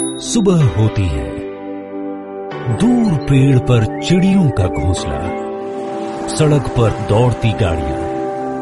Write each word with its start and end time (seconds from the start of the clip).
सुबह 0.00 0.64
होती 0.64 1.02
है। 1.02 1.30
दूर 2.76 3.12
पेड़ 3.16 3.58
पर 3.58 4.00
चिड़ियों 4.00 4.50
का 4.50 4.66
घोंसला। 4.66 5.42
सड़क 6.28 6.62
पर 6.68 6.90
दौड़ती 6.90 7.52
गाड़ियाँ 7.52 7.98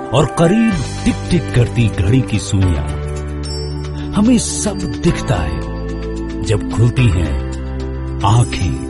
और 0.09 0.27
करीब 0.39 0.73
टिक 1.05 1.15
टिक 1.31 1.55
करती 1.55 1.89
घड़ी 1.89 2.21
की 2.21 2.39
सुइया। 2.39 2.83
हमें 4.17 4.39
सब 4.39 4.79
दिखता 4.79 5.35
है 5.35 5.61
जब 6.43 6.71
खुलती 6.71 7.09
हैं 7.09 7.41
आँखें। 8.25 8.90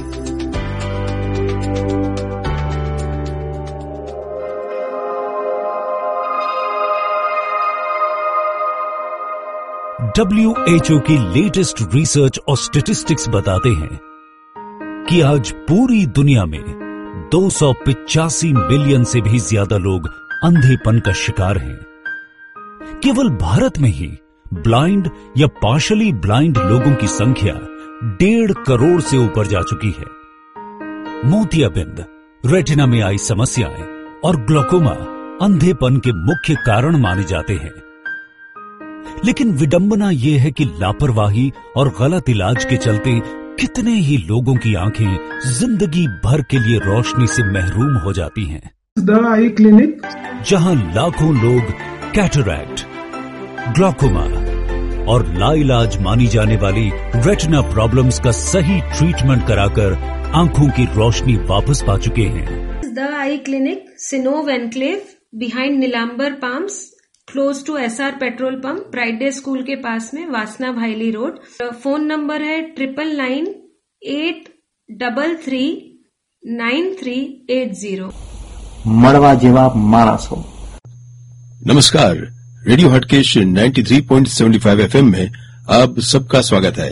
डब्ल्यू 10.16 10.54
एच 10.68 10.90
ओ 10.90 10.98
की 10.98 11.16
लेटेस्ट 11.34 11.82
रिसर्च 11.94 12.38
और 12.48 12.56
स्टेटिस्टिक्स 12.56 13.28
बताते 13.28 13.68
हैं 13.68 13.98
कि 15.10 15.20
आज 15.20 15.50
पूरी 15.68 16.06
दुनिया 16.06 16.44
में 16.44 16.62
दो 17.34 17.40
मिलियन 18.54 19.04
से 19.04 19.20
भी 19.20 19.38
ज़्यादा 19.38 19.76
लोग 19.76 20.08
अंधेपन 20.44 20.98
का 20.98 21.12
शिकार 21.12 21.58
हैं। 21.58 21.78
केवल 23.04 23.28
भारत 23.28 23.78
में 23.78 23.90
ही 23.90 24.08
ब्लाइंड 24.54 25.10
या 25.36 25.46
पार्शली 25.46 26.12
ब्लाइंड 26.12 26.58
लोगों 26.58 26.94
की 26.94 27.06
संख्या 27.06 27.54
डेढ़ 28.16 28.52
करोड़ 28.52 29.00
से 29.00 29.16
ऊपर 29.16 29.46
जा 29.46 29.62
चुकी 29.62 29.90
है। 29.90 30.06
मोतियाबिंद 31.30 32.04
रेटिना 32.46 32.86
में 32.86 33.00
आई 33.02 33.18
समस्याएँ 33.18 33.84
और 34.24 34.36
ग्लोकोमा 34.36 34.94
अंधेपन 35.42 35.96
के 35.96 36.12
मुख्य 36.12 36.54
कारण 36.54 36.96
माने 36.96 37.24
जाते 37.24 37.54
हैं। 37.54 37.89
लेकिन 39.24 39.52
विडंबना 39.56 40.10
यह 40.10 40.42
है 40.42 40.50
कि 40.50 40.64
लापरवाही 40.80 41.50
और 41.76 41.88
गलत 42.00 42.28
इलाज 42.28 42.64
के 42.64 42.76
चलते 42.76 43.20
कितने 43.60 43.94
ही 44.00 44.16
लोगों 44.28 44.54
की 44.56 44.74
आँखें 44.84 45.40
ज़िंदगी 45.52 46.06
भर 46.24 46.42
के 46.50 46.58
लिए 46.58 46.78
रोशनी 46.84 47.26
से 47.26 47.42
महरूम 47.52 47.96
हो 48.04 48.12
जाती 48.12 48.44
हैं। 48.44 48.70
The 48.98 49.24
eye 49.26 49.48
clinic? 49.48 50.00
जहाँ 50.50 50.74
लाखों 50.94 51.34
लोग 51.42 51.72
कैटरैक्ट 52.14 52.86
ग्लोकोमा 53.76 54.24
और 55.12 55.26
लाइलाज 55.38 55.98
मानी 56.02 56.26
जाने 56.34 56.56
वाली 56.56 56.90
रेटिना 57.26 57.60
प्रॉब्लम्स 57.72 58.20
का 58.20 58.30
सही 58.38 58.80
ट्रीटमेंट 58.80 59.46
कराकर 59.46 59.94
आँखों 60.36 60.68
की 60.70 60.84
रोशनी 60.96 61.36
वापस 61.50 61.82
पा 61.86 61.96
चुके 61.98 62.22
हैं। 62.34 62.46
The 62.94 63.08
eye 63.18 63.36
clinic 63.46 63.84
सिनोव 64.00 64.50
enclave 64.50 65.02
behind 65.38 65.78
Nilambar 65.78 66.32
palms 66.42 66.80
close 67.28 67.64
to 67.66 67.76
S 67.76 68.00
R 68.00 68.14
petrol 68.20 68.54
pump 68.60 68.86
प्राइडे 68.92 69.18
day 69.18 69.30
school 69.32 69.62
के 69.62 69.74
पास 69.82 70.10
में 70.14 70.26
Vasna 70.28 70.70
Bhayli 70.72 71.10
road 71.10 71.38
phone 71.82 72.06
number 72.06 72.42
है 72.42 72.60
triple 72.76 73.16
nine 73.16 73.46
eight 74.02 74.48
double 74.88 75.34
three 75.44 75.62
nine 76.42 76.92
three 77.00 77.14
eight 77.50 77.72
zero 77.80 78.10
मड़वा 79.02 79.34
जेवा 79.44 79.68
मानसो 79.94 80.42
नमस्कार 81.66 82.16
रेडियो 82.66 82.88
हटकेश 82.88 83.36
93.75 83.38 84.80
एफएम 84.80 85.10
में 85.12 85.30
आप 85.72 85.98
सबका 86.12 86.40
स्वागत 86.42 86.78
है। 86.78 86.90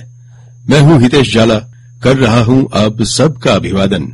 मैं 0.70 0.80
हूँ 0.80 1.00
हितेश 1.02 1.32
जाला 1.34 1.58
कर 2.04 2.16
रहा 2.16 2.40
हूँ 2.44 2.58
आप 2.80 3.02
सबका 3.12 3.54
अभिवादन। 3.54 4.06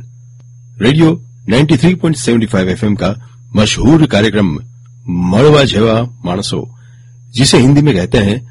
रेडियो 0.81 1.11
93.75 1.49 2.69
एफएम 2.69 2.95
का 2.95 3.13
मशहूर 3.55 4.05
कार्यक्रम 4.13 4.57
मड़वा 5.07 5.63
जेवा 5.73 6.01
मानसो 6.25 6.67
जिसे 7.35 7.57
हिंदी 7.57 7.81
में 7.81 7.93
कहते 7.95 8.17
हैं 8.29 8.41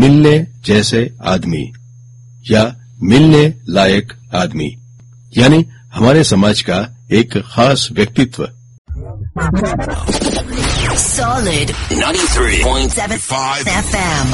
मिलने 0.00 0.36
जैसे 0.66 1.00
आदमी 1.34 1.64
या 2.50 2.64
मिलने 3.02 3.42
लायक 3.74 4.12
आदमी 4.42 4.70
यानी 5.38 5.64
हमारे 5.94 6.24
समाज 6.24 6.60
का 6.68 6.86
एक 7.18 7.36
खास 7.54 7.88
व्यक्तित्व 7.92 8.48
Solid 11.00 11.68
93.75 11.90 13.68
FM. 13.82 14.26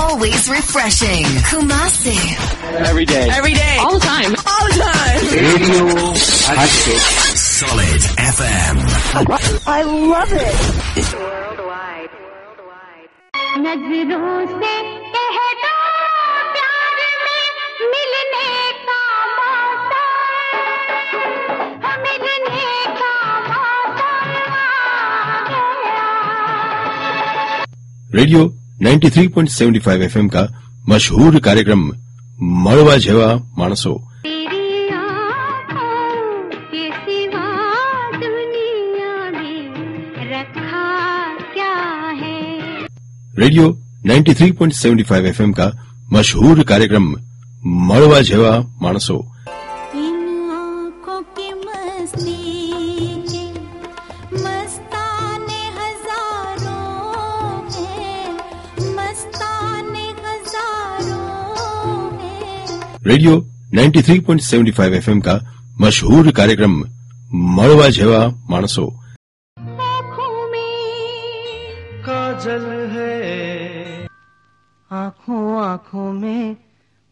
Always 0.00 0.48
refreshing. 0.48 1.24
Kumasi. 1.50 2.16
Every 2.90 3.04
day. 3.06 3.28
Every 3.38 3.54
day. 3.54 3.76
All 3.80 3.94
the 3.98 4.04
time. 4.06 4.34
All 4.54 4.66
the 4.68 4.74
time. 4.82 5.20
Radio 5.48 5.86
Hatchet. 6.56 7.41
Solid 7.62 8.02
FM. 8.38 8.76
I 9.76 9.80
love 10.12 10.32
it. 10.32 10.58
नज़रों 13.64 14.36
से 14.52 14.72
कह 15.14 15.36
दो 15.62 15.74
प्यार 16.54 16.96
में 17.24 17.46
मिलने 17.92 18.48
का 18.86 19.00
मौसम 19.38 20.06
हाँ, 21.84 21.96
मिलने 22.06 22.64
का 23.00 23.12
मौसम 23.50 24.24
रेडियो 28.18 28.42
93.75 28.88 30.02
एफएम 30.08 30.28
का 30.36 30.44
मशहूर 30.88 31.38
कार्यक्रम 31.48 31.82
मड़वा 32.66 32.96
जेवा 33.06 33.28
मानसो 33.58 33.92
रेडियो 43.42 43.78
93.75 44.06 45.24
एफएम 45.24 45.52
का 45.52 45.72
मशहूर 46.12 46.62
कार्यक्रम 46.62 47.16
मड़वा 47.66 48.20
जेवा 48.20 48.66
मानसो। 48.82 49.26
रेडियो 63.06 63.46
93.75 63.74 64.94
एफएम 64.94 65.20
का 65.20 65.40
मशहूर 65.80 66.30
कार्यक्रम 66.30 66.84
मड़वा 67.34 67.88
जेवा 67.88 68.34
मानसो। 68.50 69.01
आँखों 74.92 75.62
आँखों 75.62 76.12
में 76.12 76.56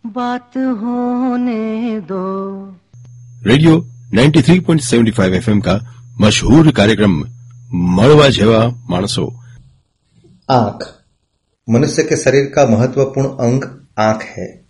बात 0.07 0.51
होने 0.57 2.01
दो। 2.01 2.77
रेडियो 3.47 3.87
93.75 4.15 5.35
एफएम 5.35 5.61
का 5.61 6.05
मशहूर 6.21 6.71
कार्यक्रम 6.71 7.25
मड़वा 7.75 8.29
जेवा 8.29 8.87
मानसो। 8.91 9.41
आँख 10.51 10.99
मनुष्य 11.71 12.03
के 12.03 12.17
शरीर 12.17 12.53
का 12.57 12.67
महत्वपूर्ण 12.67 13.29
अंग 13.29 13.65
आँख 13.99 14.23
है। 14.23 14.65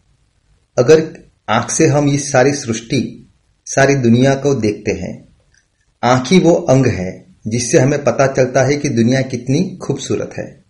अगर 0.79 1.25
आँख 1.49 1.71
से 1.71 1.87
हम 1.87 2.09
इस 2.09 2.33
सारी 2.33 2.53
सृष्टि 2.53 3.31
सारी 3.67 3.95
दुनिया 3.95 4.35
को 4.35 4.55
देखते 4.55 4.91
हैं 4.91 5.29
आँख 6.05 6.29
ही 6.29 6.39
वो 6.39 6.53
अंग 6.53 6.87
है 6.87 7.27
जिससे 7.47 7.79
हमें 7.79 8.05
पता 8.05 8.27
चलता 8.27 8.63
है 8.63 8.77
कि 8.77 8.89
दुनिया 8.89 9.23
कितनी 9.23 9.77
खूबसूरत 9.77 10.31
है। 10.39 10.65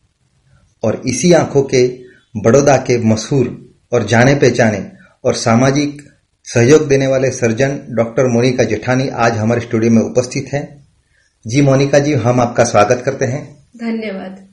और 0.84 1.02
इसी 1.06 1.32
आँखों 1.32 1.62
के 1.62 2.09
बड़ौदा 2.36 2.76
के 2.76 2.98
मशहूर 2.98 3.72
और 3.92 4.06
जाने 4.06 4.34
पहचाने 4.34 4.92
और 5.24 5.34
सामाजिक 5.34 6.02
सहयोग 6.44 6.88
देने 6.88 7.06
वाले 7.06 7.30
सर्जन 7.30 7.80
डॉक्टर 7.88 8.26
मोनिका 8.26 8.64
जेठानी 8.64 9.08
आज 9.08 9.32
हमारे 9.32 9.60
स्टूडियो 9.60 9.92
में 9.92 10.02
उपस्थित 10.02 10.46
हैं। 10.52 10.86
जी 11.46 11.62
मोनिका 11.62 11.98
जी 11.98 12.12
हम 12.12 12.40
आपका 12.40 12.64
स्वागत 12.64 13.02
करते 13.04 13.24
हैं। 13.24 13.56
धन्यवाद। 13.76 14.48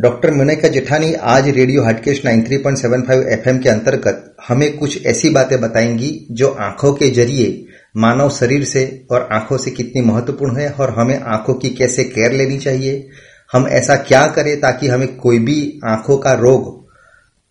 डॉक्टर 0.00 0.34
मोनिका 0.34 0.68
जेठानी 0.68 1.14
आज 1.14 1.48
रेडियो 1.48 1.84
हटकेश 1.84 2.22
93.75 2.26 3.26
एफएम 3.28 3.58
के 3.58 3.68
अंतर्गत 3.68 4.36
हमें 4.48 4.78
कुछ 4.78 5.06
ऐसी 5.06 5.30
बातें 5.30 5.60
बताएँगी 5.60 6.26
जो 6.30 6.48
आँखों 6.48 6.92
के 6.92 7.10
ज़रिए 7.10 7.66
मानव 7.96 8.30
शरीर 8.30 8.64
से 8.64 9.06
और 9.10 9.28
आँखों 9.32 9.58
से 9.58 9.70
कितनी 9.70 10.02
महत्वपूर्ण 10.02 10.56
है 10.56 10.70
और 10.70 10.90
हमें 10.90 11.20
आँखों 11.20 11.54
की 11.54 11.70
कैसे 11.70 12.04
केयर 12.04 12.32
लेनी 12.32 12.58
चाहिए 12.58 13.08
हम 13.52 13.68
ऐसा 13.68 13.96
क्या 13.96 14.26
करें 14.26 14.60
ताकि 14.60 14.88
हमें 14.88 15.16
कोई 15.16 15.38
भी 15.38 15.80
आँखों 15.84 16.18
का 16.18 16.32
रोग 16.32 16.77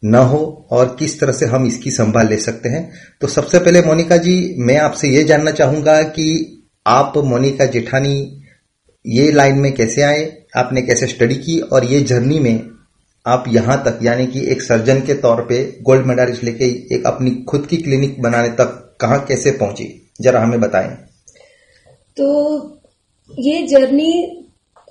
न 0.05 0.15
हो 0.15 0.67
और 0.71 0.95
किस 0.99 1.19
तरह 1.19 1.31
से 1.31 1.45
हम 1.45 1.65
इसकी 1.67 1.91
संभाल 1.91 2.27
ले 2.27 2.37
सकते 2.37 2.69
हैं। 2.69 2.91
तो 3.21 3.27
सबसे 3.27 3.59
पहले 3.59 3.81
मोनिका 3.81 4.17
जी, 4.17 4.55
मैं 4.57 4.77
आपसे 4.77 5.09
ये 5.09 5.23
जानना 5.23 5.51
चाहूँगा 5.51 6.01
कि 6.03 6.53
आप 6.87 7.17
मोनिका 7.17 7.65
जेठानी, 7.65 8.41
ये 9.05 9.31
लाइन 9.31 9.59
में 9.59 9.73
कैसे 9.73 10.01
आए? 10.01 10.43
आपने 10.57 10.81
कैसे 10.81 11.07
स्टडी 11.07 11.35
की? 11.35 11.59
और 11.59 11.85
ये 11.85 12.01
जर्नी 12.01 12.39
में 12.39 12.69
आप 13.27 13.43
यहाँ 13.47 13.83
तक, 13.83 13.99
यानी 14.03 14.27
कि 14.27 14.45
एक 14.47 14.61
सर्जन 14.61 15.01
के 15.01 15.13
तौर 15.13 15.41
पे 15.41 15.79
गोल्ड 15.81 16.05
मेडलिस्ट 16.05 16.43
लेके 16.43 16.95
एक 16.95 17.07
अपनी 17.07 17.31
खुद 17.31 17.65
की 17.65 17.77
क्लिनिक 17.77 18.21
बनाने 18.21 18.49
तक 18.49 18.97
कहाँ 19.01 19.25
कैसे 19.25 19.51
पहुँची? 19.51 20.11
जरा 20.21 20.41
हमें 20.41 20.59
बताएँ। 20.61 20.89
तो 22.17 22.79
ये 23.39 23.67
जर्नी 23.67 24.43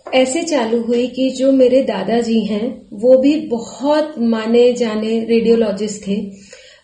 ऐसे 0.06 0.42
चालू 0.44 0.80
हुई 0.82 1.06
कि 1.06 1.28
जो 1.30 1.50
मेरे 1.52 1.82
दादाजी 1.82 2.40
हैं, 2.44 2.66
वो 2.92 3.16
भी 3.18 3.34
बहुत 3.48 4.14
माने 4.20 4.72
जाने 4.72 5.18
रेडियोलॉजिस्ट 5.24 6.06
थे। 6.06 6.16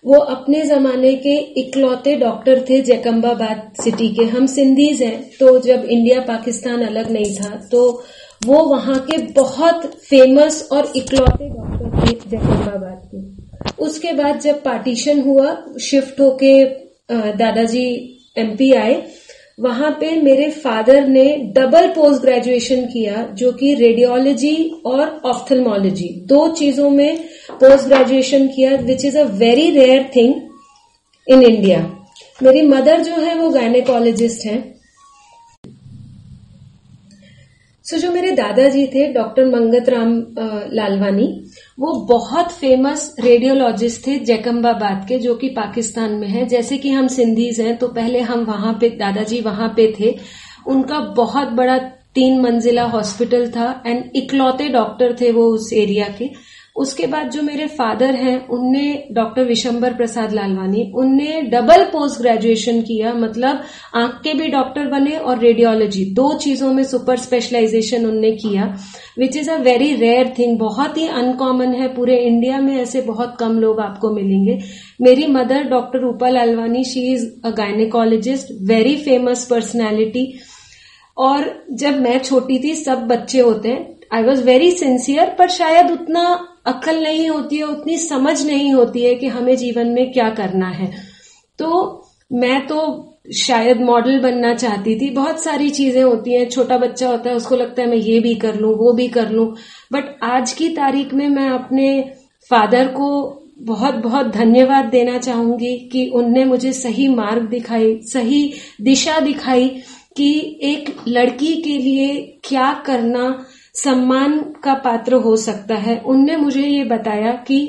वो 0.05 0.19
अपने 0.19 0.63
जमाने 0.63 1.15
के 1.17 1.37
इकलौते 1.61 2.15
डॉक्टर 2.17 2.65
थे 2.71 2.81
जैकम्बाबाद 2.83 3.83
सिटी 3.83 4.09
के। 4.09 4.25
हम 4.27 4.47
सिंधीज 4.47 5.03
हैं 5.03 5.21
तो 5.41 5.59
जब 5.59 5.85
इंडिया 5.87 6.21
पाकिस्तान 6.21 6.83
अलग 6.83 7.11
नहीं 7.11 7.35
था 7.35 7.55
तो 7.71 7.83
वो 8.47 8.65
वहाँ 8.65 8.99
के 9.11 9.19
बहुत 9.33 9.85
फ़ेमस 10.01 10.69
और 10.73 10.93
इकलौते 10.97 11.49
डॉक्टर 11.49 12.01
थे 12.01 12.15
जैकम्बाबाद 12.31 13.11
के। 13.15 13.85
उसके 13.85 14.13
बाद 14.13 14.41
जब 14.41 14.63
पार्टीशन 14.63 15.21
हुआ 15.21 15.57
शिफ्ट 15.81 16.21
होके 16.21 16.65
दादाजी 17.39 17.89
एमपी 18.39 18.73
आए 18.75 19.03
वहाँ 19.59 19.91
पे 20.01 20.11
मेरे 20.23 20.49
फादर 20.51 21.07
ने 21.09 21.25
डबल 21.57 21.87
पोस्ट 21.89 22.23
ग्रेजुएशन 22.23 22.85
किया, 22.87 23.23
जो 23.35 23.53
कि 23.53 23.75
रेडियोलॉजी 23.75 24.83
और 24.87 25.21
ऑफ्थल्मोलॉजी 25.25 26.09
दो 26.27 26.49
चीज़ों 26.49 26.91
में 26.91 27.17
पोस्ट 27.53 27.87
ग्रेजुएशन 27.89 28.47
किया 28.49 28.77
which 28.83 29.05
is 29.05 29.19
a 29.19 29.25
very 29.39 29.71
rare 29.71 30.11
thing 30.17 30.35
in 31.27 31.43
India 31.43 31.79
मेरी 32.43 32.63
मदर 32.63 33.03
जो 33.03 33.13
है, 33.15 33.35
वो 33.35 33.49
गायनेकोलॉजिस्ट 33.51 34.47
हैं। 34.47 34.72
सो 37.93 37.97
so, 37.97 38.03
जो 38.03 38.13
मेरे 38.13 38.31
दादाजी 38.31 38.87
थे 38.87 39.07
डॉक्टर 39.13 39.45
मंगत 39.47 39.89
राम 39.89 40.13
लालवानी 40.73 41.27
वो 41.81 41.93
बहुत 42.07 42.53
फ़ेमस 42.53 43.15
रेडियोलॉजिस्ट 43.21 44.07
थे 44.07 44.19
जैकम्बाबाद 44.21 45.05
के 45.09 45.19
जो 45.19 45.35
कि 45.35 45.49
पाकिस्तान 45.49 46.13
में 46.13 46.27
है। 46.29 46.47
जैसे 46.47 46.79
कि 46.79 46.91
हम 46.91 47.09
सिंधीज 47.09 47.61
हैं 47.61 47.77
तो 47.77 47.89
पहले 47.89 48.21
हम 48.21 48.45
वहाँ 48.45 48.73
पे 48.81 48.89
दादाजी 48.97 49.41
वहाँ 49.41 49.69
पे 49.77 49.93
थे। 50.01 50.15
उनका 50.67 50.99
बहुत 51.17 51.49
बड़ा 51.51 51.79
तीन 52.15 52.41
मंजिला 52.41 52.85
हॉस्पिटल 52.87 53.47
था 53.51 53.83
एंड 53.87 54.11
इकलौते 54.17 54.69
डॉक्टर 54.69 55.17
थे 55.21 55.31
वो 55.33 55.47
उस 55.49 55.73
एरिया 55.73 56.09
के। 56.19 56.31
उसके 56.77 57.07
बाद 57.07 57.31
जो 57.31 57.43
मेरे 57.43 57.67
फादर 57.69 58.15
हैं, 58.15 58.47
उनने 58.49 58.83
डॉक्टर 59.13 59.45
विशंबर 59.45 59.95
प्रसाद 59.95 60.33
लालवानी, 60.33 60.83
उनने 60.97 61.41
डबल 61.53 61.85
पोस्ट 61.87 62.21
ग्रेजुएशन 62.21 62.81
किया 62.83 63.13
मतलब 63.15 63.63
आँख 63.95 64.21
के 64.25 64.33
भी 64.35 64.47
डॉक्टर 64.49 64.87
बने 64.91 65.17
और 65.17 65.39
रेडियोलॉजी 65.39 66.05
दो 66.15 66.33
चीज़ों 66.39 66.73
में 66.73 66.83
सुपर 66.85 67.17
स्पेशलाइजेशन 67.19 68.07
उनने 68.07 68.31
किया 68.35 68.65
which 69.19 69.37
is 69.37 69.51
a 69.51 69.57
very 69.59 69.95
rare 69.97 70.33
thing 70.39 70.59
बहुत 70.59 70.97
ही 70.99 71.07
अनकॉमन 71.09 71.75
है, 71.75 71.89
पूरे 71.95 72.17
इंडिया 72.19 72.61
में 72.61 72.75
ऐसे 72.77 73.01
बहुत 73.03 73.37
कम 73.41 73.59
लोग 73.59 73.81
आपको 73.81 74.11
मिलेंगे। 74.11 74.59
मेरी 75.01 75.27
mother 75.29 75.69
doctor 75.71 76.01
Rupa 76.01 76.29
Lalwani 76.29 76.85
she 76.85 77.01
is 77.13 77.27
a 77.45 77.51
gynaecologist 77.51 78.53
very 78.69 78.97
famous 78.97 79.45
personality 79.51 80.33
और 81.17 81.45
जब 81.73 82.01
मैं 82.03 82.19
छोटी 82.21 82.59
थी, 82.59 82.75
सब 82.75 83.07
बच्चे 83.09 83.41
होते 83.41 83.69
हैं 83.69 84.01
आई 84.13 84.23
वॉज़ 84.23 84.43
वेरी 84.45 84.71
सिंसियर 84.71 85.35
पर 85.39 85.49
शायद 85.51 85.91
उतना 85.91 86.25
अक्ल 86.67 87.03
नहीं 87.03 87.29
होती 87.31 87.57
है, 87.57 87.63
उतनी 87.63 87.99
समझ 87.99 88.47
नहीं 88.47 88.73
होती 88.75 89.05
है 89.05 89.15
कि 89.15 89.27
हमें 89.27 89.57
जीवन 89.57 89.87
में 89.87 90.13
क्या 90.13 90.31
करना 90.31 90.69
है। 90.69 90.93
तो 91.59 91.99
मैं 92.33 92.67
तो 92.67 93.09
शायद 93.33 93.81
मॉडल 93.81 94.19
बनना 94.21 94.55
चाहती 94.55 95.01
थी। 95.01 95.11
बहुत 95.11 95.43
सारी 95.43 95.71
चीज़ें 95.71 96.03
होती 96.03 96.33
हैं। 96.33 96.49
छोटा 96.49 96.79
बच्चा 96.79 97.09
होता 97.09 97.31
है, 97.31 97.37
उसको 97.37 97.57
लगता 97.57 97.83
है 97.83 97.89
मैं 97.89 97.97
ये 97.97 98.21
भी 98.21 98.35
कर 98.35 98.55
लूँ, 98.55 98.75
वो 98.75 98.93
भी 98.93 99.09
कर 99.09 99.31
लूँ। 99.31 99.57
बट 99.93 100.05
आज 100.23 100.53
की 100.53 100.69
तारीख 100.69 101.15
में 101.15 101.29
मैं 101.29 101.49
अपने 101.51 102.15
फादर 102.51 102.89
को 102.89 103.39
बहुत 103.59 103.95
बहुत 103.95 104.27
धन्यवाद 104.27 104.85
देना 104.85 105.19
चाहूँगी 105.19 105.77
कि 105.93 106.07
उनने 106.09 106.45
मुझे 106.45 106.73
सही 106.73 107.09
मार्ग 107.09 107.43
दिखाई, 107.43 108.01
सही 108.03 108.53
दिशा 108.81 109.21
दिखाई 109.21 109.69
कि 110.17 110.59
एक 110.63 110.95
लड़की 111.09 111.55
के 111.63 111.79
लिए 111.79 112.39
क्या 112.45 112.73
करना 112.87 113.45
सम्मान 113.75 114.39
का 114.65 114.75
पात्र 114.85 115.15
हो 115.17 115.37
सकता 115.39 115.75
है। 115.77 115.99
उनने 116.07 116.37
मुझे 116.37 116.63
ये 116.63 116.85
बताया 116.87 117.33
कि 117.47 117.61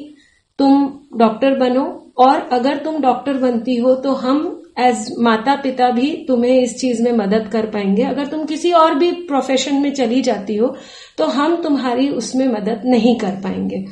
तुम 0.60 0.90
डॉक्टर 1.20 1.58
बनो 1.60 1.86
और 2.18 2.40
अगर 2.54 2.78
तुम 2.78 3.02
डॉक्टर 3.02 3.38
बनती 3.40 3.76
हो 3.76 3.94
तो 3.96 4.12
हम 4.16 4.42
एज 4.80 5.08
माता 5.20 5.56
पिता 5.56 5.90
भी 5.92 6.10
तुम्हें 6.28 6.60
इस 6.62 6.78
चीज़ 6.80 7.02
में 7.04 7.12
मदद 7.14 7.48
कर 7.52 7.66
पाएँगे। 7.70 8.04
अगर 8.04 8.28
तुम 8.28 8.46
किसी 8.46 8.72
और 8.74 8.96
भी 8.96 9.12
प्रोफेशन 9.28 9.76
में 9.76 9.94
चली 9.94 10.22
जाती 10.22 10.56
हो 10.56 10.76
तो 11.18 11.26
हम 11.32 11.56
तुम्हारी 11.64 12.10
उसमें 12.12 12.48
मदद 12.50 12.82
नहीं 12.86 13.16
कर 13.20 13.36
पाएँगे। 13.44 13.86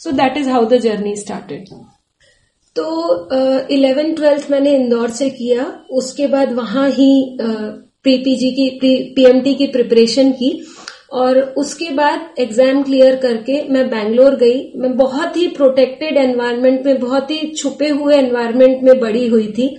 So 0.00 0.10
that 0.12 0.36
is 0.36 0.48
how 0.50 0.64
the 0.64 0.78
journey 0.80 1.16
started 1.16 1.68
तो 2.76 3.68
इलेवन 3.70 4.12
ट्वेल्थ 4.14 4.50
मैंने 4.50 4.74
इंदौर 4.76 5.10
से 5.10 5.28
किया। 5.30 5.64
उसके 5.92 6.26
बाद 6.26 6.52
वहाँ 6.52 6.88
ही 6.90 7.36
प्री 7.40 8.16
पीजी 8.18 8.50
की 8.50 8.68
पीएमटी 9.14 9.54
की 9.54 9.66
प्रिपरेशन 9.66 10.30
की। 10.32 10.50
और 11.12 11.38
उसके 11.58 11.88
बाद 11.90 12.28
एग्ज़ाम 12.38 12.82
क्लियर 12.82 13.16
करके 13.16 13.62
मैं 13.68 13.88
बैंगलोर 13.90 14.34
गई। 14.36 14.60
मैं 14.76 14.96
बहुत 14.96 15.36
ही 15.36 15.46
प्रोटेक्टेड 15.48 16.16
एनवायरनमेंट 16.16 16.86
में, 16.86 17.00
बहुत 17.00 17.30
ही 17.30 17.46
छुपे 17.52 17.88
हुए 17.88 18.16
एनवायरनमेंट 18.16 18.82
में 18.82 18.98
बड़ी 19.00 19.26
हुई 19.28 19.52
थी। 19.52 19.76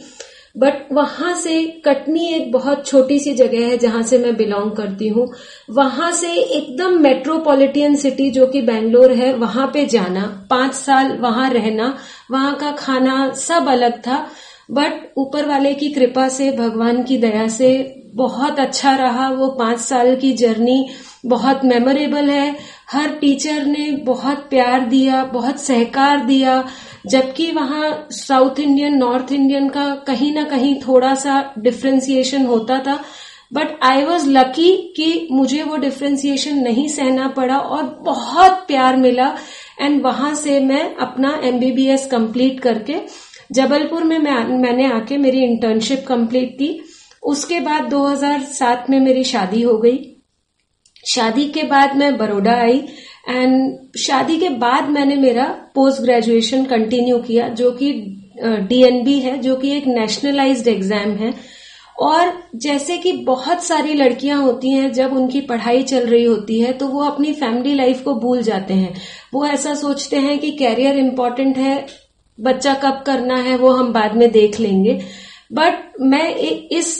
बट 0.55 0.91
वहाँ 0.91 1.33
से 1.35 1.61
कटनी 1.85 2.27
एक 2.33 2.51
बहुत 2.51 2.85
छोटी 2.87 3.17
सी 3.19 3.33
जगह 3.33 3.65
है 3.67 3.77
जहाँ 3.77 4.01
से 4.03 4.17
मैं 4.17 4.35
बिलोंग 4.37 4.71
करती 4.71 5.07
हूँ। 5.07 5.27
वहाँ 5.69 6.11
से 6.11 6.33
एकदम 6.33 6.99
मेट्रोपॉलिटन 7.01 7.95
सिटी 7.95 8.29
जो 8.31 8.47
कि 8.47 8.61
बैंगलोर 8.61 9.11
है, 9.11 9.33
वहाँ 9.33 9.67
पे 9.67 9.85
जाना, 9.85 10.25
पाँच 10.49 10.73
साल 10.73 11.11
वहाँ 11.17 11.49
रहना, 11.49 11.97
वहाँ 12.31 12.55
का 12.55 12.71
खाना 12.71 13.29
सब 13.37 13.69
अलग 13.69 13.99
था। 13.99 14.25
बट 14.71 15.13
ऊपर 15.17 15.45
वाले 15.45 15.73
की 15.73 15.89
कृपा 15.89 16.27
से, 16.29 16.51
भगवान 16.51 17.03
की 17.03 17.17
दया 17.17 17.47
से 17.47 17.99
बहुत 18.15 18.59
अच्छा 18.59 18.95
रहा 18.95 19.29
वो 19.29 19.47
पाँच 19.49 19.79
साल 19.79 20.15
की 20.15 20.33
जर्नी 20.33 20.89
बहुत 21.25 21.65
मेमोरेबल 21.65 22.29
है। 22.29 22.55
हर 22.91 23.09
टीचर 23.09 23.65
ने 23.65 23.91
बहुत 24.05 24.37
प्यार 24.37 24.85
दिया, 24.85 25.23
बहुत 25.23 25.61
सहकार 25.61 26.25
दिया, 26.25 26.63
जबकि 27.05 27.51
वहाँ 27.51 28.07
साउथ 28.11 28.59
इंडियन 28.59 28.97
नॉर्थ 28.97 29.31
इंडियन 29.31 29.69
का 29.69 29.95
कहीं 30.07 30.33
ना 30.33 30.43
कहीं 30.43 30.75
थोड़ा 30.81 31.15
सा 31.15 31.53
डिफ्रेंसिएशन 31.57 32.45
होता 32.45 32.79
था। 32.79 32.99
बट 33.53 33.79
आई 33.83 34.03
वॉज़ 34.03 34.29
लकी 34.29 34.93
कि 34.97 35.27
मुझे 35.31 35.63
वो 35.63 35.77
डिफ्रेंसिएशन 35.77 36.57
नहीं 36.57 36.87
सहना 36.87 37.27
पड़ा 37.27 37.57
और 37.57 37.83
बहुत 38.01 38.63
प्यार 38.67 38.95
मिला। 38.95 39.35
एंड 39.81 40.01
वहाँ 40.03 40.33
से 40.35 40.59
मैं 40.59 40.95
अपना 40.95 41.39
एमबीबीएस 41.43 42.05
कंप्लीट 42.05 42.59
करके 42.59 42.99
जबलपुर 43.53 44.03
में 44.03 44.17
मैं, 44.19 44.43
मैंने 44.59 44.85
आके 44.91 45.17
मेरी 45.17 45.43
इंटर्नशिप 45.43 46.05
कंप्लीट 46.07 46.53
की। 46.53 46.79
उसके 47.23 47.59
बाद 47.59 47.89
2007 47.89 48.89
में 48.89 48.99
मेरी 48.99 49.23
शादी 49.23 49.61
हो 49.61 49.77
गई। 49.77 49.99
शादी 51.03 51.47
के 51.49 51.63
बाद 51.65 51.95
मैं 51.95 52.15
बड़ोड़ा 52.17 52.53
आई 52.53 52.77
एंड 53.29 53.97
शादी 53.99 54.37
के 54.37 54.49
बाद 54.59 54.89
मैंने 54.89 55.15
मेरा 55.17 55.45
पोस्ट 55.75 56.01
ग्रेजुएशन 56.01 56.65
कंटिन्यू 56.65 57.17
किया 57.19 57.47
जो 57.51 57.71
कि 57.71 57.91
डीएनबी 58.69 59.19
है 59.19 59.37
जो 59.37 59.55
कि 59.55 59.71
एक 59.71 59.87
नेशनलाइज्ड 59.87 60.67
एग्ज़ाम 60.67 61.11
है। 61.17 61.33
और 62.01 62.31
जैसे 62.55 62.97
कि 62.97 63.11
बहुत 63.25 63.63
सारी 63.63 63.93
लड़कियाँ 63.93 64.41
होती 64.41 64.71
हैं 64.71 64.91
जब 64.91 65.13
उनकी 65.13 65.41
पढ़ाई 65.41 65.83
चल 65.83 66.05
रही 66.07 66.23
होती 66.23 66.59
है 66.59 66.71
तो 66.73 66.87
वो 66.87 67.03
अपनी 67.03 67.33
फैमिली 67.33 67.73
लाइफ 67.75 68.01
को 68.03 68.13
भूल 68.15 68.41
जाते 68.43 68.73
हैं। 68.73 68.93
वो 69.33 69.45
ऐसा 69.47 69.73
सोचते 69.75 70.17
हैं 70.19 70.37
कि 70.39 70.51
कैरियर 70.53 70.97
इंपॉर्टेंट 70.97 71.57
है 71.57 71.75
बच्चा 72.37 72.73
कब 72.73 73.03
करना 73.05 73.35
है 73.37 73.55
वो 73.57 73.71
हम 73.71 73.91
बाद 73.93 74.15
में 74.15 74.31
देख 74.31 74.59
लेंगे। 74.59 74.99
बट 75.53 76.01
मैं 76.01 76.27
इस 76.71 76.93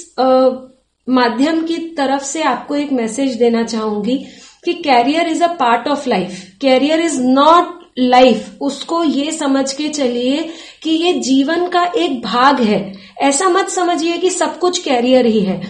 माध्यम 1.07 1.61
की 1.61 1.77
तरफ़ 1.97 2.23
से 2.23 2.41
आपको 2.43 2.75
एक 2.75 2.91
मैसेज 2.91 3.35
देना 3.35 3.63
चाहूँगी 3.63 4.17
कि 4.65 4.73
career 4.73 5.27
is 5.27 5.43
a 5.43 5.47
part 5.55 5.87
of 5.87 6.07
life 6.09 6.41
career 6.61 7.01
is 7.01 7.21
not 7.21 7.79
life 7.99 8.61
उसको 8.61 9.03
ये 9.03 9.31
समझ 9.31 9.71
के 9.73 9.89
चलिए 9.89 10.49
कि 10.83 10.89
ये 10.89 11.13
जीवन 11.21 11.67
का 11.69 11.83
एक 11.97 12.21
भाग 12.21 12.61
है। 12.61 12.81
ऐसा 13.21 13.49
मत 13.49 13.69
समझिए 13.69 14.17
कि 14.17 14.29
सब 14.29 14.57
कुछ 14.59 14.79
कैरियर 14.79 15.25
ही 15.25 15.39
है। 15.39 15.61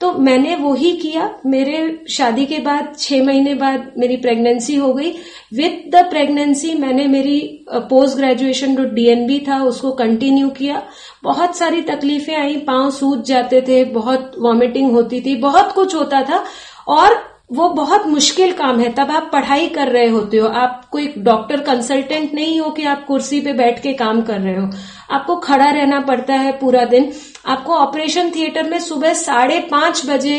तो 0.00 0.12
मैंने 0.12 0.56
वो 0.56 0.74
ही 0.74 0.92
किया। 0.92 1.38
मेरे 1.46 2.04
शादी 2.10 2.46
के 2.46 2.58
बाद, 2.58 2.94
छह 2.98 3.24
महीने 3.24 3.54
बाद 3.54 3.92
मेरी 3.98 4.16
प्रेगनेंसी 4.16 4.76
हो 4.76 4.94
गई। 4.94 5.10
विथ 5.54 5.90
द 5.90 6.06
प्रेगनेंसी 6.10 6.74
मैंने 6.74 7.06
मेरी 7.06 7.64
पोस्ट 7.72 8.16
ग्रेजुएशन 8.16 8.76
जो 8.76 8.84
डीएनबी 8.84 9.38
था, 9.48 9.62
उसको 9.62 9.90
कंटिन्यू 9.90 10.48
किया। 10.48 10.82
बहुत 11.22 11.56
सारी 11.56 11.82
तकलीफें 11.82 12.36
आई। 12.36 12.56
पाँव 12.56 12.90
सूज 12.90 13.24
जाते 13.24 13.60
थे, 13.60 13.84
बहुत 13.84 14.32
वॉमिटिंग 14.38 14.90
होती 14.92 15.20
थी, 15.20 15.36
बहुत 15.36 15.72
कुछ 15.72 15.94
होता 15.94 16.22
था। 16.22 16.44
और 16.88 17.29
वो 17.50 17.68
बहुत 17.68 18.06
मुश्किल 18.06 18.52
काम 18.52 18.80
है, 18.80 18.92
तब 18.92 19.10
आप 19.10 19.30
पढ़ाई 19.32 19.68
कर 19.68 19.88
रहे 19.88 20.08
होते 20.08 20.36
हो 20.36 20.48
आप 20.48 20.84
कोई 20.92 21.12
डॉक्टर 21.18 21.60
कंसल्टेंट 21.60 22.34
नहीं 22.34 22.60
हो 22.60 22.70
कि 22.70 22.84
आप 22.84 23.04
कुर्सी 23.06 23.40
पे 23.40 23.52
बैठ 23.52 23.82
के 23.82 23.92
काम 23.92 24.20
कर 24.22 24.40
रहे 24.40 24.56
हो। 24.56 24.68
आपको 25.10 25.36
खड़ा 25.36 25.70
रहना 25.70 26.00
पड़ता 26.00 26.34
है 26.34 26.52
पूरा 26.52 26.84
दिन। 26.84 27.12
आपको 27.46 27.74
ऑपरेशन 27.74 28.30
थिएटर 28.30 28.68
में 28.70 28.78
सुबह 28.78 29.14
साढ़े 29.14 29.58
पाँच 29.60 30.02
बजे, 30.06 30.38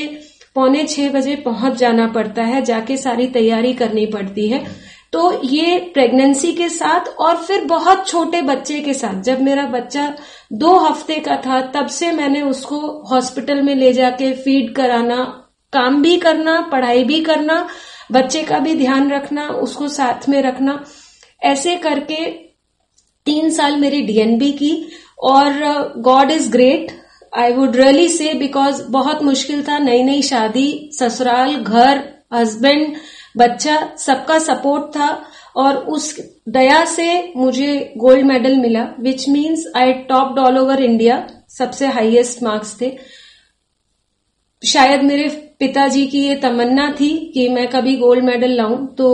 पौने 0.56 0.84
छह 0.84 1.10
बजे 1.10 1.36
पहुँच 1.36 1.78
जाना 1.78 2.08
पड़ता 2.08 2.44
है, 2.44 2.62
जाके 2.62 2.98
सारी 2.98 3.28
तैयारी 3.28 3.74
करनी 3.74 4.06
पड़ती 4.06 4.48
है। 4.48 4.66
तो 5.14 5.42
ये 5.44 5.78
प्रेगनेंसी 5.94 6.52
के 6.54 6.70
साथ 6.70 7.08
और 7.20 7.36
फिर 7.38 7.66
बहुत 7.66 8.08
छोटे 8.08 8.42
बच्चे 8.42 8.80
के 8.82 8.94
साथ। 8.94 9.22
जब 9.24 9.42
मेरा 9.42 9.66
बच्चा 9.66 10.14
दो 10.54 10.76
हफ़्ते 10.78 11.16
का 11.16 11.36
था, 11.36 11.62
तब 11.62 11.88
से 11.88 12.12
मैंने 12.12 12.42
उसको 12.42 12.80
हॉस्पिटल 13.12 13.62
में 13.62 13.76
ले 13.76 13.94
जाके 13.94 14.34
फ़ीड 14.34 14.76
कराना 14.76 15.41
काम 15.74 16.02
भी 16.02 16.18
करना, 16.18 16.60
पढ़ाई 16.62 17.04
भी 17.04 17.22
करना, 17.22 17.68
बच्चे 18.12 18.44
का 18.44 18.60
भी 18.60 18.76
ध्यान 18.76 19.12
रखना, 19.12 19.48
उसको 19.48 19.88
साथ 19.88 20.30
में 20.30 20.42
रखना। 20.42 20.84
ऐसे 21.42 21.76
करके 21.76 22.26
तीन 23.28 23.50
साल 23.50 23.78
मेरी 23.78 24.02
डीएनबी 24.02 24.52
की 24.52 24.74
और 25.24 25.94
god 25.98 26.32
is 26.32 26.52
great 26.52 26.92
I 27.34 27.54
would 27.54 27.76
really 27.76 28.08
say 28.10 28.34
because 28.34 28.82
बहुत 28.90 29.24
मुश्किल 29.24 29.64
था 29.68 29.78
नई 29.78 30.04
नई 30.04 30.22
शादी, 30.22 30.90
ससुराल, 30.94 31.56
घर 31.56 32.04
हस्बैंड 32.34 32.96
बच्चा, 33.38 33.78
सबका 33.98 34.40
सपोर्ट 34.40 34.96
था 34.96 35.26
और 35.56 35.76
उस 35.76 36.16
दया 36.50 36.84
से 36.86 37.34
मुझे 37.36 37.94
गोल्ड 37.98 38.26
मेडल 38.26 38.58
मिला 38.58 38.88
which 39.00 39.28
means 39.30 39.66
I 39.76 39.94
topped 40.10 40.40
all 40.40 40.58
over 40.58 40.84
India 40.84 41.28
सबसे 41.50 41.88
हाईएस्ट 41.88 42.44
मार्क्स 42.44 42.76
थे। 42.82 42.92
शायद 44.62 45.04
मेरे 45.04 45.28
पिताजी 45.60 46.06
की 46.08 46.20
ये 46.20 46.36
तमन्ना 46.36 46.92
थी 46.92 47.10
कि 47.34 47.48
मैं 47.50 47.68
कभी 47.70 47.96
गोल्ड 47.98 48.24
मेडल 48.26 48.52
लाऊं 48.52 48.86
तो 48.88 49.08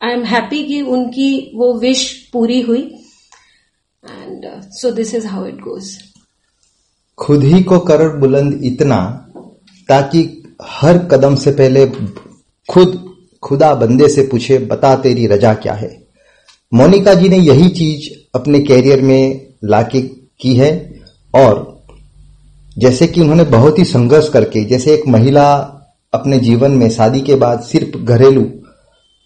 आई 0.00 0.12
एम 0.12 0.24
हैप्पी 0.24 0.62
कि 0.64 0.80
उनकी 0.82 1.52
वो 1.54 1.72
विश 1.74 2.30
पूरी 2.32 2.60
हुई। 2.60 2.80
And 4.04 4.46
so 4.72 4.90
this 4.90 5.14
is 5.14 5.26
how 5.26 5.46
it 5.46 5.60
goes 5.60 5.96
खुद 7.18 7.44
ही 7.44 7.62
को 7.62 7.78
कर 7.78 8.08
बुलंद 8.18 8.64
इतना, 8.64 8.98
ताकि 9.88 10.42
हर 10.62 10.98
कदम 10.98 11.34
से 11.34 11.50
पहले 11.50 11.86
खुद, 12.68 13.14
खुदा 13.42 13.74
बंदे 13.74 14.08
से 14.08 14.22
पूछे, 14.22 14.58
बता 14.58 14.94
तेरी 14.96 15.26
रजा 15.26 15.54
क्या 15.54 15.72
है? 15.72 15.90
मोनिका 16.72 17.14
जी 17.14 17.28
ने 17.28 17.38
यही 17.38 17.68
चीज़ 17.68 18.10
अपने 18.34 18.60
कैरियर 18.60 19.02
में 19.02 19.46
लाके 19.64 20.00
की 20.40 20.54
है, 20.56 20.72
और 21.34 21.71
जैसे 22.76 23.06
कि 23.06 23.20
उन्होंने 23.20 23.44
बहुत 23.46 23.78
ही 23.78 23.84
संघर्ष 23.84 24.28
करके, 24.28 24.64
जैसे 24.64 24.94
एक 24.94 25.06
महिला 25.08 25.52
अपने 26.12 26.38
जीवन 26.38 26.70
में 26.72 26.88
शादी 26.90 27.20
के 27.20 27.34
बाद 27.34 27.60
सिर्फ़ 27.62 27.96
घरेलू 27.98 28.44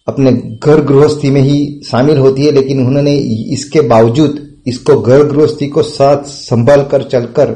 अपने 0.07 0.31
घर 0.31 0.81
गृहस्थी 0.81 1.29
में 1.31 1.41
ही 1.41 1.81
शामिल 1.85 2.17
होती 2.17 2.45
है, 2.45 2.51
लेकिन 2.51 2.85
उन्होंने 2.87 3.15
इसके 3.53 3.81
बावजूद 3.87 4.45
इसको 4.67 4.99
घर 5.01 5.23
गृहस्थी 5.25 5.67
को 5.67 5.81
साथ 5.83 6.23
संभाल 6.25 6.83
कर 6.83 7.03
चलकर 7.03 7.49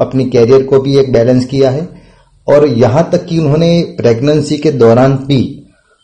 अपनी 0.00 0.24
कैरियर 0.26 0.62
को 0.62 0.80
भी 0.80 0.96
एक 0.98 1.12
बैलेंस 1.12 1.44
किया 1.46 1.70
है। 1.70 1.88
और 2.46 2.66
यहाँ 2.68 3.08
तक 3.12 3.24
कि 3.26 3.38
उन्होंने 3.38 3.80
प्रेगनेंसी 3.98 4.56
के 4.56 4.70
दौरान 4.72 5.14
भी 5.26 5.42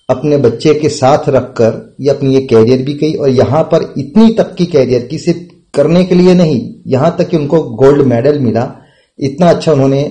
अपने 0.09 0.37
बच्चे 0.39 0.75
के 0.75 0.89
साथ 0.89 1.29
रखकर 1.29 1.97
ये 2.01 2.11
अपनी 2.11 2.35
ये 2.35 2.41
कैरियर 2.43 2.83
भी 2.83 2.95
की, 2.95 3.13
और 3.15 3.29
यहाँ 3.31 3.63
पर 3.65 3.93
इतनी 3.99 4.33
तक 4.35 4.55
की 4.55 4.67
कैरियर 4.67 5.07
की 5.07 5.19
सिर्फ़ 5.19 5.41
करने 5.75 6.05
के 6.05 6.15
लिए 6.15 6.35
नहीं, 6.35 6.61
यहाँ 6.87 7.15
तक 7.19 7.29
कि 7.29 7.37
उनको 7.37 7.63
गोल्ड 7.77 8.07
मेडल 8.07 8.39
मिला। 8.39 8.63
इतना 9.19 9.51
अच्छा 9.51 9.73
उन्होंने 9.73 10.03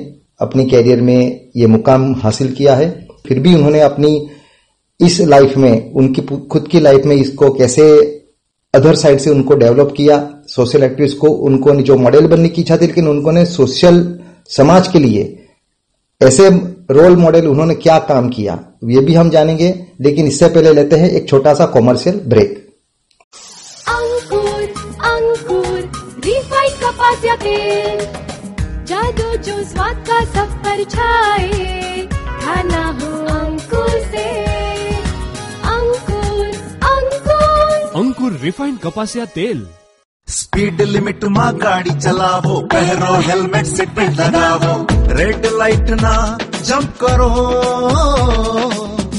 अपनी 0.41 0.65
कैरियर 0.65 1.01
में 1.01 1.49
ये 1.55 1.67
मुकाम 1.67 2.13
हासिल 2.15 2.51
किया 2.51 2.75
है। 2.75 2.89
फिर 3.27 3.39
भी 3.39 3.53
उन्होंने 3.55 3.79
अपनी 3.79 4.29
इस 4.99 5.19
लाइफ 5.21 5.57
में, 5.57 5.93
उनकी 5.93 6.21
खुद 6.21 6.67
की 6.67 6.79
लाइफ 6.79 7.05
में 7.05 7.15
इसको 7.15 7.49
कैसे 7.53 7.83
अदर 8.73 8.95
साइड 8.95 9.19
से 9.19 9.29
उनको 9.29 9.55
डेवलप 9.55 9.93
किया 9.97 10.17
सोशल 10.47 10.83
एक्टिविस्ट 10.83 11.17
को, 11.17 11.27
उनको 11.27 11.75
जो 11.75 11.95
मॉडल 11.97 12.27
बनने 12.27 12.49
की 12.49 12.61
इच्छा 12.61 12.77
थी, 12.77 12.87
लेकिन 12.87 13.07
उन्होंने 13.07 13.45
सोशल 13.45 14.19
समाज 14.49 14.87
के 14.87 14.99
लिए 14.99 15.37
ऐसे 16.21 16.49
रोल 16.91 17.15
मॉडल 17.17 17.47
उन्होंने 17.47 17.75
क्या 17.75 17.97
काम 17.99 18.29
किया, 18.29 18.59
ये 18.85 18.99
भी 18.99 19.13
हम 19.13 19.29
जानेंगे, 19.29 19.73
लेकिन 20.01 20.27
इससे 20.27 20.49
पहले 20.49 20.73
लेते 20.73 20.95
हैं 20.95 21.09
एक 21.09 21.27
छोटा 21.29 21.53
सा 21.53 21.65
कॉमर्शियल 21.65 22.19
ब्रेक 22.27 22.57
अंकुर 23.87 24.61
अंकुर 25.05 25.81
जादू 28.90 29.28
जो 29.46 29.56
स्वाद 29.72 30.04
का 30.08 30.18
सब 30.34 30.50
पर 30.64 30.82
छाए 30.94 32.06
खाना 32.44 32.82
हो 33.00 33.10
अंकुर 33.36 33.88
से 34.12 34.24
अंकुर 35.74 36.44
अंकुर 36.92 37.98
अंकुर 38.02 38.38
रिफाइंड 38.44 38.78
कपासिया 38.84 39.24
तेल 39.38 39.66
स्पीड 40.28 40.80
लिमिट 40.94 41.24
में 41.36 41.60
गाड़ी 41.62 41.90
चलावो 41.98 42.60
पहरो 42.74 43.14
हेलमेट 43.28 43.66
सीट 43.76 43.90
बेल्ट 43.98 44.20
लगावो 44.20 44.74
रेड 45.18 45.46
लाइट 45.58 45.90
ना 46.02 46.14
जंप 46.68 46.96
करो 47.02 47.30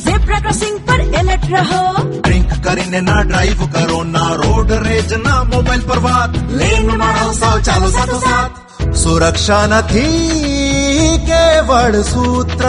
जेब्रा 0.05 0.39
क्रॉसिंग 0.39 0.79
पर 0.89 0.99
अलर्ट 1.21 1.49
रहो 1.55 1.83
ड्रिंक 2.27 2.45
કરીને 2.67 2.99
ના 3.07 3.13
ડ્રાઈવ 3.27 3.59
કરો 3.75 3.99
ના 4.15 4.23
રોડ 4.39 4.71
રેજ 4.87 5.11
ના 5.25 5.35
મોબાઈલ 5.51 5.83
પર 5.89 5.99
વાત 6.05 6.31
લેન 6.59 6.87
માં 7.01 7.11
રહો 7.17 7.29
સૌ 7.41 7.53
ચાલો 7.67 7.89
સાથો 7.97 8.17
સાથ 8.25 8.55
સુરક્ષા 9.01 9.63
નથી 9.71 11.17
કેવળ 11.29 11.97
સૂત્ર 12.11 12.63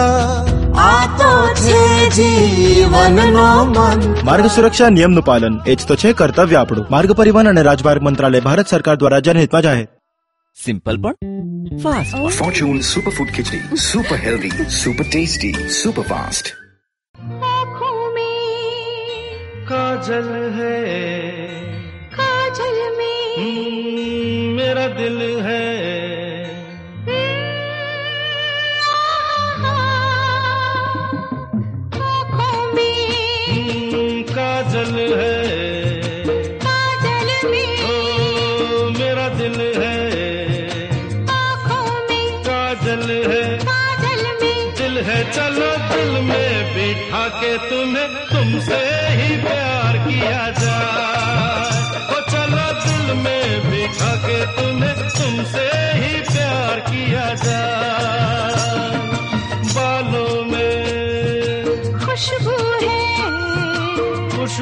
આ 0.83 1.05
તો 1.21 1.31
છે 1.61 1.79
જીવનનો 2.19 3.47
મન 3.67 4.01
માર્ગ 4.25 4.47
સુરક્ષા 4.57 4.91
નિયમનું 4.91 5.25
પાલન 5.25 5.55
એ 5.67 5.75
જ 5.75 5.89
તો 5.89 5.95
છે 5.97 6.13
કર્તવ્ય 6.15 6.61
આપણું 6.61 6.87
માર્ગ 6.91 7.11
પરિવહન 7.21 7.51
અને 7.53 7.63
રાજમાર્ગ 7.63 8.03
મંત્રાલય 8.03 8.47
ભારત 8.47 8.75
સરકાર 8.75 8.97
દ્વારા 8.97 9.25
જનહિતમાં 9.27 9.65
જાહેર 9.65 9.89
સિમ્પલ 10.57 10.97
પણ 10.99 11.17
fast 11.83 12.15
Fortune 12.39 12.81
Superfood 12.85 13.31
Khichdi. 13.31 13.59
Super 13.83 14.19
healthy, 14.19 14.51
super 14.77 15.07
tasty, 15.09 15.51
super 15.75 16.05
fast. 16.05 16.47
आँखों 17.51 18.01
में 18.15 18.39
काजल 19.69 20.29
है 20.57 20.77
काजल 22.15 22.77
में 22.99 23.21
हम्म, 23.39 24.57
मेरा 24.59 24.87
दिल 24.99 25.19
है 25.49 25.62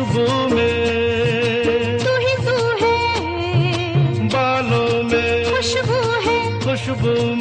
खुशबू 0.01 0.55
में। 0.55 2.00
तू 2.00 2.17
ही 2.17 2.36
तू 2.46 2.86
है। 2.86 2.98
बालों 4.27 5.03
में। 5.03 5.55
खुशबू 5.55 6.00
है। 6.22 6.60
खुशबू 6.60 7.36
में। 7.36 7.41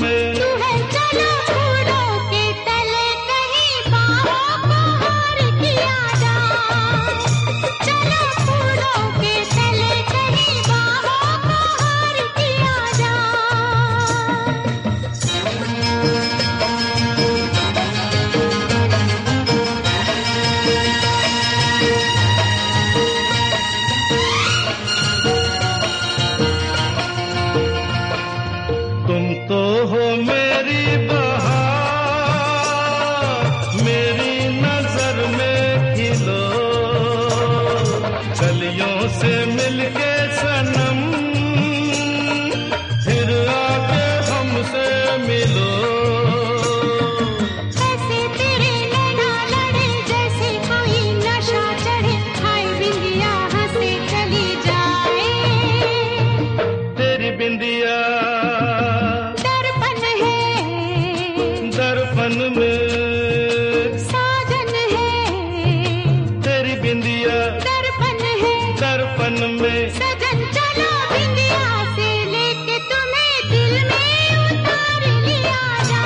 मन 69.30 69.58
में। 69.62 69.90
सजन 69.99 70.38
चलो 70.56 70.90
बिंदिया 71.10 71.64
से 71.96 72.08
लेके 72.32 72.78
तुम्हें 72.90 73.34
दिल 73.50 73.75
में 73.90 74.37
उतार 74.46 75.02
लिया 75.26 75.62
जा 75.90 76.04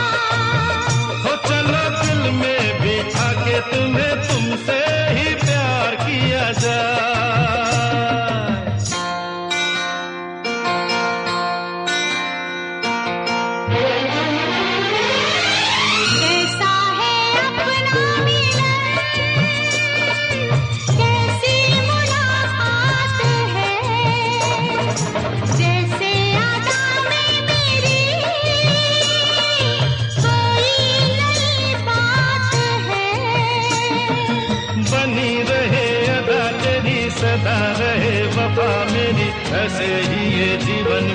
हो 1.25 1.37
चलो 1.49 1.83
दिल 2.03 2.23
में 2.41 2.81
बिछा 2.83 3.29
के 3.47 3.61
तुम्हें 3.71 4.15
तुमसे 4.29 4.79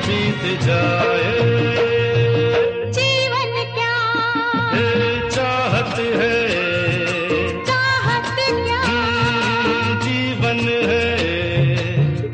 बीत 0.10 0.44
जाए। 0.62 1.34
जीवन 2.98 3.51
क्या? 3.75 3.98
ए, 4.75 5.30
चाहत 5.36 6.00
है। 6.22 6.38
चाहत 7.66 8.32
क्या? 8.38 8.82
जीवन 10.06 10.60
है। 10.92 11.06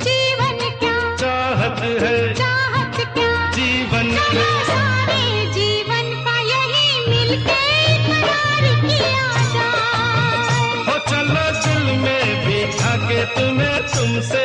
जीवन 0.06 0.58
क्या? 0.80 0.98
चाहत 1.16 1.84
है। 2.04 2.34
चाहत 2.34 2.98
क्या? 3.18 3.34
जीवन 3.58 4.16
चलो 4.16 4.48
सारे 4.72 5.24
जीवन 5.58 6.14
का 6.26 6.38
यही 6.54 6.88
मिलके 7.10 7.64
किया 8.88 9.28
जाए। 9.56 11.00
चलो 11.12 11.46
दिल 11.66 11.86
में 12.06 12.26
बिठा 12.48 12.96
के 13.08 13.24
तुम्हें 13.36 13.78
तुमसे 13.96 14.45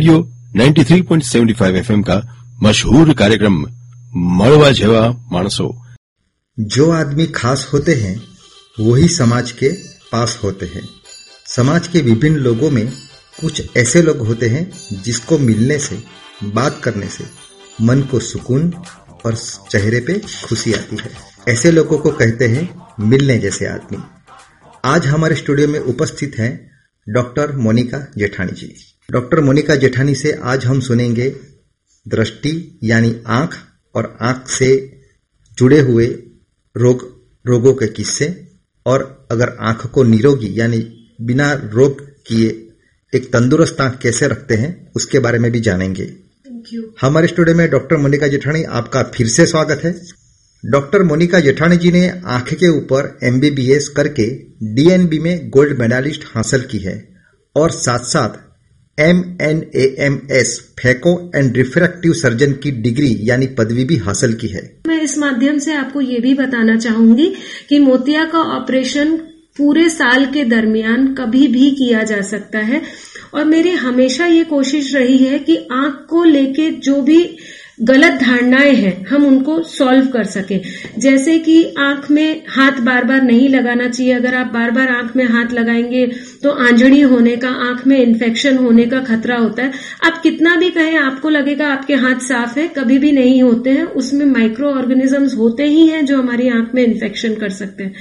रेडियो 0.00 0.32
93.75 0.56 1.76
एफएम 1.76 2.02
का 2.02 2.44
मशहूर 2.62 3.14
कार्यक्रम 3.14 3.66
मड़वा 4.16 4.70
जेवा 4.70 5.28
मानसो। 5.32 5.86
जो 6.60 6.90
आदमी 6.90 7.26
खास 7.26 7.70
होते 7.72 7.94
हैं, 7.94 8.22
वही 8.80 9.08
समाज 9.08 9.52
के 9.52 9.68
पास 10.12 10.40
होते 10.44 10.66
हैं। 10.66 10.88
समाज 11.46 11.88
के 11.88 12.00
विभिन्न 12.00 12.36
लोगों 12.36 12.70
में 12.70 12.92
कुछ 13.40 13.76
ऐसे 13.76 14.02
लोग 14.02 14.18
होते 14.18 14.48
हैं 14.48 14.72
जिसको 15.02 15.38
मिलने 15.38 15.78
से, 15.78 16.04
बात 16.44 16.80
करने 16.84 17.06
से 17.06 17.24
मन 17.82 18.00
को 18.00 18.20
सुकून 18.20 18.74
और 19.26 19.36
चेहरे 19.70 20.00
पे 20.00 20.22
खुशी 20.44 20.72
आती 20.72 20.96
है। 20.96 21.10
ऐसे 21.48 21.70
लोगों 21.70 21.98
को 21.98 22.10
कहते 22.10 22.48
हैं, 22.48 22.82
मिलने 23.00 23.38
जैसे 23.38 23.66
आदमी। 23.66 23.98
आज 24.84 25.06
हमारे 25.06 25.36
स्टूडियो 25.36 25.68
में 25.68 25.80
उपस्थित 25.80 26.34
हैं 26.38 26.70
डॉक्टर 27.08 27.56
मोनिका 27.56 28.12
जेठानी 28.18 28.52
जी। 28.52 28.74
डॉक्टर 29.10 29.40
मोनिका 29.40 29.74
जेठानी 29.74 30.14
से 30.14 30.32
आज 30.32 30.64
हम 30.66 30.80
सुनेंगे 30.80 31.36
दृष्टि 32.08 32.78
यानी 32.82 33.16
आँख 33.26 33.54
और 33.94 34.18
आँख 34.20 34.48
से 34.48 35.00
जुड़े 35.58 35.80
हुए 35.80 36.06
रोग 36.76 37.22
रोगों 37.46 37.74
के 37.74 37.86
किस्से 37.86 38.48
और 38.86 39.28
अगर 39.30 39.56
आँख 39.60 39.86
को 39.86 40.02
निरोगी 40.02 40.60
यानी 40.60 40.78
बिना 41.20 41.52
रोग 41.52 42.00
किए 42.26 42.48
एक 43.14 43.32
तंदुरुस्त 43.32 43.80
आँख 43.80 43.98
कैसे 43.98 44.28
रखते 44.28 44.54
हैं 44.54 44.92
उसके 44.96 45.18
बारे 45.18 45.38
में 45.38 45.52
भी 45.52 45.60
जानेंगे। 45.60 46.14
हमारे 47.00 47.26
स्टूडियो 47.26 47.56
में 47.56 47.70
डॉक्टर 47.70 47.96
मोनिका 47.96 48.28
जेठानी 48.28 48.62
आपका 48.62 49.02
फिर 49.02 49.28
से 49.28 49.46
स्वागत 49.46 49.80
है। 49.84 50.00
डॉक्टर 50.66 51.02
मोनिका 51.02 51.40
जेठानी 51.40 51.76
जी 51.76 51.90
ने 51.90 52.08
आँख 52.26 52.54
के 52.54 52.68
ऊपर 52.68 53.18
एमबीबीएस 53.22 53.88
करके 53.88 54.30
डीएनबी 54.74 55.18
में 55.18 55.50
गोल्ड 55.50 55.78
मेडलिस्ट 55.78 56.24
हासिल 56.34 56.60
की 56.60 56.78
है 56.78 57.08
और 57.56 57.70
साथ 57.70 57.98
साथ 57.98 58.49
M 59.00 59.18
N 59.42 59.62
A 59.74 59.96
M 59.98 60.20
S 60.30 60.58
phaco 60.78 61.32
and 61.34 61.56
refractive 61.56 62.12
surgeon 62.12 62.52
की 62.52 62.70
डिग्री, 62.70 63.16
यानी 63.20 63.46
पदवी 63.46 63.84
भी 63.84 63.96
हासिल 63.96 64.32
की 64.32 64.46
है। 64.46 64.62
मैं 64.86 65.00
इस 65.02 65.18
माध्यम 65.18 65.58
से 65.58 65.74
आपको 65.74 66.00
ये 66.00 66.18
भी 66.20 66.34
बताना 66.34 66.76
चाहूँगी 66.76 67.32
कि 67.68 67.78
मोतिया 67.78 68.24
का 68.24 68.38
ऑपरेशन 68.38 69.16
पूरे 69.58 69.88
साल 69.88 70.24
के 70.26 70.44
दरमियान 70.44 71.14
कभी 71.14 71.46
भी 71.48 71.70
किया 71.70 72.02
जा 72.02 72.20
सकता 72.20 72.58
है। 72.58 72.82
और 73.34 73.44
मेरी 73.44 73.70
हमेशा 73.70 74.26
ये 74.26 74.44
कोशिश 74.44 74.94
रही 74.94 75.18
है 75.18 75.38
कि 75.38 75.56
आँख 75.72 76.06
को 76.10 76.24
लेके 76.24 76.70
जो 76.70 77.00
भी 77.02 77.36
गलत 77.80 78.18
धारणाएँ 78.20 78.74
हैं, 78.74 79.06
हम 79.06 79.24
उनको 79.26 79.62
सॉल्व 79.62 80.06
कर 80.06 80.24
सके। 80.24 80.58
जैसे 80.98 81.38
कि 81.38 81.74
आँख 81.78 82.10
में 82.10 82.42
हाथ 82.48 82.80
बार 82.80 83.04
बार 83.04 83.22
नहीं 83.22 83.48
लगाना 83.48 83.88
चाहिए। 83.88 84.12
अगर 84.12 84.34
आप 84.34 84.46
बार 84.46 84.70
बार 84.70 84.88
आँख 84.88 85.16
में 85.16 85.24
हाथ 85.24 85.52
लगाएँगे 85.52 86.06
तो 86.42 86.50
आंजड़ी 86.50 87.00
होने 87.00 87.36
का, 87.36 87.48
आँख 87.48 87.86
में 87.86 87.98
इन्फेक्शन 87.98 88.56
होने 88.56 88.86
का 88.86 89.00
खतरा 89.00 89.36
होता 89.36 89.62
है। 89.62 89.72
आप 90.04 90.20
कितना 90.22 90.56
भी 90.56 90.70
कहें, 90.70 90.98
आपको 90.98 91.28
लगेगा 91.28 91.68
आपके 91.68 91.94
हाथ 91.94 92.20
साफ़ 92.20 92.58
है, 92.58 92.68
कभी 92.68 92.98
भी 92.98 93.12
नहीं 93.12 93.42
होते 93.42 93.70
हैं। 93.70 93.84
उसमें 93.84 94.26
माइक्रो 94.26 94.70
ऑर्गेनिजम्स 94.70 95.36
होते 95.36 95.66
ही 95.66 95.86
हैं 95.86 96.04
जो 96.06 96.18
हमारी 96.18 96.48
आँख 96.48 96.74
में 96.74 96.84
इन्फेक्शन 96.84 97.34
कर 97.34 97.48
सकते 97.50 97.84
हैं। 97.84 97.94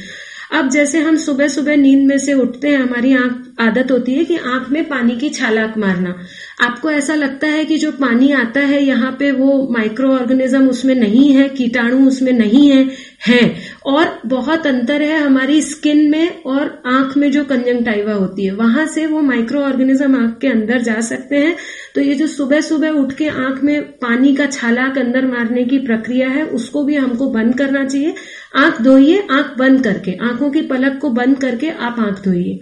अब 0.52 0.70
जैसे 0.70 1.00
हम 1.00 1.18
सुबह 1.18 1.48
सुबह 1.48 1.76
नींद 1.76 2.08
में 2.08 2.18
से 2.18 2.34
उठते 2.34 2.68
हैं, 2.68 2.78
हमारी 2.78 3.14
आँख, 3.14 3.56
आदत 3.60 3.92
होती 3.92 4.14
है 4.14 4.24
कि 4.26 4.36
आँख 4.36 4.70
में 4.70 4.84
पानी 4.84 5.16
की 5.16 5.30
छालाक 5.30 5.78
मारना। 5.78 6.16
आपको 6.60 6.92
ऐसा 6.92 7.16
लगता 7.16 7.48
है 7.48 7.66
कि 7.66 7.78
जो 7.78 7.92
पानी 7.92 8.32
आता 8.32 8.60
है 8.60 8.84
यहाँ 8.86 9.12
पे 9.20 9.32
वो 9.32 9.68
माइक्रो 9.72 10.10
ऑर्गेनिज्म 10.14 10.70
उसमें 10.70 10.96
नहीं 10.96 11.34
है, 11.34 11.50
कीटाणु 11.50 12.08
उसमें 12.08 12.34
नहीं 12.34 12.70
है 12.72 12.88
है। 13.28 13.56
और 13.86 14.20
बहुत 14.26 14.68
अंतर 14.68 15.02
है 15.02 15.20
हमारी 15.20 15.62
स्किन 15.62 16.10
में 16.12 16.44
और 16.44 16.82
आँख 16.86 17.18
में 17.18 17.32
जो 17.32 17.44
कंजंक्टाइवा 17.44 18.14
होती 18.14 18.46
है। 18.46 18.52
वहाँ 18.52 18.86
से 18.88 19.06
वो 19.06 19.22
माइक्रो 19.22 19.62
ऑर्गेनिज्म 19.62 20.16
आँख 20.16 20.38
के 20.42 20.48
अंदर 20.48 20.82
जा 20.82 21.00
सकते 21.02 21.36
हैं। 21.36 21.56
तो 21.96 22.02
ये 22.02 22.16
जो 22.16 22.28
सुबह 22.28 22.62
सुबह 22.62 22.90
उठ 22.90 23.14
के 23.14 23.28
आँख 23.28 23.64
में 23.64 23.82
पानी 23.82 24.36
का 24.36 24.46
छालाक 24.46 24.98
अंदर 24.98 25.26
मारने 25.26 25.64
की 25.64 25.80
प्रक्रिया 25.80 26.30
है, 26.30 26.46
उसको 26.46 26.84
भी 26.84 26.96
हमको 26.96 27.30
बंद 27.30 27.58
करना 27.58 27.86
चाहिए। 27.86 28.14
आँख 28.56 28.82
धोइए, 28.82 29.28
आँख 29.32 29.54
बंद 29.58 29.84
करके, 29.84 30.18
आँखों 30.22 30.52
की 30.52 30.62
पलक 30.62 31.00
को 31.02 31.10
बंद 31.10 31.42
करके 31.42 31.70
आप 31.70 31.96
आँख 32.00 32.24
धोइए। 32.24 32.60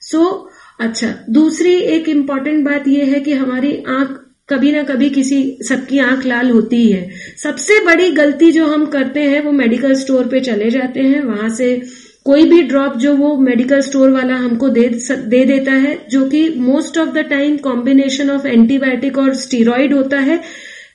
सो 0.00 0.50
अच्छा 0.80 1.14
दूसरी 1.30 1.74
एक 1.74 2.08
इंपॉर्टेंट 2.08 2.64
बात 2.64 2.88
यह 2.88 3.12
है 3.12 3.20
कि 3.20 3.32
हमारी 3.32 3.72
आँख 3.88 4.18
कभी 4.48 4.72
ना 4.72 4.82
कभी 4.82 5.08
किसी, 5.10 5.58
सबकी 5.62 5.98
आँख 5.98 6.24
लाल 6.26 6.50
होती 6.50 6.76
ही 6.76 6.90
है। 6.92 7.10
सबसे 7.36 7.84
बड़ी 7.84 8.10
गलती 8.10 8.50
जो 8.52 8.66
हम 8.66 8.86
करते 8.86 9.20
हैं, 9.20 9.44
वो 9.44 9.52
मेडिकल 9.52 9.94
स्टोर 9.94 10.26
पे 10.26 10.40
चले 10.40 10.70
जाते 10.70 11.00
हैं। 11.00 11.22
वहाँ 11.22 11.48
से 11.48 11.82
कोई 12.24 12.44
भी 12.44 12.62
ड्रॉप 12.62 12.96
जो 12.96 13.14
वो 13.16 13.36
मेडिकल 13.36 13.80
स्टोर 13.80 14.10
वाला 14.10 14.34
हमको 14.34 14.68
दे 14.68 14.88
दे 15.10 15.44
देता 15.44 15.72
है, 15.72 15.98
जो 16.10 16.24
कि 16.28 16.48
most 16.58 16.98
of 16.98 17.08
the 17.08 17.18
time 17.18 17.56
combination 17.56 18.30
of 18.30 18.46
antibiotic 18.46 19.18
और 19.18 19.34
स्टीरोइड 19.34 19.94
होता 19.94 20.20
है 20.20 20.40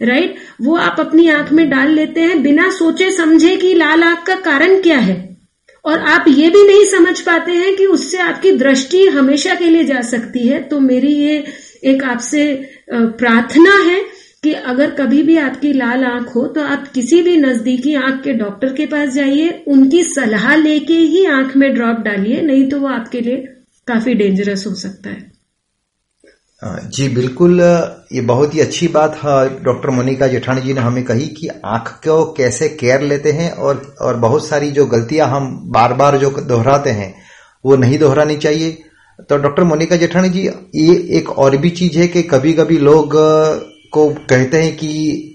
राइट 0.01 0.35
वो 0.61 0.75
आप 0.75 0.99
अपनी 0.99 1.27
आँख 1.29 1.51
में 1.51 1.69
डाल 1.69 1.91
लेते 1.91 2.21
हैं, 2.21 2.41
बिना 2.43 2.69
सोचे 2.69 3.11
समझे 3.11 3.55
कि 3.57 3.73
लाल 3.73 4.03
आँख 4.03 4.23
का 4.27 4.35
कारण 4.35 4.81
क्या 4.81 4.97
है। 4.97 5.32
और 5.85 5.99
आप 5.99 6.25
ये 6.27 6.49
भी 6.49 6.63
नहीं 6.67 6.85
समझ 6.87 7.19
पाते 7.21 7.51
हैं 7.51 7.75
कि 7.75 7.85
उससे 7.85 8.17
आपकी 8.17 8.51
दृष्टि 8.51 9.05
हमेशा 9.07 9.55
के 9.55 9.69
लिए 9.69 9.83
जा 9.83 10.01
सकती 10.01 10.47
है। 10.47 10.61
तो 10.63 10.79
मेरी 10.79 11.13
ये 11.13 11.43
एक 11.83 12.03
आपसे 12.03 12.45
प्रार्थना 12.91 13.75
है 13.83 13.99
कि 14.43 14.53
अगर 14.53 14.91
कभी 14.91 15.21
भी 15.23 15.37
आपकी 15.37 15.73
लाल 15.73 16.03
आँख 16.03 16.35
हो 16.35 16.45
तो 16.47 16.61
आप 16.63 16.87
किसी 16.87 17.21
भी 17.21 17.35
नजदीकी 17.37 17.93
आँख 17.95 18.21
के 18.23 18.33
डॉक्टर 18.33 18.73
के 18.73 18.85
पास 18.85 19.09
जाइए, 19.09 19.49
उनकी 19.67 20.03
सलाह 20.03 20.55
लेके 20.55 20.93
ही 20.93 21.25
आँख 21.25 21.55
में 21.57 21.73
ड्रॉप 21.73 21.99
डालिए, 21.99 22.41
नहीं 22.41 22.69
तो 22.69 22.79
वो 22.79 22.87
आपके 22.87 23.21
लिए 23.21 23.37
काफ़ी 23.87 24.13
डेंजरस 24.13 24.67
हो 24.67 24.73
सकता 24.75 25.09
है। 25.09 25.32
जी 26.63 27.07
बिल्कुल, 27.09 27.61
ये 28.13 28.21
बहुत 28.21 28.53
ही 28.55 28.59
अच्छी 28.59 28.87
बात 28.87 29.15
है। 29.23 29.63
डॉक्टर 29.63 29.89
मोनिका 29.89 30.27
जेठानी 30.27 30.61
जी 30.61 30.73
ने 30.73 30.81
हमें 30.81 31.03
कही 31.03 31.27
कि 31.27 31.47
आँख 31.65 31.87
को 32.07 32.23
कैसे 32.33 32.69
केयर 32.69 33.01
लेते 33.01 33.31
हैं 33.31 33.51
और 33.51 33.95
और 34.01 34.15
बहुत 34.15 34.47
सारी 34.47 34.71
जो 34.71 34.85
गलतियाँ 34.85 35.27
हम 35.27 35.49
बार 35.65 35.93
बार 35.93 36.17
जो 36.17 36.29
दोहराते 36.29 36.89
हैं, 36.89 37.13
वो 37.65 37.75
नहीं 37.75 37.97
दोहरानी 37.99 38.35
चाहिए। 38.35 38.77
तो 39.29 39.37
डॉक्टर 39.37 39.63
मोनिका 39.63 39.95
जेठानी 39.95 40.29
जी, 40.29 40.47
ये 40.75 40.95
एक 41.17 41.29
और 41.29 41.57
भी 41.57 41.69
चीज़ 41.69 41.97
है 41.99 42.07
कि 42.07 42.23
कभी 42.23 42.53
कभी 42.53 42.77
लोग 42.77 43.13
को 43.91 44.09
कहते 44.29 44.61
हैं 44.63 44.75
कि 44.77 45.32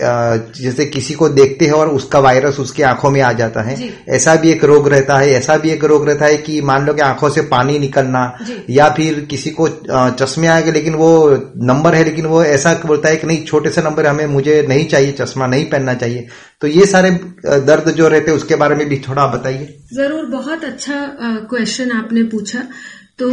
जैसे 0.00 0.84
किसी 0.86 1.14
को 1.14 1.28
देखते 1.30 1.64
हैं 1.64 1.72
और 1.72 1.88
उसका 1.90 2.18
वायरस 2.18 2.58
उसकी 2.60 2.82
आँखों 2.84 3.10
में 3.10 3.20
आ 3.20 3.32
जाता 3.32 3.62
है। 3.62 3.76
ऐसा 4.08 4.34
भी 4.36 4.50
एक 4.50 4.64
रोग 4.64 4.88
रहता 4.88 5.18
है 5.18 5.30
ऐसा 5.30 5.56
भी 5.56 5.70
एक 5.70 5.84
रोग 5.84 6.06
रहता 6.08 6.26
है 6.26 6.36
कि 6.38 6.60
मान 6.62 6.86
लो 6.86 6.94
कि 6.94 7.02
आँखों 7.02 7.30
से 7.30 7.42
पानी 7.48 7.78
निकलना 7.78 8.22
या 8.70 8.88
फिर 8.90 9.20
किसी 9.30 9.50
को 9.50 9.68
चश्मे 10.14 10.46
आएगा 10.46 10.72
लेकिन 10.72 10.94
वो 10.94 11.10
नंबर 11.64 11.94
है 11.94 12.04
लेकिन 12.04 12.26
वो 12.26 12.42
ऐसा 12.44 12.72
बोलता 12.86 13.08
है 13.08 13.16
कि 13.16 13.26
नहीं 13.26 13.44
छोटे 13.44 13.70
से 13.70 13.82
नंबर 13.82 14.06
हमें 14.06 14.26
मुझे 14.28 14.62
नहीं 14.68 14.86
चाहिए 14.86 15.12
चश्मा 15.12 15.46
नहीं 15.46 15.64
पहनना 15.64 15.94
चाहिए। 15.94 16.26
तो 16.62 16.66
ये 16.66 16.86
सारे 16.86 17.10
दर्द 17.62 17.90
जो 17.90 18.08
रहते 18.08 18.30
हैं 18.30 18.38
उसके 18.38 18.54
बारे 18.56 18.74
में 18.74 18.88
भी 18.88 18.96
थोड़ा 19.08 19.26
बताइए। 19.26 19.78
ज़रूर 19.94 20.24
बहुत 20.30 20.64
अच्छा 20.64 20.96
क्वेश्चन 21.50 21.90
आपने 21.92 22.22
पूछा। 22.26 22.66
तो 23.18 23.28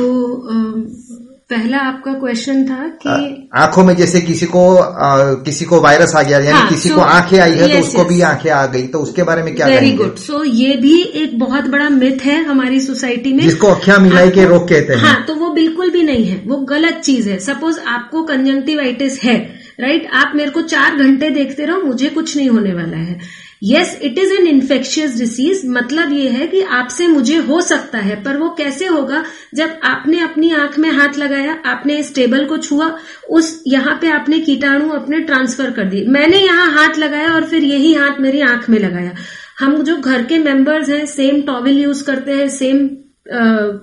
पहला 1.50 1.78
आपका 1.78 2.14
क्वेश्चन 2.14 2.64
था 2.66 2.88
कि 3.06 3.50
आँखों 3.56 3.84
में 3.84 3.96
जैसे 3.96 4.22
किसी 4.22 4.46
को 4.46 4.76
आ, 4.78 5.34
किसी 5.34 5.66
को 5.66 5.80
वायरस 5.82 6.16
आ 6.16 6.22
गया 6.22 6.40
यानी 6.40 6.52
हाँ, 6.52 6.70
किसी 6.70 6.90
so, 6.90 6.96
को 6.96 7.02
आँखें 7.02 7.40
आई 7.40 7.52
है 7.52 7.68
तो 7.74 7.80
उसको 7.80 8.02
yes. 8.02 8.10
भी 8.10 8.22
आँखें 8.22 8.50
आ 8.52 8.66
गई 8.66 8.88
तो 8.88 9.00
उसके 9.00 9.24
बारे 9.24 9.44
में 9.44 9.56
क्या 9.56 9.68
वेरी 9.68 9.92
गुड 9.92 10.16
सो 10.16 10.44
ये 10.44 10.76
भी 10.76 11.02
एक 11.02 11.40
बहुत 11.40 11.64
बड़ा 11.64 11.90
मिथ 11.90 12.26
है 12.26 12.44
हमारी 12.44 12.80
सोसाइटी 12.80 13.34
में। 13.34 13.44
जिसको 13.44 13.68
अखिया 13.68 13.98
मिलाई 14.00 14.30
के 14.30 14.46
रोग 14.46 14.70
कहते 14.70 14.94
हैं। 14.94 15.02
हाँ 15.02 15.26
तो 15.26 15.36
वो 15.36 15.50
बिल्कुल 15.50 15.90
भी 15.90 16.04
नहीं 16.04 16.26
है 16.26 16.42
वो 16.46 16.58
गलत 16.58 16.94
चीज़ 16.94 17.30
है। 17.30 17.40
सपोज़ 17.40 17.80
आपको 17.80 18.24
कंजंक्टिवाइटिस 18.24 19.24
है 19.24 19.38
राइट 19.80 20.08
आप 20.14 20.32
मेरे 20.36 20.52
को 20.52 20.62
चार 20.62 20.96
घंटे 20.96 21.30
देखते 21.30 21.66
रहो 21.66 21.82
मुझे 21.82 22.10
कुछ 22.10 22.38
नहीं 22.38 22.50
होने 22.50 22.74
वाला 22.74 22.98
है। 22.98 23.47
Yes 23.62 23.98
it 24.04 24.18
is 24.18 24.34
an 24.34 24.48
infectious 24.48 25.18
disease 25.20 25.62
मतलब 25.68 26.12
ये 26.14 26.30
है 26.30 26.48
कि 26.48 26.62
आपसे 26.62 27.08
मुझे 27.08 27.38
हो 27.38 27.62
सकता 27.62 27.98
है, 27.98 28.16
पर 28.24 28.38
वो 28.38 28.50
कैसे 28.50 28.86
होगा? 28.86 29.24
जब 29.56 29.80
आपने 29.84 30.20
अपनी 30.20 30.52
आँख 30.52 30.78
में 30.80 30.90
हाथ 30.92 31.18
लगाया, 31.18 31.58
आपने 31.66 31.98
इस 31.98 32.14
टेबल 32.16 32.46
को 32.46 32.58
छुआ, 32.58 32.92
उस 33.30 33.64
यहाँ 33.68 33.98
पे 34.02 34.10
आपने 34.10 34.40
कीटाणु 34.40 34.90
अपने 34.90 35.20
ट्रांसफ़र 35.22 35.72
कर 35.72 35.86
दिए। 35.86 36.06
मैंने 36.10 36.38
यहाँ 36.38 36.72
हाथ 36.72 36.98
लगाया 36.98 37.34
और 37.34 37.44
फिर 37.44 37.64
यही 37.64 37.94
हाथ 37.94 38.20
मेरी 38.20 38.42
आँख 38.44 38.70
में 38.70 38.80
लगाया। 38.80 39.14
हम 39.60 39.82
जो 39.84 39.98
घर 39.98 40.24
के 40.24 40.38
मेंबर्स 40.40 40.90
हैं 40.90 41.06
सेम 41.06 41.42
टॉवल 41.42 41.78
यूज़ 41.78 42.04
करते 42.04 42.32
हैं 42.32 42.48
सेम 42.50 42.88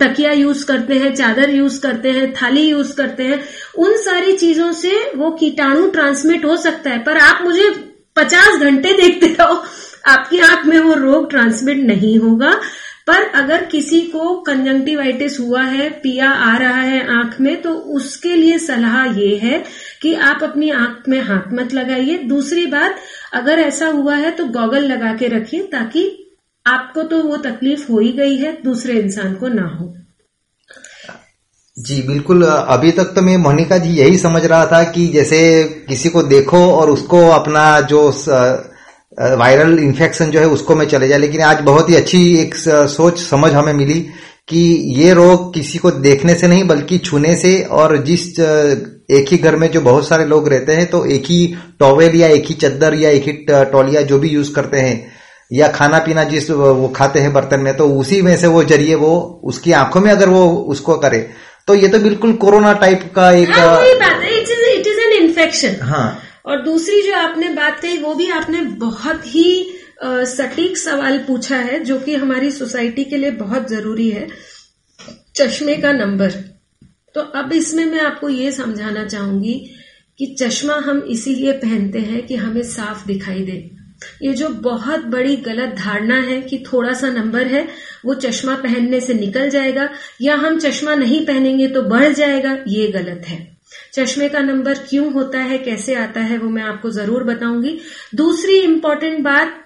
तकिया 0.00 0.32
यूज़ 0.32 0.64
करते 0.66 0.94
हैं, 0.94 1.14
चादर 1.14 1.50
यूज़ 1.50 1.80
करते 1.80 2.10
हैं, 2.10 2.32
थाली 2.32 2.60
यूज़ 2.60 2.94
करते 2.96 3.22
हैं। 3.22 3.40
उन 3.78 3.96
सारी 3.96 4.37
चीज़ों 4.37 4.70
से 4.72 4.92
वो 5.16 5.30
कीटाणु 5.30 5.87
ट्रांसमिट 5.87 6.44
हो 6.44 6.56
सकता 6.56 6.90
है, 6.90 6.98
पर 6.98 7.18
आप 7.18 7.42
मुझे 7.44 7.68
पचास 8.16 8.60
घंटे 8.60 8.92
देखते 8.92 9.26
आपकी 10.04 10.38
आँख 10.40 10.66
में 10.66 10.78
वो 10.78 10.94
रोग 10.94 11.30
ट्रांसमिट 11.30 11.78
नहीं 11.78 12.18
होगा। 12.18 12.54
पर 13.06 13.22
अगर 13.34 13.64
किसी 13.64 14.00
को 14.00 14.34
कंजंक्टिवाइटिस 14.40 15.38
हुआ 15.40 15.62
है, 15.62 15.88
पिया 15.90 16.30
आ 16.30 16.56
रहा 16.56 16.80
है 16.80 17.00
आँख 17.14 17.40
में 17.40 17.60
तो 17.62 17.70
उसके 17.70 18.34
लिए 18.36 18.58
सलाह 18.58 19.04
ये 19.18 19.36
है 19.36 19.62
कि 20.02 20.14
आप 20.14 20.42
अपनी 20.42 20.70
आँख 20.70 21.08
में 21.08 21.20
हाथ 21.20 21.52
मत 21.52 21.74
लगाइए। 21.74 22.18
दूसरी 22.18 22.66
बात, 22.66 22.96
अगर 23.32 23.58
ऐसा 23.58 23.86
हुआ 23.86 24.14
है 24.16 24.30
तो 24.30 24.44
गॉगल 24.44 24.84
लगा 24.84 25.12
के 25.14 25.28
रखिए 25.28 25.62
ताकि 25.62 26.06
आपको 26.66 27.02
तो 27.02 27.22
वो 27.22 27.36
तकलीफ़ 27.36 27.90
हो 27.92 27.98
ही 27.98 28.12
गई 28.12 28.36
है, 28.36 28.52
दूसरे 28.62 28.94
इंसान 28.94 29.34
को 29.34 29.48
ना 29.48 29.66
हो। 29.68 29.94
जी, 31.76 32.02
बिल्कुल। 32.02 32.42
अभी 32.44 32.90
तक 32.90 33.04
तो 33.04 33.22
मैं 33.22 33.36
मोनिका 33.36 33.78
जी 33.78 33.90
यही 33.90 34.18
समझ 34.18 34.44
रहा 34.44 34.66
था 34.66 34.82
कि 34.84 35.06
जैसे 35.08 35.40
किसी 35.88 36.08
को 36.08 36.22
देखो 36.22 36.58
और 36.72 36.90
उसको 36.90 37.28
अपना 37.30 37.80
जो 37.80 38.10
वायरल 39.18 39.79
इन्फेक्शन 39.79 40.31
जो 40.31 40.40
है 40.40 40.46
उसको 40.48 40.74
में 40.74 40.87
चले 40.87 41.09
जाए। 41.09 41.18
लेकिन 41.18 41.40
आज 41.42 41.61
बहुत 41.61 41.90
ही 41.90 41.94
अच्छी 41.94 42.20
एक 42.38 42.55
सोच 42.90 43.18
समझ 43.20 43.53
हमें 43.53 43.72
मिली 43.72 44.00
कि 44.48 44.61
ये 44.96 45.12
रोग 45.14 45.53
किसी 45.55 45.79
को 45.79 45.90
देखने 45.90 46.35
से 46.35 46.48
नहीं 46.48 46.64
बल्कि 46.64 46.98
छूने 46.98 47.37
से 47.37 47.61
और 47.72 47.96
जिस 47.96 48.27
एक 49.11 49.27
ही 49.31 49.37
घर 49.38 49.57
में 49.57 49.70
जो 49.70 49.81
बहुत 49.81 50.09
सारे 50.09 50.24
लोग 50.24 50.48
रहते 50.48 50.72
हैं 50.72 50.87
तो 50.87 51.05
एक 51.07 51.24
ही 51.24 51.55
टॉवेल 51.81 52.16
या 52.16 52.29
एक 52.29 52.46
ही 52.46 52.55
चद्दर 52.55 52.94
या 52.94 53.11
एक 53.11 53.24
ही 53.24 53.33
टॉलिया 53.50 54.03
जो 54.03 54.18
भी 54.18 54.29
यूज़ 54.29 54.53
करते 54.55 54.79
हैं 54.79 55.12
या 55.50 55.68
खाना 55.68 55.98
पीना 55.98 56.24
जिस 56.24 56.50
वो 56.50 56.88
खाते 56.88 57.20
हैं 57.20 57.33
बर्तन 57.33 57.61
में 57.61 57.77
तो 57.77 57.88
उसी 57.88 58.20
में 58.22 58.37
से 58.37 58.46
वो 58.46 58.64
ज़रिए 58.64 58.94
वो 58.94 59.40
उसकी 59.44 59.72
आँखों 59.72 60.00
में 60.00 60.11
अगर 60.11 60.29
वो 60.29 60.46
उसको 60.68 60.96
करे 60.96 61.18
तो 61.66 61.74
ये 61.74 61.88
तो 61.88 61.98
बिल्कुल 61.98 62.33
कोरोना 62.33 62.72
टाइप 62.72 63.11
का 63.14 63.31
एक 63.33 63.48
इट 64.70 64.87
इज़ 64.87 65.00
एन 65.00 65.22
इन्फेक्शन 65.22 65.77
हाँ। 65.83 66.07
और 66.44 66.62
दूसरी 66.62 67.02
जो 67.02 67.14
आपने 67.16 67.48
बात 67.48 67.80
कही, 67.80 67.98
वो 67.98 68.14
भी 68.14 68.30
आपने 68.30 68.61
बहुत 68.61 69.22
ही 69.26 69.78
सटीक 70.02 70.76
सवाल 70.76 71.18
पूछा 71.18 71.57
है, 71.57 71.78
जो 71.80 71.98
कि 71.98 72.14
हमारी 72.14 72.50
सोसाइटी 72.50 73.04
के 73.04 73.16
लिए 73.16 73.30
बहुत 73.30 73.68
ज़रूरी 73.68 74.11
है। 74.11 74.28
चश्मे 75.37 75.76
का 75.76 75.92
नंबर। 75.92 76.30
तो 77.14 77.20
अब 77.20 77.52
इसमें 77.52 77.85
मैं 77.87 78.00
आपको 78.00 78.28
ये 78.28 78.52
समझाना 78.52 79.04
चाहूँगी 79.04 79.54
कि 80.18 80.26
चश्मा 80.40 80.74
हम 80.74 80.98
इसीलिए 80.98 81.52
पहनते 81.52 81.98
हैं 81.98 82.26
कि 82.26 82.37
हमें 82.37 82.62
साफ़ 82.62 83.07
दिखाई 83.07 83.42
दे। 83.42 83.70
ये 84.22 84.33
जो 84.33 84.48
बहुत 84.48 85.04
बड़ी 85.04 85.37
गलत 85.37 85.74
धारणा 85.78 86.20
है 86.20 86.40
कि 86.42 86.64
थोड़ा 86.72 86.92
सा 86.92 87.09
नंबर 87.09 87.46
है, 87.46 87.66
वो 88.04 88.14
चश्मा 88.14 88.54
पहनने 88.54 89.00
से 89.00 89.14
निकल 89.14 89.50
जाएगा, 89.50 89.88
या 90.22 90.37
हम 90.37 90.59
चश्मा 90.59 90.94
नहीं 90.94 91.24
पहनेंगे 91.26 91.68
तो 91.68 91.83
बढ़ 91.83 92.12
जाएगा, 92.12 92.57
ये 92.68 92.88
गलत 92.88 93.22
है। 93.26 93.53
चश्मे 93.94 94.28
का 94.28 94.40
नंबर 94.42 94.78
क्यों 94.88 95.12
होता 95.12 95.40
है, 95.40 95.58
कैसे 95.58 95.94
आता 95.96 96.20
है, 96.20 96.38
वो 96.38 96.48
मैं 96.50 96.62
आपको 96.62 96.90
ज़रूर 96.92 97.24
बताऊँगी। 97.24 97.78
दूसरी 98.14 98.58
इंपॉर्टेंट 98.60 99.22
बात, 99.24 99.60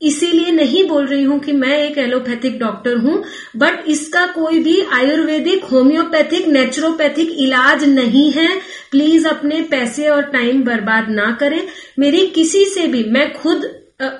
इसीलिए 0.00 0.50
नहीं 0.50 0.86
बोल 0.88 1.06
रही 1.06 1.22
हूँ 1.22 1.38
कि 1.40 1.52
मैं 1.52 1.76
एक 1.78 1.98
एलोपैथिक 1.98 2.58
डॉक्टर 2.58 2.96
हूँ 2.96 3.22
बट 3.56 3.84
इसका 3.88 4.26
कोई 4.26 4.58
भी 4.58 4.80
आयुर्वेदिक 4.92 5.64
होम्योपैथिक 5.64 6.46
नेचुरोपैथिक 6.48 7.30
इलाज 7.38 7.84
नहीं 7.88 8.30
है। 8.32 8.48
प्लीज़ 8.90 9.26
अपने 9.28 9.60
पैसे 9.70 10.08
और 10.08 10.22
टाइम 10.22 10.62
बर्बाद 10.64 11.08
ना 11.10 11.30
करें। 11.40 11.60
मेरी 11.98 12.26
किसी 12.28 12.64
से 12.66 12.86
भी, 12.86 13.04
मैं 13.04 13.32
खुद 13.32 13.68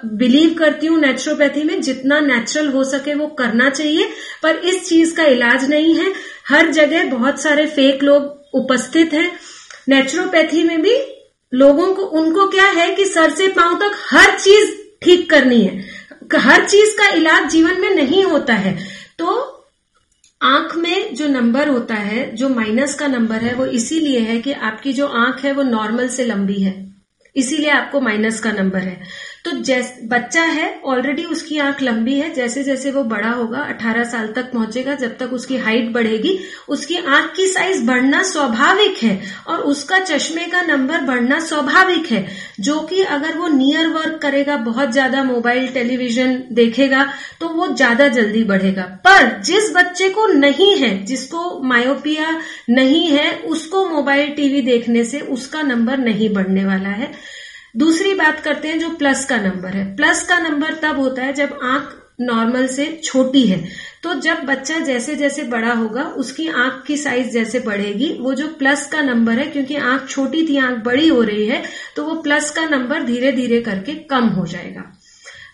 बिलीव 0.05 0.55
करती 0.55 0.87
हूँ 0.87 0.99
नेचुरोपैथी 1.01 1.63
में, 1.65 1.81
जितना 1.81 2.19
नेचुरल 2.21 2.69
हो 2.69 2.85
सके 2.85 3.15
वो 3.15 3.27
करना 3.39 3.69
चाहिए, 3.71 4.09
पर 4.43 4.57
इस 4.57 4.89
चीज़ 4.89 5.17
का 5.17 5.25
इलाज 5.27 5.69
नहीं 5.71 5.95
है। 5.97 6.13
हर 6.49 6.71
जगह 6.73 7.11
बहुत 7.11 7.41
सारे 7.43 7.67
फेक 7.69 8.03
लोग 8.03 8.40
उपस्थित 8.55 9.13
है। 9.13 9.33
नेचुरोपैथी 9.89 10.65
में 10.65 10.83
भी 10.83 10.95
लोगों 11.55 11.95
को, 11.95 12.03
उनको 12.03 12.49
क्या 12.49 12.67
है 12.67 12.95
कि 12.95 13.05
सर 13.05 13.31
से 13.31 13.49
पाँव 13.49 13.79
तक 13.79 13.93
हर 14.11 14.39
चीज़ 14.39 14.71
ठीक 15.03 15.31
करनी 15.31 15.63
है। 15.63 16.01
हर 16.37 16.65
चीज़ 16.69 16.97
का 16.97 17.09
इलाज 17.09 17.51
जीवन 17.51 17.81
में 17.81 17.91
नहीं 17.91 18.25
होता 18.25 18.55
है। 18.55 18.87
तो 19.19 19.57
आँख 20.43 20.77
में 20.77 21.15
जो 21.15 21.29
नंबर 21.29 21.69
होता 21.69 21.95
है, 21.95 22.37
जो 22.37 22.49
माइनस 22.49 22.95
का 22.95 23.07
नंबर 23.07 23.37
है, 23.37 23.55
वो 23.55 23.67
इसीलिए 23.67 24.19
है 24.19 24.39
कि 24.39 24.53
आपकी 24.53 24.93
जो 24.93 25.07
आँख 25.07 25.45
है 25.45 25.53
वो 25.53 25.63
नॉर्मल 25.63 26.09
से 26.09 26.25
लंबी 26.25 26.63
है। 26.63 26.95
इसीलिए 27.37 27.71
आपको 27.71 28.01
माइनस 28.01 28.41
का 28.41 28.53
नंबर 28.53 28.79
है। 28.79 29.03
तो 29.45 29.51
जैस, 29.59 29.93
बच्चा 30.05 30.43
है 30.43 30.69
ऑलरेडी 30.85 31.25
उसकी 31.27 31.59
आँख 31.59 31.83
लंबी 31.83 32.15
है 32.15 32.33
जैसे 32.35 32.63
जैसे 32.65 32.91
वो 32.91 33.03
बड़ा 33.05 33.31
होगा 33.31 33.61
18 33.69 34.05
साल 34.05 34.27
तक 34.33 34.51
पहुंचेगा, 34.53 34.95
जब 34.95 35.17
तक 35.19 35.33
उसकी 35.33 35.57
हाइट 35.59 35.93
बढ़ेगी, 35.93 36.39
उसकी 36.69 36.97
आँख 36.97 37.33
की 37.37 37.47
साइज़ 37.47 37.85
बढ़ना 37.87 38.23
स्वाभाविक 38.23 39.03
है 39.03 39.21
और 39.49 39.61
उसका 39.63 39.99
चश्मे 40.01 40.47
का 40.47 40.61
नंबर 40.63 41.01
बढ़ना 41.07 41.39
स्वाभाविक 41.41 42.07
है, 42.07 42.27
जो 42.61 42.79
कि 42.81 43.03
अगर 43.03 43.37
वो 43.39 43.49
नियर 43.49 43.89
वर्क 43.89 44.21
करेगा, 44.23 44.57
बहुत 44.59 44.93
ज़्यादा 44.93 45.25
मोबाइल 45.25 45.69
टेलीविज़न 45.69 46.43
देखेगा 46.53 47.09
तो 47.41 47.49
वो 47.49 47.69
ज़्यादा 47.69 48.09
जल्दी 48.11 48.45
बढ़ेगा। 48.45 48.83
पर 49.05 49.41
जिस 49.43 49.73
बच्चे 49.77 50.09
को 50.11 50.27
नहीं 50.29 50.75
है, 50.79 50.97
जिसको 51.05 51.61
मायोपिया 51.65 52.39
नहीं 52.71 53.07
है, 53.09 53.33
उसको 53.33 53.85
मोबाइल 53.89 54.31
टीवी 54.35 54.63
देखने 54.63 55.05
से 55.05 55.21
उसका 55.21 55.63
नंबर 55.65 55.99
नहीं 55.99 56.33
बढ़ने 56.35 56.65
वाला 56.65 56.89
है। 56.91 57.13
दूसरी 57.75 58.15
बात 58.15 58.41
करते 58.41 58.69
हैं 58.69 58.79
जो 58.79 58.89
प्लस 58.91 59.25
का 59.25 59.37
नंबर 59.39 59.69
है। 59.69 59.85
प्लस 59.97 60.23
का 60.23 60.39
नंबर 60.39 60.75
तब 60.75 60.99
होता 60.99 61.23
है 61.23 61.33
जब 61.33 61.59
आँख 61.65 61.97
नॉर्मल 62.21 62.67
से 62.67 62.87
छोटी 63.05 63.47
है। 63.47 63.63
तो 64.03 64.15
जब 64.15 64.43
बच्चा 64.45 64.79
जैसे 64.79 65.15
जैसे 65.17 65.43
बड़ा 65.45 65.73
होगा, 65.73 66.03
उसकी 66.03 66.49
आँख 66.49 66.83
की 66.87 66.97
साइज़ 66.97 67.29
जैसे 67.29 67.61
बढ़ेगी। 67.61 68.13
वो 68.21 68.35
जो 68.35 68.49
प्लस 68.49 68.87
का 68.87 69.01
नंबर 69.03 69.39
है, 69.39 69.47
क्योंकि 69.47 69.77
आँख 69.77 70.09
छोटी 70.09 70.47
थी, 70.49 70.57
आँख 70.59 70.85
बड़ी 70.85 71.09
हो 71.09 71.23
रही 71.23 71.47
है 71.47 71.63
तो 71.97 72.05
वो 72.05 72.15
प्लस 72.15 72.51
का 72.51 72.65
नंबर 72.67 73.03
धीरे 73.03 73.33
धीरे 73.33 73.61
करके 73.61 73.95
कम 74.07 74.27
हो 74.29 74.47
जाएगा। 74.47 74.85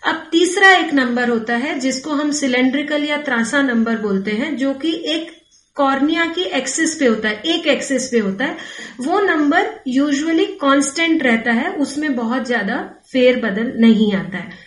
अब 0.05 0.27
तीसरा 0.31 0.71
एक 0.71 0.93
नंबर 0.93 1.29
होता 1.29 1.55
है, 1.55 1.79
जिसको 1.79 2.11
हम 2.11 2.31
सिलेंड्रिकल 2.31 3.03
या 3.03 3.17
त्रासा 3.17 3.61
नंबर 3.61 3.97
बोलते 3.97 4.31
हैं, 4.31 4.55
जो 4.57 4.73
कि 4.73 4.91
एक 5.05 5.36
कॉर्निया 5.77 6.25
की 6.27 6.43
एक्सिस 6.57 6.95
पे 6.95 7.05
होता 7.05 7.29
है 7.29 7.41
एक 7.47 7.67
एक्सिस 7.67 8.07
पे 8.07 8.19
होता 8.19 8.45
है। 8.45 8.57
वो 9.01 9.19
नंबर 9.21 9.69
यूजुअली 9.87 10.45
कांस्टेंट 10.61 11.23
रहता 11.23 11.51
है 11.53 11.73
उसमें 11.77 12.15
बहुत 12.15 12.47
ज़्यादा 12.47 12.77
फेर 13.11 13.39
बदल 13.41 13.73
नहीं 13.79 14.13
आता 14.15 14.37
है। 14.37 14.65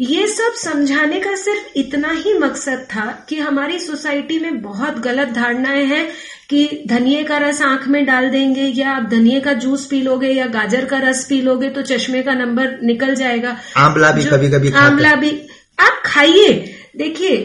ये 0.00 0.26
सब 0.28 0.54
समझाने 0.54 1.20
का 1.20 1.34
सिर्फ़ 1.36 1.78
इतना 1.78 2.10
ही 2.14 2.32
मकसद 2.38 2.86
था 2.90 3.04
कि 3.28 3.38
हमारी 3.38 3.78
सोसाइटी 3.78 4.38
में 4.38 4.60
बहुत 4.62 4.98
गलत 4.98 5.28
धारणाएँ 5.28 5.84
हैं 5.84 6.06
कि 6.50 6.84
धनिए 6.88 7.22
का 7.24 7.38
रस 7.38 7.62
आँख 7.62 7.86
में 7.88 8.04
डाल 8.06 8.28
देंगे 8.30 8.62
या 8.62 8.90
आप 8.90 9.08
धनिए 9.10 9.40
का 9.40 9.52
जूस 9.54 9.86
पी 9.86 10.00
लोगे 10.02 10.28
या 10.28 10.46
गाजर 10.48 10.84
का 10.84 10.98
रस 10.98 11.24
पी 11.24 11.40
लोगे 11.42 11.70
तो 11.70 11.82
चश्मे 11.84 12.22
का 12.22 12.34
नंबर 12.34 12.78
निकल 12.82 13.14
जाएगा। 13.14 13.56
आंवला 13.76 14.10
भी 14.12 14.24
कभी 14.24 14.50
कभी 14.50 14.72
आंवला 14.78 15.14
भी 15.14 15.30
आप 15.78 16.02
खाइए। 16.06 16.52
देखिए 16.96 17.36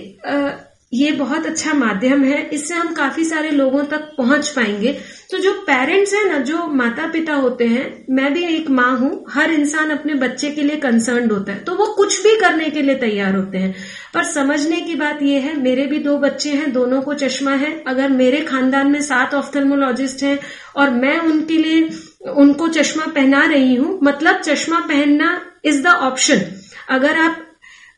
ये 0.94 1.12
बहुत 1.12 1.46
अच्छा 1.46 1.74
माध्यम 1.74 2.24
है। 2.24 2.50
इससे 2.50 2.74
हम 2.74 2.94
काफ़ी 2.94 3.26
सारे 3.26 3.52
लोगों 3.52 3.84
तक 3.84 4.00
पहुँच 4.18 4.50
पाएँगे। 4.50 4.98
तो 5.32 5.38
जो 5.38 5.54
पेरेंट्स 5.54 6.14
हैं 6.14 6.26
ना, 6.26 6.38
जो 6.38 6.68
माता 6.68 7.08
पिता 7.08 7.34
होते 7.34 7.66
हैं, 7.66 8.06
मैं 8.10 8.34
भी 8.34 8.44
एक 8.44 8.70
माँ 8.70 8.98
हूँ। 8.98 9.26
हर 9.30 9.52
इंसान 9.52 9.90
अपने 9.90 10.14
बच्चे 10.14 10.52
के 10.52 10.62
लिए 10.62 10.78
कंसर्न 10.78 11.30
होता 11.30 11.52
है। 11.52 11.64
तो 11.64 11.76
वो 11.76 11.86
कुछ 11.86 12.24
भी 12.24 12.40
करने 12.40 12.70
के 12.70 12.82
लिए 12.82 12.96
तैयार 12.96 13.36
होते 13.36 13.58
हैं। 13.58 13.76
पर 14.14 14.24
समझने 14.24 14.82
की 14.82 14.96
बात 14.96 15.22
यह 15.22 15.42
है, 15.42 15.62
मेरे 15.62 15.86
भी 15.86 16.00
दो 16.00 16.18
बच्चे 16.18 16.50
हैं, 16.50 16.72
दोनों 16.74 17.02
को 17.02 17.14
चश्मा 17.14 17.52
है। 17.52 17.84
अगर 17.88 18.10
मेरे 18.10 18.42
खानदान 18.42 18.92
में 18.92 19.02
सात 19.02 19.34
ऑफ्थेल्मोलॉजिस्ट 19.34 20.24
हैं 20.24 20.40
और 20.76 20.90
मैं 20.90 21.20
उनके 21.20 21.58
लिए, 21.58 21.90
उनको 22.30 22.68
चश्मा 22.68 23.06
पहना 23.06 23.46
रही 23.46 23.76
हूँ 23.76 24.00
मतलब 24.04 24.40
चश्मा 24.40 24.80
पहनना 24.80 25.42
इज़ 25.66 25.82
द 25.84 25.88
ऑप्शन 25.88 26.42
अगर 26.90 27.18
आप 27.18 27.48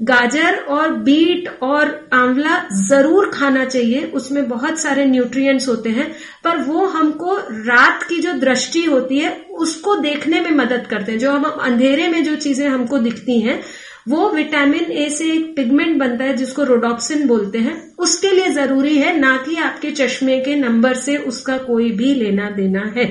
गाजर 0.03 0.55
और 0.69 0.93
बीट 1.03 1.47
और 1.63 2.09
आंवला 2.13 2.57
ज़रूर 2.79 3.29
खाना 3.33 3.65
चाहिए। 3.65 4.03
उसमें 4.13 4.47
बहुत 4.49 4.79
सारे 4.79 5.05
न्यूट्रिएंट्स 5.05 5.67
होते 5.67 5.89
हैं, 5.89 6.11
पर 6.43 6.57
वो 6.57 6.85
हमको 6.87 7.35
रात 7.67 8.03
की 8.03 8.19
जो 8.19 8.33
दृष्टि 8.33 8.83
होती 8.83 9.19
है, 9.19 9.31
उसको 9.51 9.95
देखने 9.95 10.41
में 10.41 10.51
मदद 10.51 10.87
करते 10.89 11.11
हैं। 11.11 11.19
जो 11.19 11.31
हम 11.31 11.43
अंधेरे 11.43 12.07
में 12.07 12.23
जो 12.23 12.35
चीज़ें 12.35 12.67
हमको 12.67 12.97
दिखती 12.97 13.39
हैं, 13.41 13.59
वो 14.07 14.29
विटामिन 14.29 14.91
ए 14.91 15.09
से 15.09 15.31
एक 15.31 15.55
पिगमेंट 15.55 15.97
बनता 15.97 16.23
है, 16.23 16.35
जिसको 16.37 16.63
रोडॉप्सिन 16.63 17.27
बोलते 17.27 17.57
हैं। 17.57 17.75
उसके 17.97 18.31
लिए 18.31 18.49
ज़रूरी 18.49 18.97
है 18.97 19.17
ना 19.19 19.35
कि 19.37 19.55
आपके 19.55 19.91
चश्मे 19.91 20.39
के 20.39 20.55
नंबर 20.55 20.93
से 20.93 21.17
उसका 21.17 21.57
कोई 21.57 21.91
भी 21.91 22.13
लेना 22.15 22.49
देना 22.49 22.91
है। 22.97 23.07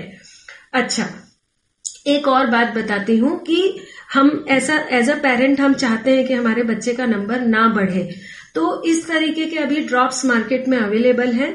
अच्छा 0.73 1.07
एक 2.07 2.29
और 2.29 2.47
बात 2.47 2.75
बताती 2.75 3.17
हूँ 3.17 3.39
कि 3.39 3.59
हम 4.13 4.45
ऐसा 4.49 4.75
एज 4.93 5.11
अ 5.11 5.15
पेरेंट 5.17 5.61
हम 5.61 5.75
चाहते 5.75 6.17
हैं 6.17 6.27
कि 6.27 6.35
हमारे 6.35 6.63
बच्चे 6.63 6.93
का 6.93 7.07
नंबर 7.07 7.41
ना 7.41 7.67
बढ़े। 7.69 8.09
तो 8.55 8.83
इस 8.85 9.07
तरीके 9.09 9.45
के 9.47 9.59
अभी 9.59 9.81
ड्रॉप्स 9.81 10.25
मार्केट 10.25 10.69
में 10.69 10.79
अवेलेबल 10.79 11.33
है 11.33 11.51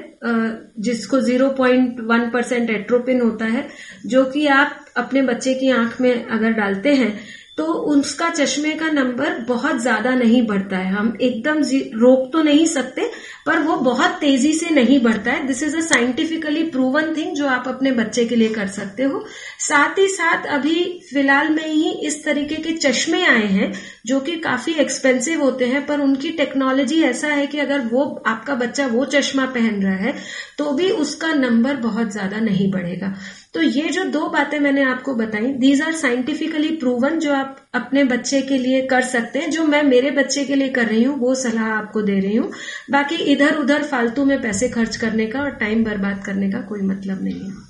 जिसको 0.79 1.19
0.1 1.21 2.31
परसेंट 2.33 2.69
एट्रोपिन 2.69 3.21
होता 3.21 3.45
है, 3.45 3.67
जो 4.05 4.23
कि 4.25 4.45
आप 4.47 4.85
अपने 4.97 5.21
बच्चे 5.21 5.53
की 5.53 5.69
आँख 5.71 5.99
में 6.01 6.27
अगर 6.27 6.51
डालते 6.51 6.93
हैं 6.95 7.19
तो 7.57 7.65
उसका 7.65 8.29
चश्मे 8.29 8.71
का 8.71 8.87
नंबर 8.87 9.37
बहुत 9.47 9.79
ज़्यादा 9.81 10.13
नहीं 10.15 10.41
बढ़ता 10.47 10.77
है। 10.77 10.91
हम 10.91 11.17
एकदम 11.21 11.61
रोक 11.95 12.29
तो 12.33 12.41
नहीं 12.43 12.65
सकते, 12.67 13.09
पर 13.45 13.59
वो 13.59 13.75
बहुत 13.77 14.17
तेज़ी 14.21 14.53
से 14.53 14.69
नहीं 14.69 14.99
बढ़ता 14.99 15.31
है। 15.31 15.45
This 15.47 15.63
is 15.63 15.77
a 15.77 15.81
scientifically 15.81 16.63
proven 16.65 17.13
thing 17.15 17.33
जो 17.35 17.47
आप 17.47 17.67
अपने 17.67 17.91
बच्चे 17.91 18.25
के 18.25 18.35
लिए 18.35 18.49
कर 18.49 18.67
सकते 18.69 19.03
हो। 19.03 19.23
साथ 19.59 19.97
ही 19.99 20.07
साथ 20.09 20.45
अभी 20.49 20.83
फ़िलहाल 21.09 21.49
में 21.49 21.65
ही 21.65 21.91
इस 22.07 22.23
तरीके 22.25 22.55
के 22.57 22.73
चश्मे 22.77 23.23
आए 23.25 23.47
हैं, 23.47 23.71
जो 24.05 24.19
कि 24.19 24.35
काफ़ी 24.39 24.73
एक्सपेंसिव 24.75 25.41
होते 25.43 25.65
हैं, 25.65 25.85
पर 25.85 25.99
उनकी 25.99 26.31
टेक्नोलॉजी 26.33 27.01
ऐसा 27.03 27.27
है 27.29 27.47
कि 27.47 27.59
अगर 27.59 27.87
वो, 27.87 28.05
आपका 28.27 28.55
बच्चा 28.55 28.87
वो 28.87 29.05
चश्मा 29.07 29.45
पहन 29.47 29.81
रहा 29.83 29.95
है 29.97 30.15
तो 30.57 30.71
भी 30.71 30.89
उसका 30.91 31.33
नंबर 31.35 31.75
बहुत 31.79 32.11
ज़्यादा 32.11 32.39
नहीं 32.41 32.71
बढ़ेगा। 32.71 33.13
तो 33.53 33.61
ये 33.61 33.89
जो 33.89 34.03
दो 34.03 34.27
बातें 34.29 34.59
मैंने 34.59 34.83
आपको 34.83 35.13
बताई 35.15 35.47
दीज 35.53 35.81
आर 35.81 35.91
साइंटिफिकली 35.91 36.69
प्रूवन 36.75 37.19
जो 37.19 37.33
आप 37.33 37.57
अपने 37.73 38.03
बच्चे 38.03 38.41
के 38.41 38.57
लिए 38.57 38.81
कर 38.87 39.01
सकते 39.01 39.39
हैं, 39.39 39.49
जो 39.51 39.63
मैं 39.63 39.83
मेरे 39.83 40.11
बच्चे 40.11 40.43
के 40.45 40.55
लिए 40.55 40.69
कर 40.69 40.85
रही 40.85 41.03
हूँ, 41.03 41.17
वो 41.19 41.35
सलाह 41.35 41.67
आपको 41.67 42.01
दे 42.01 42.19
रही 42.19 42.35
हूँ। 42.35 42.51
बाकी 42.91 43.15
इधर 43.15 43.57
उधर 43.57 43.83
फालतू 43.83 44.25
में 44.25 44.41
पैसे 44.41 44.69
खर्च 44.69 44.95
करने 44.95 45.27
का 45.27 45.41
और 45.41 45.49
टाइम 45.49 45.83
बर्बाद 45.83 46.23
करने 46.25 46.51
का 46.51 46.61
कोई 46.61 46.81
मतलब 46.81 47.23
नहीं 47.23 47.49
है। 47.49 47.66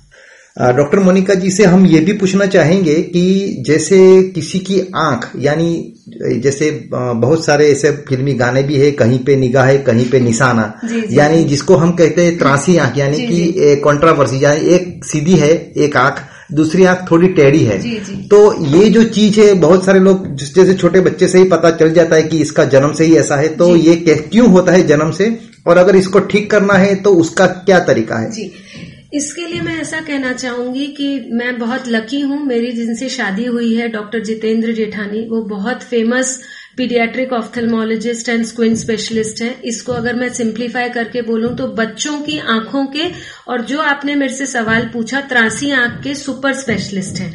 डॉक्टर 0.58 0.98
मोनिका 0.98 1.34
जी 1.34 1.50
से 1.50 1.64
हम 1.64 1.84
ये 1.86 1.98
भी 2.00 2.12
पूछना 2.12 2.46
चाहेंगे 2.46 2.94
कि 2.94 3.22
जैसे 3.66 3.98
किसी 4.34 4.58
की 4.58 4.80
आँख 4.96 5.30
यानी 5.38 5.94
जैसे 6.42 6.70
बहुत 6.92 7.44
सारे 7.44 7.68
ऐसे 7.72 7.90
फिल्मी 8.08 8.32
गाने 8.34 8.62
भी 8.62 8.76
है 8.76 8.90
कहीं 8.92 9.18
पे 9.24 9.36
निगाह 9.36 9.64
है 9.64 9.76
कहीं 9.78 10.08
पे 10.10 10.20
निशाना। 10.20 10.72
जी, 10.84 11.00
जी, 11.00 11.18
यानी 11.18 11.44
जिसको 11.44 11.76
हम 11.76 11.92
कहते 11.92 12.24
हैं 12.24 12.36
त्रासी 12.38 12.76
आँख 12.76 12.98
यानी 12.98 13.26
कि 13.26 13.76
कंट्रावर्सी 13.84 14.44
यानी 14.44 14.74
एक 14.74 15.04
सीधी 15.04 15.36
है 15.36 15.50
एक 15.76 15.96
आँख 15.96 16.22
दूसरी 16.54 16.84
आँख 16.84 17.06
थोड़ी 17.10 17.28
टेढ़ी 17.28 17.64
है। 17.64 17.78
जी, 17.78 17.90
जी. 17.90 18.14
तो 18.28 18.66
ये 18.66 18.88
जो 18.88 19.02
चीज़ 19.04 19.40
है 19.40 19.52
बहुत 19.60 19.84
सारे 19.84 20.00
लोग 20.00 20.26
जैसे 20.36 20.74
छोटे 20.74 21.00
बच्चे 21.00 21.28
से 21.28 21.38
ही 21.38 21.44
पता 21.44 21.70
चल 21.72 21.92
जाता 21.94 22.16
है 22.16 22.22
कि 22.22 22.38
इसका 22.40 22.64
जन्म 22.66 22.92
से 22.92 23.04
ही 23.04 23.16
ऐसा 23.16 23.36
है 23.36 23.48
तो 23.56 23.74
ये 23.76 23.96
क्यों 23.96 24.48
होता 24.50 24.72
है 24.72 24.86
जन्म 24.86 25.10
से? 25.10 25.36
और 25.66 25.78
अगर 25.78 25.96
इसको 25.96 26.18
ठीक 26.20 26.50
करना 26.50 26.74
है 26.74 26.94
तो 26.94 27.10
उसका 27.14 27.46
क्या 27.46 27.78
तरीका 27.84 28.16
है? 28.16 28.30
जी। 28.30 28.50
इसके 29.12 29.46
लिए 29.46 29.60
मैं 29.60 29.76
ऐसा 29.80 30.00
कहना 30.00 30.32
चाहूँगी 30.32 30.86
कि 30.86 31.08
मैं 31.32 31.58
बहुत 31.58 31.88
लकी 31.88 32.20
हूँ। 32.20 32.40
मेरी 32.46 32.72
जिनसे 32.72 33.08
शादी 33.08 33.44
हुई 33.44 33.74
है 33.74 33.88
डॉक्टर 33.88 34.20
जितेंद्र 34.20 34.72
जेठानी, 34.72 35.20
वो 35.20 35.42
बहुत 35.44 35.82
famous 35.82 36.40
paediatric 36.76 37.32
ophthalmologist 37.32 38.28
and 38.28 38.44
squint 38.44 38.74
specialist 38.76 39.40
है। 39.42 39.50
इसको 39.64 39.92
अगर 39.92 40.14
मैं 40.14 40.28
सिंप्लीफाई 40.30 40.88
करके 40.88 41.22
बोलूँ 41.22 41.54
तो 41.56 41.66
बच्चों 41.74 42.20
की 42.20 42.38
आँखों 42.48 42.84
के 42.86 43.08
और 43.48 43.64
जो 43.64 43.80
आपने 43.82 44.14
मेरे 44.14 44.34
से 44.34 44.46
सवाल 44.46 44.90
पूछा, 44.92 45.20
त्रासी 45.22 45.70
आँख 45.70 46.02
के 46.04 46.14
सुपर 46.14 46.54
स्पेशलिस्ट 46.54 47.20
हैं। 47.20 47.32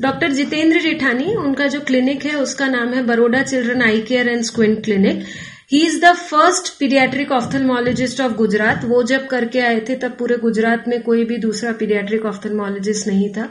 डॉक्टर 0.00 0.32
जितेंद्र 0.32 0.80
जेठानी, 0.80 1.34
उनका 1.36 1.66
जो 1.66 1.80
क्लिनिक 1.80 2.24
है, 2.24 2.34
उसका 2.36 2.66
नाम 2.68 2.92
है 2.94 3.02
Baroda 3.06 3.42
children 3.42 3.82
eye 3.82 4.00
care 4.00 4.28
and 4.28 4.42
squint 4.44 4.74
clinic 4.82 5.24
he 5.70 5.78
is 5.86 6.00
the 6.00 6.12
first 6.16 6.68
paediatric 6.78 7.32
ophthalmologist 7.32 8.20
of 8.20 8.32
Gujarat 8.32 8.84
वो 8.84 9.02
जब 9.02 9.26
करके 9.26 9.60
आए 9.60 9.80
थे, 9.88 9.94
तब 9.94 10.16
पूरे 10.18 10.36
गुजरात 10.36 10.84
में 10.88 11.02
कोई 11.02 11.24
भी 11.24 11.36
दूसरा 11.38 11.72
पीडियाट्रिक 11.72 12.24
ऑफ्थलमोलॉजिस्ट 12.24 13.06
नहीं 13.06 13.28
था। 13.30 13.50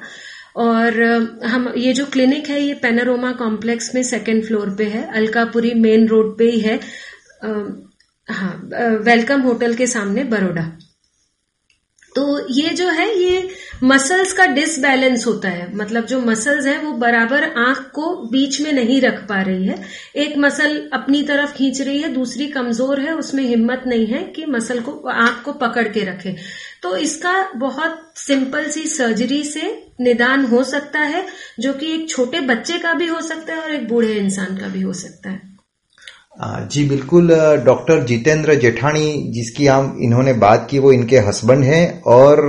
और 0.56 1.02
हम, 1.46 1.72
ये 1.78 1.94
जो 1.94 2.06
क्लिनिक 2.06 2.50
है, 2.50 2.62
ये 2.62 2.74
पेनारोमा 2.74 3.32
कॉम्प्लेक्स 3.32 3.94
में 3.96 4.02
सेकेंड 4.04 4.44
फ्लोर 4.46 4.70
पे 4.70 4.86
है। 4.86 5.04
अलकापुरी 5.14 5.74
मेन 5.74 6.08
रोड 6.08 6.38
पे 6.38 6.50
ही 6.50 6.60
है। 6.60 6.80
हाँ 8.28 8.70
वेलकम 9.04 9.42
होटल 9.42 9.74
के 9.74 9.88
सामने 9.88 10.24
बड़ोड़ा 10.24 10.72
तो 12.18 12.54
ये 12.54 12.70
जो 12.70 12.90
है, 12.90 13.20
ये 13.20 13.50
मसल्स 13.84 14.34
का 14.34 14.46
डिसबैलेंस 14.46 15.28
होता 15.28 15.50
है। 15.50 15.76
मतलब 15.76 16.06
जो 16.06 16.20
मसल्स 16.20 16.66
हैं, 16.66 16.84
वो 16.84 16.92
बराबर 16.92 17.44
आँख 17.44 17.92
को 17.94 18.16
बीच 18.16 18.62
में 18.62 18.74
नहीं 18.74 19.02
रख 19.02 19.20
पा 19.30 19.42
रही 19.42 19.68
है। 19.68 19.84
एक 20.16 20.38
मसल 20.38 20.90
अपनी 20.94 21.24
तरफ़ 21.24 21.54
खींच 21.54 21.82
रही 21.82 22.02
है, 22.02 22.14
दूसरी 22.14 22.48
कमज़ोर 22.48 23.00
है, 23.00 23.16
उसमें 23.16 23.44
हिम्मत 23.44 23.84
नहीं 23.88 24.08
है 24.08 24.24
कि 24.24 24.46
मसल 24.46 24.80
को, 24.80 25.10
आँख 25.10 25.42
को 25.46 25.54
पकड़ 25.54 25.88
के 25.88 26.00
रखे। 26.00 26.36
तो 26.82 26.98
इसका 26.98 27.52
बहुत 27.56 28.14
सिंपल 28.16 28.70
सी 28.70 28.88
सर्जरी 28.88 29.44
से 29.44 29.88
निदान 30.02 30.46
हो 30.46 30.64
सकता 30.64 31.00
है, 31.00 31.26
जो 31.60 31.74
कि 31.74 31.94
एक 31.94 32.10
छोटे 32.10 32.40
बच्चे 32.40 32.80
का 32.80 32.94
भी 32.94 33.08
हो 33.08 33.22
सकता 33.22 33.54
है 33.54 33.60
और 33.60 33.72
एक 33.72 33.88
बूढ़े 33.88 34.14
इंसान 34.14 34.58
का 34.58 34.68
भी 34.68 34.82
हो 34.82 34.94
सकता 34.94 35.30
है। 35.30 35.57
जी, 36.38 36.84
बिल्कुल 36.90 37.32
डॉक्टर 37.66 38.04
जितेंद्र 38.04 38.56
जेठानी 38.56 39.12
जिसकी 39.30 39.68
हम 39.68 39.98
इन्होंने 40.02 40.34
बात 40.34 40.68
की, 40.72 40.80
वो 40.80 40.92
इनके 40.92 41.18
हस्बैंड 41.18 41.64
हैं 41.64 42.02
और 42.02 42.42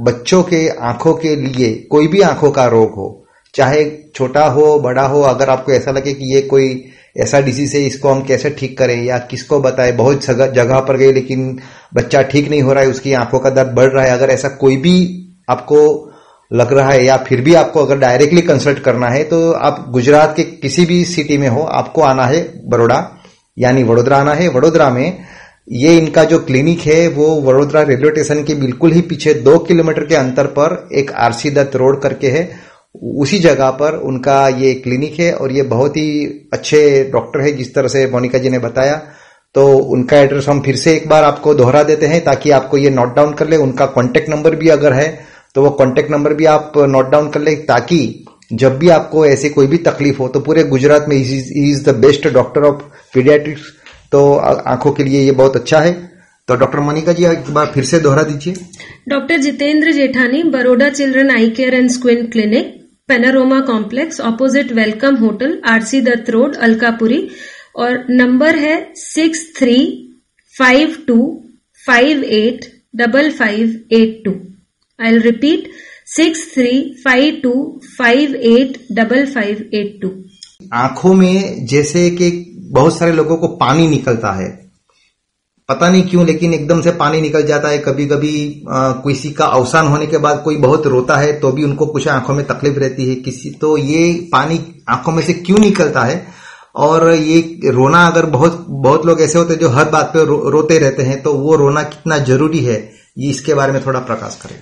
बच्चों 0.00 0.42
के 0.42 0.68
आँखों 0.68 1.14
के 1.14 1.34
लिए, 1.36 1.72
कोई 1.90 2.08
भी 2.08 2.20
आँखों 2.20 2.50
का 2.50 2.66
रोग 2.66 2.94
हो, 2.94 3.26
चाहे 3.54 3.84
छोटा 4.14 4.44
हो, 4.46 4.78
बड़ा 4.78 5.06
हो, 5.06 5.22
अगर 5.22 5.50
आपको 5.50 5.72
ऐसा 5.72 5.90
लगे 5.90 6.12
कि 6.12 6.34
ये 6.34 6.42
कोई 6.42 6.84
ऐसा 7.16 7.40
डिज़ीज़ 7.40 7.76
है, 7.76 7.82
इसको 7.82 8.08
हम 8.08 8.22
कैसे 8.22 8.50
ठीक 8.50 8.76
करें 8.78 9.02
या 9.04 9.18
किसको 9.30 9.60
बताएँ, 9.60 9.92
बहुत 9.92 10.24
जगह 10.24 10.80
पर 10.80 10.96
गए, 10.96 11.12
लेकिन 11.12 11.58
बच्चा 11.94 12.22
ठीक 12.22 12.50
नहीं 12.50 12.62
हो 12.62 12.72
रहा 12.72 12.84
है, 12.84 12.90
उसकी 12.90 13.12
आँखों 13.12 13.38
का 13.38 13.50
दर्द 13.50 13.74
बढ़ 13.74 13.90
रहा 13.90 14.04
है, 14.04 14.10
अगर 14.10 14.30
ऐसा 14.30 14.48
कोई 14.60 14.76
भी 14.76 14.96
आपको 15.48 16.08
लग 16.50 16.72
रहा 16.72 16.90
है 16.90 17.04
या 17.04 17.16
फिर 17.16 17.40
भी 17.40 17.54
आपको 17.54 17.80
अगर 17.80 17.98
डायरेक्टली 17.98 18.40
कंसल्ट 18.42 18.78
करना 18.78 19.08
है 19.08 19.22
तो 19.24 19.52
आप 19.52 19.84
गुजरात 19.90 20.34
के 20.36 20.42
किसी 20.42 20.84
भी 20.86 21.04
सिटी 21.04 21.38
में 21.38 21.48
हो, 21.48 21.62
आपको 21.62 22.02
आना 22.02 22.26
है 22.26 22.42
बड़ोड़ा 22.68 23.00
यानी 23.56 23.82
वडोदरा 23.82 24.16
आना 24.16 24.34
है। 24.34 24.48
वडोदरा 24.48 24.88
में 24.90 25.18
ये 25.72 25.96
इनका 25.98 26.24
जो 26.24 26.38
क्लिनिक 26.38 26.80
है, 26.80 27.08
वो 27.08 27.40
वडोदरा 27.42 27.82
रेलवे 27.82 28.10
स्टेशन 28.10 28.42
के 28.44 28.54
बिल्कुल 28.56 28.92
ही 28.92 29.00
पीछे 29.00 29.34
दो 29.34 29.58
किलोमीटर 29.58 30.06
के 30.06 30.14
अंतर 30.14 30.46
पर 30.48 30.88
एक 30.92 31.12
आरसी 31.12 31.50
दत्त 31.50 31.76
रोड 31.76 32.00
करके 32.02 32.30
है। 32.30 32.50
उसी 33.16 33.38
जगह 33.38 33.70
पर 33.72 33.96
उनका 34.04 34.36
ये 34.48 34.72
क्लिनिक 34.74 35.18
है 35.20 35.32
और 35.34 35.52
ये 35.52 35.62
बहुत 35.64 35.96
ही 35.96 36.24
अच्छे 36.52 37.10
डॉक्टर 37.12 37.40
है, 37.40 37.52
जिस 37.52 37.74
तरह 37.74 37.88
से 37.88 38.06
मोनिका 38.06 38.38
जी 38.38 38.50
ने 38.50 38.58
बताया। 38.58 39.00
तो 39.54 39.66
उनका 39.94 40.16
एड्रेस 40.18 40.48
हम 40.48 40.60
फिर 40.60 40.76
से 40.76 40.92
एक 40.94 41.08
बार 41.08 41.24
आपको 41.24 41.54
दोहरा 41.54 41.82
देते 41.82 42.06
हैं 42.06 42.22
ताकि 42.24 42.50
आपको 42.50 42.78
ये 42.78 42.90
नोट 42.90 43.14
डाउन 43.16 43.32
कर 43.34 43.48
ले। 43.48 43.56
उनका 43.58 43.86
कॉन्टेक्ट 43.88 44.28
नंबर 44.30 44.54
भी 44.56 44.68
अगर 44.68 44.92
है 44.92 45.08
तो 45.54 45.62
वो 45.62 45.70
कॉन्टेक्ट 45.70 46.10
नंबर 46.10 46.34
भी 46.34 46.44
आप 46.46 46.72
नोट 46.78 47.10
डाउन 47.10 47.28
कर 47.30 47.40
ले 47.40 47.54
ताकि 47.64 48.24
जब 48.52 48.78
भी 48.78 48.88
आपको 48.90 49.24
ऐसे 49.26 49.48
कोई 49.48 49.66
भी 49.66 49.76
तकलीफ़ 49.84 50.18
हो 50.18 50.28
तो 50.28 50.40
पूरे 50.40 50.64
गुजरात 50.66 51.06
में 51.08 51.16
is 51.16 51.84
the 51.84 51.94
best 52.00 52.28
doctor 52.30 52.64
of 52.64 52.82
paediatrics 53.14 53.62
तो 54.12 54.32
आँखों 54.34 54.92
के 54.92 55.04
लिए 55.04 55.20
ये 55.20 55.32
बहुत 55.32 55.56
अच्छा 55.56 55.80
है। 55.80 55.92
तो 56.48 56.54
डॉक्टर 56.56 56.80
मोनिका 56.80 57.12
जी, 57.12 57.24
एक 57.24 57.50
बार 57.50 57.66
फिर 57.74 57.84
से 57.84 57.98
दोहरा 58.00 58.22
दीजिए। 58.22 58.54
Doctor 59.08 59.36
Jitendra 59.40 59.92
Jethani 59.92 60.42
Baroda 60.52 60.88
children 60.90 61.30
eye 61.30 61.48
care 61.50 61.74
and 61.74 61.88
skin 61.90 62.26
clinic, 62.26 62.66
Panorama 63.08 63.60
complex, 63.62 64.20
opposite 64.22 64.72
Welcome 64.72 65.16
hotel, 65.16 65.60
RC 65.66 66.00
Dutt 66.00 66.30
road, 66.30 66.56
Alkapuri, 66.58 67.28
और 67.76 68.04
नंबर 68.10 68.56
है 68.56 68.76
six 68.96 69.46
three 69.58 69.78
five 70.56 70.96
two 71.06 71.18
five 71.84 72.22
eight 72.24 72.66
double 72.96 73.30
five 73.32 73.80
eight 73.92 74.20
two 74.24 74.34
I 74.98 75.18
repeat 75.20 75.70
six 76.08 76.40
three 76.54 76.78
five 77.04 77.40
two 77.42 77.52
five 77.98 78.34
eight 78.36 78.76
double 78.92 79.24
five 79.26 79.68
eight 79.74 79.98
two. 80.02 80.10
आँखों 80.74 81.12
में 81.14 81.66
जैसे 81.66 82.08
कि 82.10 82.30
बहुत 82.72 82.98
सारे 82.98 83.12
लोगों 83.12 83.36
को 83.36 83.48
पानी 83.56 83.86
निकलता 83.88 84.32
है। 84.32 84.48
पता 85.68 85.88
नहीं 85.90 86.02
क्यों 86.02 86.26
लेकिन 86.26 86.54
एकदम 86.54 86.80
से 86.82 86.90
पानी 86.92 87.20
निकल 87.20 87.42
जाता 87.42 87.68
है। 87.68 87.78
कभी 87.78 88.06
कभी 88.06 88.32
किसी 89.04 89.30
का 89.30 89.46
अवसान 89.46 89.86
होने 89.86 90.06
के 90.06 90.18
बाद 90.18 90.42
कोई 90.44 90.56
बहुत 90.58 90.86
रोता 90.86 91.16
है 91.16 91.32
तो 91.40 91.52
भी 91.52 91.64
उनको 91.64 91.86
कुछ 91.86 92.08
आँखों 92.08 92.34
में 92.34 92.44
तकलीफ़ 92.46 92.78
रहती 92.78 93.08
है। 93.08 93.14
किसी 93.16 93.50
तो 93.60 93.76
ये 93.78 94.12
पानी 94.32 94.60
आँखों 94.90 95.12
में 95.12 95.22
से 95.22 95.32
क्यों 95.34 95.58
निकलता 95.58 96.04
है? 96.04 96.26
और 96.76 97.10
ये 97.10 97.70
रोना 97.70 98.06
अगर 98.06 98.26
बहुत 98.28 98.64
बहुत 98.68 99.06
लोग 99.06 99.20
ऐसे 99.20 99.38
होते 99.38 99.52
हैं 99.52 99.60
जो 99.60 99.68
हर 99.70 99.88
बात 99.90 100.10
पे 100.14 100.24
रो, 100.24 100.36
रोते 100.50 100.78
रहते 100.78 101.02
हैं 101.02 101.22
तो 101.22 101.32
वो 101.34 101.56
रोना 101.56 101.82
कितना 101.84 102.18
ज़रूरी 102.20 102.60
है 102.60 102.80
ये 103.18 103.30
इसके 103.30 103.54
बारे 103.54 103.72
में 103.72 103.84
थोड़ा 103.86 104.00
प्रकाश 104.00 104.38
करें। 104.42 104.56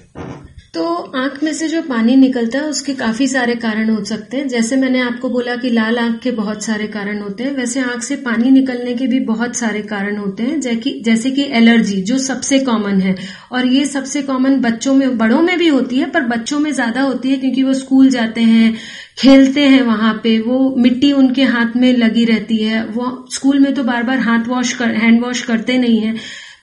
तो 0.74 0.82
आँख 1.16 1.42
में 1.42 1.52
से 1.52 1.68
जो 1.68 1.80
पानी 1.82 2.14
निकलता 2.16 2.58
है, 2.58 2.64
उसके 2.64 2.92
काफ़ी 2.94 3.26
सारे 3.28 3.54
कारण 3.54 3.88
हो 3.90 4.04
सकते 4.04 4.36
हैं। 4.36 4.48
जैसे 4.48 4.76
मैंने 4.76 5.00
आपको 5.00 5.28
बोला 5.28 5.56
कि 5.56 5.70
लाल 5.70 5.98
आँख 5.98 6.18
के 6.18 6.30
बहुत 6.30 6.62
सारे 6.64 6.86
कारण 6.86 7.18
होते 7.22 7.44
हैं, 7.44 7.52
वैसे 7.52 7.80
आँख 7.80 8.02
से 8.02 8.16
पानी 8.16 8.50
निकलने 8.50 8.94
के 8.94 9.06
भी 9.06 9.20
बहुत 9.20 9.56
सारे 9.56 9.82
कारण 9.82 10.16
होते 10.16 10.42
हैं 10.42 10.60
जैसे 10.60 11.30
कि 11.30 11.42
एलर्जी, 11.52 12.00
जो 12.02 12.18
सबसे 12.18 12.58
कॉमन 12.58 13.00
है। 13.00 13.16
और 13.52 13.66
ये 13.66 13.84
सबसे 13.84 14.22
कॉमन 14.22 14.60
बच्चों 14.60 14.94
में, 14.94 15.18
बड़ों 15.18 15.40
में 15.42 15.56
भी 15.58 15.68
होती 15.68 15.98
है, 15.98 16.10
पर 16.10 16.22
बच्चों 16.26 16.60
में 16.60 16.72
ज़्यादा 16.72 17.02
होती 17.02 17.30
है 17.30 17.36
क्योंकि 17.36 17.62
वो 17.62 17.74
स्कूल 17.74 18.10
जाते 18.10 18.40
हैं, 18.40 18.74
खेलते 19.18 19.60
हैं 19.60 19.82
वहाँ 19.82 20.14
पे, 20.22 20.38
वो 20.38 20.74
मिट्टी 20.78 21.12
उनके 21.12 21.44
हाथ 21.44 21.76
में 21.76 21.92
लगी 21.96 22.24
रहती 22.24 22.56
है। 22.56 22.84
वो 22.86 23.26
स्कूल 23.32 23.58
में 23.58 23.74
तो 23.74 23.84
बार 23.84 24.02
बार 24.02 24.18
हाथ 24.18 24.48
वॉश 24.48 24.72
कर 24.72 24.94
हैंड 24.94 25.22
वॉश 25.22 25.42
करते 25.42 25.78
नहीं 25.78 26.00
है। 26.00 26.14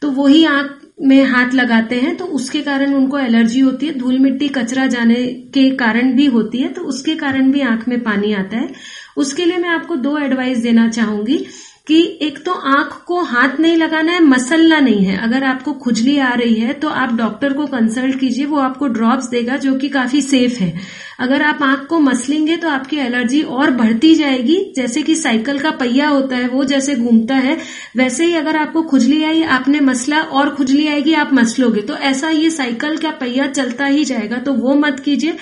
तो 0.02 0.10
वही 0.12 0.44
आँख 0.46 0.77
में 0.98 1.24
हाथ 1.24 1.54
लगाते 1.54 1.96
हैं 1.96 2.16
तो 2.18 2.26
उसके 2.26 2.62
कारण 2.62 2.94
उनको 2.94 3.18
एलर्जी 3.20 3.60
होती 3.60 3.88
है, 3.88 3.98
धूल 4.00 4.20
मिट्टी 4.20 4.48
कचरा 4.50 4.86
जाने 4.88 5.16
के 5.54 5.70
कारण 5.76 6.12
भी 6.16 6.26
होती 6.26 6.58
है 6.58 6.72
तो 6.74 6.82
उसके 6.84 7.16
कारण 7.16 7.52
भी 7.52 7.62
आँख 7.62 7.88
में 7.88 8.00
पानी 8.04 8.34
आता 8.34 8.58
है। 8.58 8.70
उसके 9.18 9.46
लिए 9.46 9.58
मैं 9.58 9.70
आपको 9.70 9.96
दो 9.98 10.18
एडवाइस 10.18 10.58
देना 10.58 10.88
चाहूँगी। 10.90 11.46
कि 11.88 12.00
एक 12.22 12.44
तो 12.46 12.52
आँख 12.52 12.94
को 13.06 13.22
हाथ 13.24 13.60
नहीं 13.60 13.76
लगाना 13.78 14.12
है, 14.12 14.20
मसलना 14.20 14.80
नहीं 14.80 15.04
है। 15.06 15.18
अगर 15.18 15.44
आपको 15.44 15.74
खुजली 15.74 16.18
आ 16.20 16.34
रही 16.34 16.56
है 16.56 16.74
तो 16.74 16.88
आप 16.90 17.14
डॉक्टर 17.14 17.54
को 17.54 17.66
कंसल्ट 17.66 18.20
कीजिए, 18.20 18.46
वो 18.46 18.58
आपको 18.58 18.88
ड्रॉप्स 18.88 19.30
देगा, 19.30 19.58
जो 19.58 19.76
कि 19.76 19.90
काफ़ी 19.90 20.22
सेफ़ 20.22 20.60
है। 20.60 20.74
अगर 21.20 21.42
आप 21.42 21.64
आँख 21.64 21.86
को 21.88 22.00
मसलेंगे 22.00 22.56
तो 22.58 22.70
आपकी 22.70 22.98
एलर्जी 22.98 23.42
और 23.42 23.72
बढ़ती 23.72 24.14
जाएगी। 24.16 24.58
जैसे 24.76 25.02
कि 25.02 25.16
साइकिल 25.16 25.60
का 25.60 25.72
पहिया 25.72 26.08
होता 26.10 26.36
है, 26.36 26.48
वो 26.48 26.64
जैसे 26.64 26.96
घूमता 26.96 27.36
है, 27.36 27.58
वैसे 27.98 28.26
ही 28.26 28.34
अगर 28.34 28.56
आपको 28.56 28.82
खुजली 28.84 29.24
आई, 29.24 29.44
आपने 29.44 29.80
मसला 29.80 30.22
और 30.22 30.50
खुजली 30.50 30.88
आएगी, 30.88 31.14
आप 31.14 31.34
मसलोगे। 31.34 31.82
तो 31.82 31.96
ऐसा 31.96 32.30
ये 32.30 32.50
साइकिल 32.50 32.98
का 32.98 33.12
पहिया 33.12 33.48
चलता 33.48 33.86
ही 33.86 34.04
जाएगा 34.06 34.38
तो 34.38 34.54
वो 34.54 34.76
मत 34.76 35.00
कीजिए। 35.00 35.38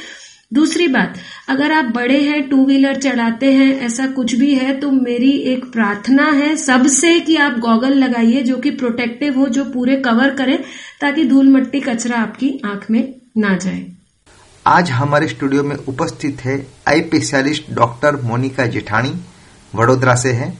दूसरी 0.51 0.87
बात, 0.87 1.15
अगर 1.49 1.71
आप 1.71 1.85
बड़े 1.85 2.19
हैं 2.19 2.41
टू 2.49 2.65
व्हीलर 2.65 2.95
चलाते 2.95 3.51
हैं, 3.53 3.71
ऐसा 3.81 4.05
कुछ 4.07 4.33
भी 4.35 4.53
है 4.55 4.77
तो 4.79 4.91
मेरी 4.91 5.31
एक 5.53 5.65
प्रार्थना 5.65 6.25
है 6.31 6.55
सबसे 6.57 7.19
कि 7.19 7.35
आप 7.37 7.57
गॉगल 7.59 7.93
लगाइए 7.93 8.43
जो 8.43 8.57
कि 8.57 8.71
प्रोटेक्टिव 8.71 9.39
हो, 9.39 9.47
जो 9.47 9.63
पूरे 9.65 9.95
कवर 9.97 10.29
करे, 10.35 10.57
ताकि 11.01 11.25
धूल 11.25 11.49
मट्टी 11.49 11.79
कचरा 11.79 12.17
आपकी 12.17 12.49
आँख 12.65 12.89
में 12.91 13.13
ना 13.37 13.55
जाए। 13.57 13.85
आज 14.65 14.91
हमारे 14.91 15.27
स्टूडियो 15.27 15.63
में 15.63 15.75
उपस्थित 15.77 16.41
है 16.41 16.55
आई 16.87 17.01
स्पेशलिस्ट 17.01 17.71
डॉक्टर 17.73 18.21
मोनिका 18.21 18.65
जेठानी, 18.67 19.13
वडोदरा 19.73 20.15
से 20.15 20.31
है, 20.31 20.53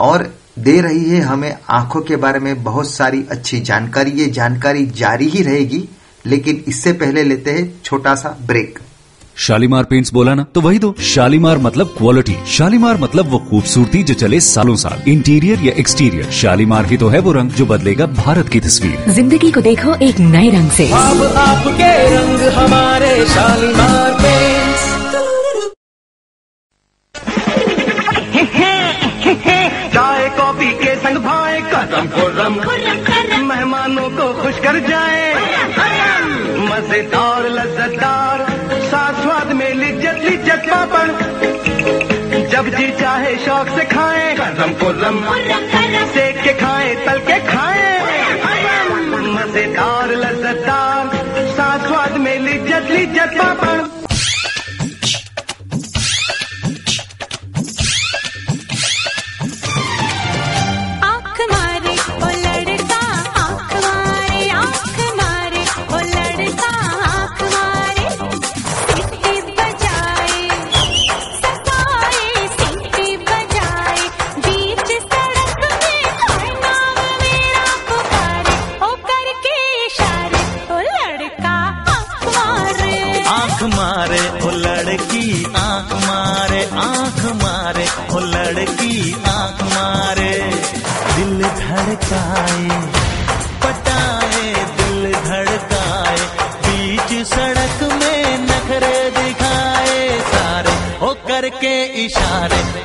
और 0.00 0.28
दे 0.58 0.80
रही 0.80 1.08
है 1.10 1.20
हमें 1.20 1.56
आँखों 1.70 2.00
के 2.02 2.16
बारे 2.18 2.40
में 2.40 2.62
बहुत 2.64 2.90
सारी 2.90 3.24
अच्छी 3.30 3.60
जानकारी। 3.62 4.10
ये 4.12 4.26
जानकारी 4.32 4.86
जारी 4.96 5.28
ही 5.28 5.42
रहेगी, 5.42 5.88
लेकिन 6.24 6.64
इससे 6.68 6.92
पहले 6.94 7.22
लेते 7.24 7.50
हैं 7.50 7.72
छोटा 7.84 8.14
सा 8.14 8.38
ब्रेक 8.42 8.78
शालीमार 9.40 9.84
पेंट्स 9.84 10.12
बोला 10.12 10.34
ना? 10.34 10.44
तो 10.54 10.60
वही 10.60 10.78
दो। 10.78 10.94
शालीमार 11.04 11.58
मतलब 11.58 11.94
क्वालिटी 11.98 12.36
शालीमार 12.48 12.96
मतलब 13.00 13.30
वो 13.30 13.38
खूबसूरती 13.50 14.02
जो 14.02 14.14
चले 14.16 14.40
सालों 14.42 14.74
साल। 14.76 15.02
इंटीरियर 15.10 15.58
या 15.64 15.72
एक्सटीरियर 15.80 16.30
शालीमार 16.40 16.86
ही 16.86 16.96
तो 16.96 17.08
है 17.08 17.20
वो 17.20 17.32
रंग 17.32 17.50
जो 17.52 17.66
बदलेगा 17.66 18.06
भारत 18.18 18.48
की 18.48 18.60
तस्वीर। 18.60 19.10
ज़िंदगी 19.10 19.50
को 19.50 19.60
देखो 19.62 19.94
एक 20.08 20.16
नए 20.26 20.48
रंग 20.50 20.70
ऐसी 20.70 20.86
अब 20.92 21.22
आपके 21.38 21.92
रंग 22.16 22.40
हमारे 22.58 23.12
शालीमार 23.26 24.12
पेंट्स 24.22 24.88
चाय 29.94 30.28
कॉफ़ी 30.36 30.70
के 30.82 30.92
संग 30.98 31.16
भाए 31.24 31.60
कदम 31.72 32.04
खुर्रम 32.10 32.54
मेहमानों 33.48 34.08
को 34.10 34.26
खुश 34.42 34.56
कर 34.64 34.76
जाए। 34.88 35.22
मज़ेदार 36.62 37.42
लज्जतदार 37.50 38.29
पापड़ 40.72 41.08
जब 42.52 42.68
जी 42.76 42.90
चाहे 43.00 43.36
शौक 43.44 43.68
से 43.78 43.84
खाए 43.94 44.34
कदम 44.40 44.72
को 44.82 44.90
लम 45.02 45.20
के 45.30 46.29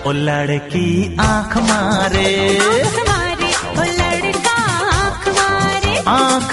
ओ 0.07 0.11
लड़की 0.11 0.87
आँख 1.19 1.53
मारे। 1.67 2.27
आँख 2.61 2.97
मारे 3.09 3.47
ओ 3.79 3.85
लड़का 3.99 4.57
आँख 4.97 5.27
मारे। 5.37 5.93
आँख 6.07 6.44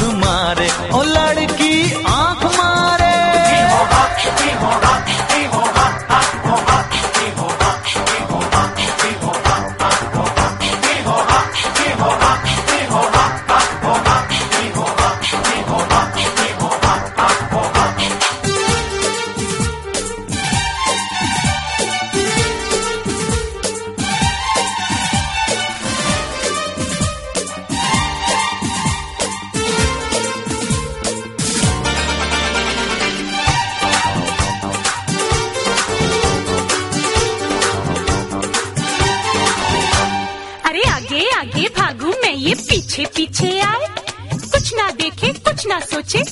noche 45.92 46.32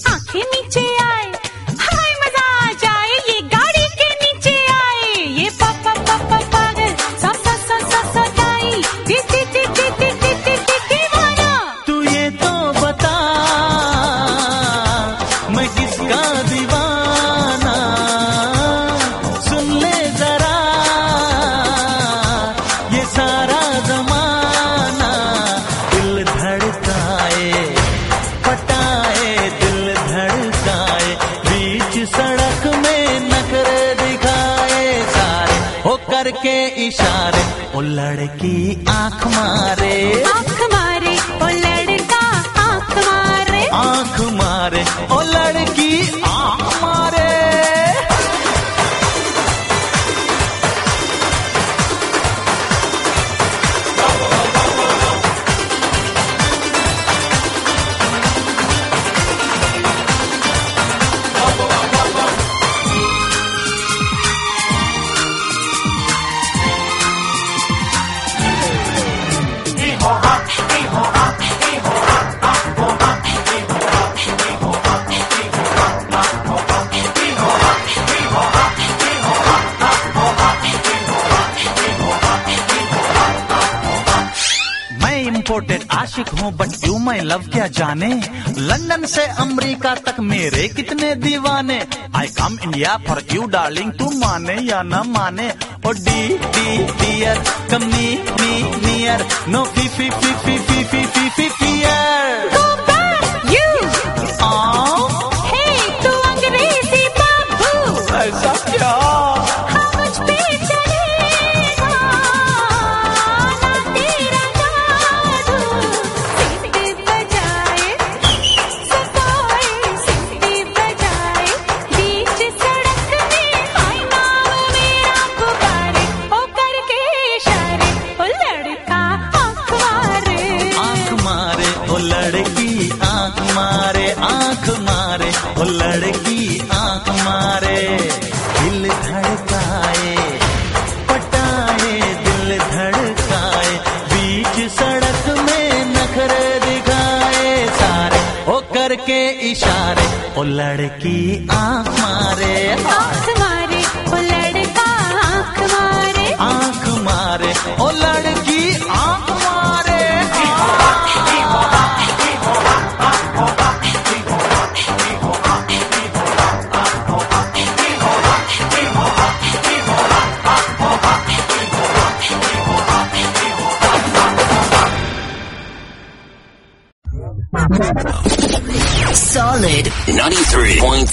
डार्लिंग 93.70 93.92
तू 93.98 94.06
माने 94.18 94.54
या 94.66 94.82
ना 94.82 95.02
माने 95.14 95.46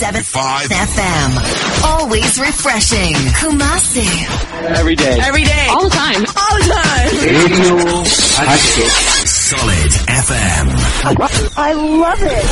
107.5 0.01 0.69
FM. 0.93 1.29
Always 1.89 2.37
refreshing. 2.39 3.13
Kumasi. 3.41 4.05
Every 4.77 4.95
day. 4.95 5.17
Every 5.27 5.43
day. 5.43 5.65
All 5.71 5.83
the 5.85 5.89
time. 5.89 6.21
All 6.37 6.57
the 6.61 6.69
time. 6.69 7.13
Radio 7.25 7.73
Hatchet. 8.47 8.91
Solid 9.25 9.91
FM. 10.25 10.67
I 11.57 11.71
love 12.03 12.21
it. 12.21 12.47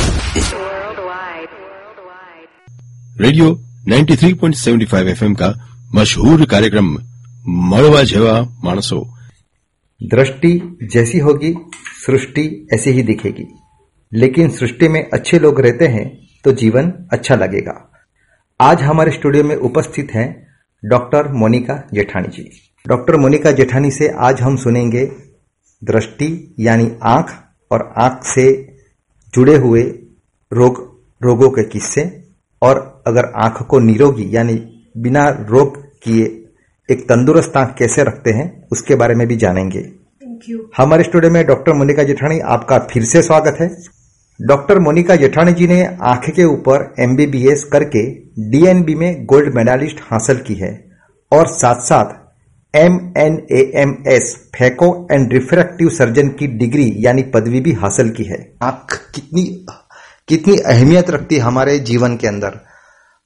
Radio 3.20 3.46
93.75 3.88 5.14
FM 5.14 5.34
का 5.42 5.54
मशहूर 5.94 6.44
कार्यक्रम 6.50 6.92
मड़वा 7.70 8.02
जेवा 8.12 8.40
मानसो 8.64 9.00
दृष्टि 10.00 10.52
जैसी 10.94 11.18
होगी 11.28 11.54
सृष्टि 12.06 12.44
ऐसी 12.74 12.90
ही 12.98 13.02
दिखेगी 13.12 13.46
लेकिन 14.12 14.50
सृष्टि 14.56 14.88
में 14.88 15.02
अच्छे 15.14 15.38
लोग 15.38 15.60
रहते 15.66 15.86
हैं 15.96 16.04
तो 16.46 16.52
जीवन 16.52 16.92
अच्छा 17.12 17.34
लगेगा। 17.34 17.72
आज 18.60 18.82
हमारे 18.82 19.10
स्टूडियो 19.10 19.44
में 19.44 19.54
उपस्थित 19.56 20.10
हैं 20.14 20.26
डॉक्टर 20.82 21.28
मोनिका 21.32 21.74
जेठानी 21.94 22.28
जी। 22.28 22.44
डॉक्टर 22.86 23.16
मोनिका 23.16 23.50
जेठानी 23.50 23.90
से 23.90 24.08
आज 24.18 24.40
हम 24.40 24.56
सुनेंगे 24.56 25.04
दृष्टि 25.82 26.28
यानी 26.58 26.90
आँख 27.04 27.32
और 27.70 27.92
आँख 27.98 28.22
से 28.24 28.46
जुड़े 29.34 29.56
हुए 29.56 29.82
रोग 30.52 30.78
रोगों 31.20 31.50
के 31.50 31.64
किस्से 31.64 32.04
और 32.62 33.02
अगर 33.06 33.32
आँख 33.36 33.62
को 33.62 33.80
निरोगी 33.80 34.28
यानी 34.36 34.54
बिना 34.98 35.28
रोग 35.48 35.82
किए 36.02 36.24
एक 36.88 37.04
तंदुरुस्त 37.08 37.56
आँख 37.56 37.74
कैसे 37.78 38.04
रखते 38.04 38.30
हैं 38.30 38.48
उसके 38.72 38.94
बारे 38.94 39.14
में 39.14 39.26
भी 39.28 39.36
जानेंगे। 39.36 39.82
थैंक 39.82 40.48
यू 40.48 40.70
हमारे 40.76 41.04
स्टूडियो 41.04 41.32
में 41.32 41.44
डॉक्टर 41.46 41.72
मोनिका 41.72 42.02
जेठानी 42.04 42.40
आपका 42.48 42.78
फिर 42.92 43.04
से 43.04 43.22
स्वागत 43.22 43.60
है। 43.60 43.70
डॉक्टर 44.40 44.78
मोनिका 44.78 45.14
जेठानी 45.16 45.52
जी 45.52 45.66
ने 45.66 45.84
आँख 46.02 46.28
के 46.30 46.44
ऊपर 46.44 46.94
एमबीबीएस 47.00 47.62
करके 47.64 48.02
डीएनबी 48.50 48.94
में 48.94 49.24
गोल्ड 49.26 49.54
मेडलिस्ट 49.54 50.00
हासिल 50.02 50.36
की 50.38 50.54
है 50.54 50.72
और 51.32 51.46
साथ 51.46 51.80
साथ 51.80 52.12
M 52.74 52.98
N 53.18 53.38
A 53.52 53.60
M 53.82 53.96
S 54.08 54.34
phaco 54.54 55.08
and 55.12 55.32
refractive 55.32 55.88
surgeon 55.88 56.28
की 56.28 56.46
डिग्री 56.58 56.92
यानी 56.98 57.22
पदवी 57.34 57.60
भी 57.60 57.72
हासिल 57.72 58.10
की 58.10 58.24
है। 58.24 58.38
आँख 58.62 59.00
कितनी 59.14 59.44
कितनी 60.28 60.58
अहमियत 60.58 61.10
रखती 61.10 61.34
है 61.34 61.40
हमारे 61.40 61.78
जीवन 61.78 62.16
के 62.16 62.26
अंदर। 62.26 62.60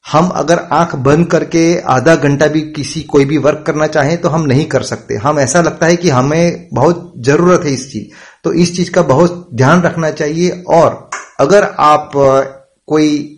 हम 0.05 0.29
अगर 0.29 0.59
आँख 0.73 0.95
बंद 0.97 1.27
करके 1.27 1.79
आधा 1.89 2.15
घंटा 2.15 2.47
भी 2.47 2.61
किसी 2.73 3.03
कोई 3.03 3.25
भी 3.25 3.39
वर्क 3.39 3.65
करना 3.67 3.87
चाहें 3.87 4.17
तो 4.21 4.29
हम 4.29 4.43
नहीं 4.43 4.65
कर 4.67 4.83
सकते। 4.83 5.15
हम 5.15 5.39
ऐसा 5.39 5.61
लगता 5.61 5.87
है 5.87 5.97
कि 5.97 6.11
हमें 6.11 6.69
बहुत 6.75 7.13
ज़रूरत 7.19 7.65
है 7.65 7.73
इस 7.73 7.91
चीज़। 7.93 8.07
तो 8.45 8.53
इस 8.55 8.77
चीज़ 8.77 8.91
का 8.91 9.03
बहुत 9.05 9.49
ध्यान 9.55 9.83
रखना 9.83 10.11
चाहिए। 10.13 10.51
और 10.69 11.09
अगर 11.41 11.65
आप 11.81 12.11
कोई 12.89 13.37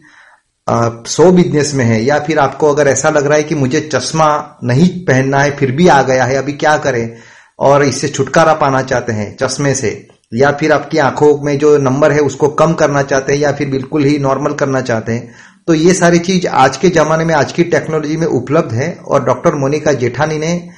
सो 0.67 1.31
बिज़नेस 1.33 1.73
में 1.75 1.85
है 1.85 2.03
या 2.05 2.19
फिर 2.19 2.39
आपको 2.39 2.69
अगर 2.73 2.89
ऐसा 2.89 3.11
लग 3.11 3.27
रहा 3.27 3.37
है 3.37 3.43
कि 3.43 3.55
मुझे 3.55 3.81
चश्मा 3.93 4.59
नहीं 4.65 4.89
पहनना 5.05 5.41
है, 5.41 5.51
फिर 5.51 5.73
भी 5.73 5.89
आ 5.89 6.03
गया 6.03 6.25
है, 6.25 6.37
अभी 6.37 6.53
क्या 6.55 6.77
करें? 6.79 7.17
और 7.59 7.85
इससे 7.85 8.09
छुटकारा 8.09 8.53
पाना 8.55 8.83
चाहते 8.83 9.13
हैं 9.13 9.37
चश्मे 9.37 9.75
से, 9.75 9.91
या 10.33 10.51
फिर 10.53 10.73
आपकी 10.73 10.99
आँखों 10.99 11.37
में 11.45 11.59
जो 11.59 11.77
नंबर 11.79 12.13
है 12.13 12.21
उसको 12.21 12.49
कम 12.51 12.75
करना 12.75 13.03
चाहते 13.03 13.33
हैं 13.33 13.41
या 13.41 13.53
फिर 13.53 13.69
बिल्कुल 13.71 14.05
ही 14.05 14.19
नॉर्मल 14.19 14.53
करना 14.55 14.81
चाहते 14.81 15.13
हैं 15.13 15.35
तो 15.69 15.75
ये 15.75 15.95
सारी 15.95 16.19
चीज़ 16.19 16.47
आज 16.47 16.77
के 16.77 16.89
जमाने 16.91 17.25
में, 17.25 17.35
आज 17.35 17.53
की 17.53 17.65
टेक्नोलॉजी 17.65 18.17
में 18.17 18.27
उपलब्ध 18.29 18.73
है। 18.73 18.93
और 19.07 19.25
डॉक्टर 19.25 19.55
मोनिका 19.55 19.93
जेठानी 19.95 20.39
ने 20.39 20.69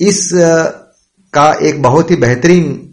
इस 0.00 0.30
का 1.34 1.52
एक 1.62 1.82
बहुत 1.82 2.10
ही 2.10 2.16
बेहतरीन 2.16 2.89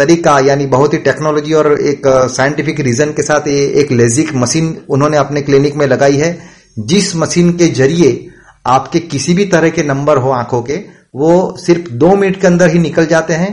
तरीका, 0.00 0.38
यानी 0.40 0.66
बहुत 0.68 0.94
ही 0.94 0.98
टेक्नोलॉजी 1.00 1.52
और 1.52 1.72
एक 1.80 2.06
साइंटिफिक 2.30 2.80
रीजन 2.80 3.12
के 3.12 3.22
साथ 3.22 3.48
एक 3.48 3.92
लेजिक 3.92 4.34
मशीन 4.36 4.76
उन्होंने 4.88 5.16
अपने 5.16 5.42
क्लिनिक 5.42 5.74
में 5.76 5.86
लगाई 5.86 6.16
है। 6.16 6.38
जिस 6.78 7.14
मशीन 7.16 7.52
के 7.52 7.66
ज़रिए 7.74 8.26
आपके 8.66 8.98
किसी 9.00 9.34
भी 9.34 9.44
तरह 9.46 9.70
के 9.70 9.82
नंबर 9.82 10.16
हो 10.16 10.30
आँखों 10.30 10.62
के, 10.62 10.76
वो 11.16 11.56
सिर्फ़ 11.58 11.90
दो 11.92 12.14
मिनट 12.16 12.40
के 12.40 12.46
अंदर 12.46 12.70
ही 12.70 12.78
निकल 12.78 13.06
जाते 13.06 13.34
हैं 13.34 13.52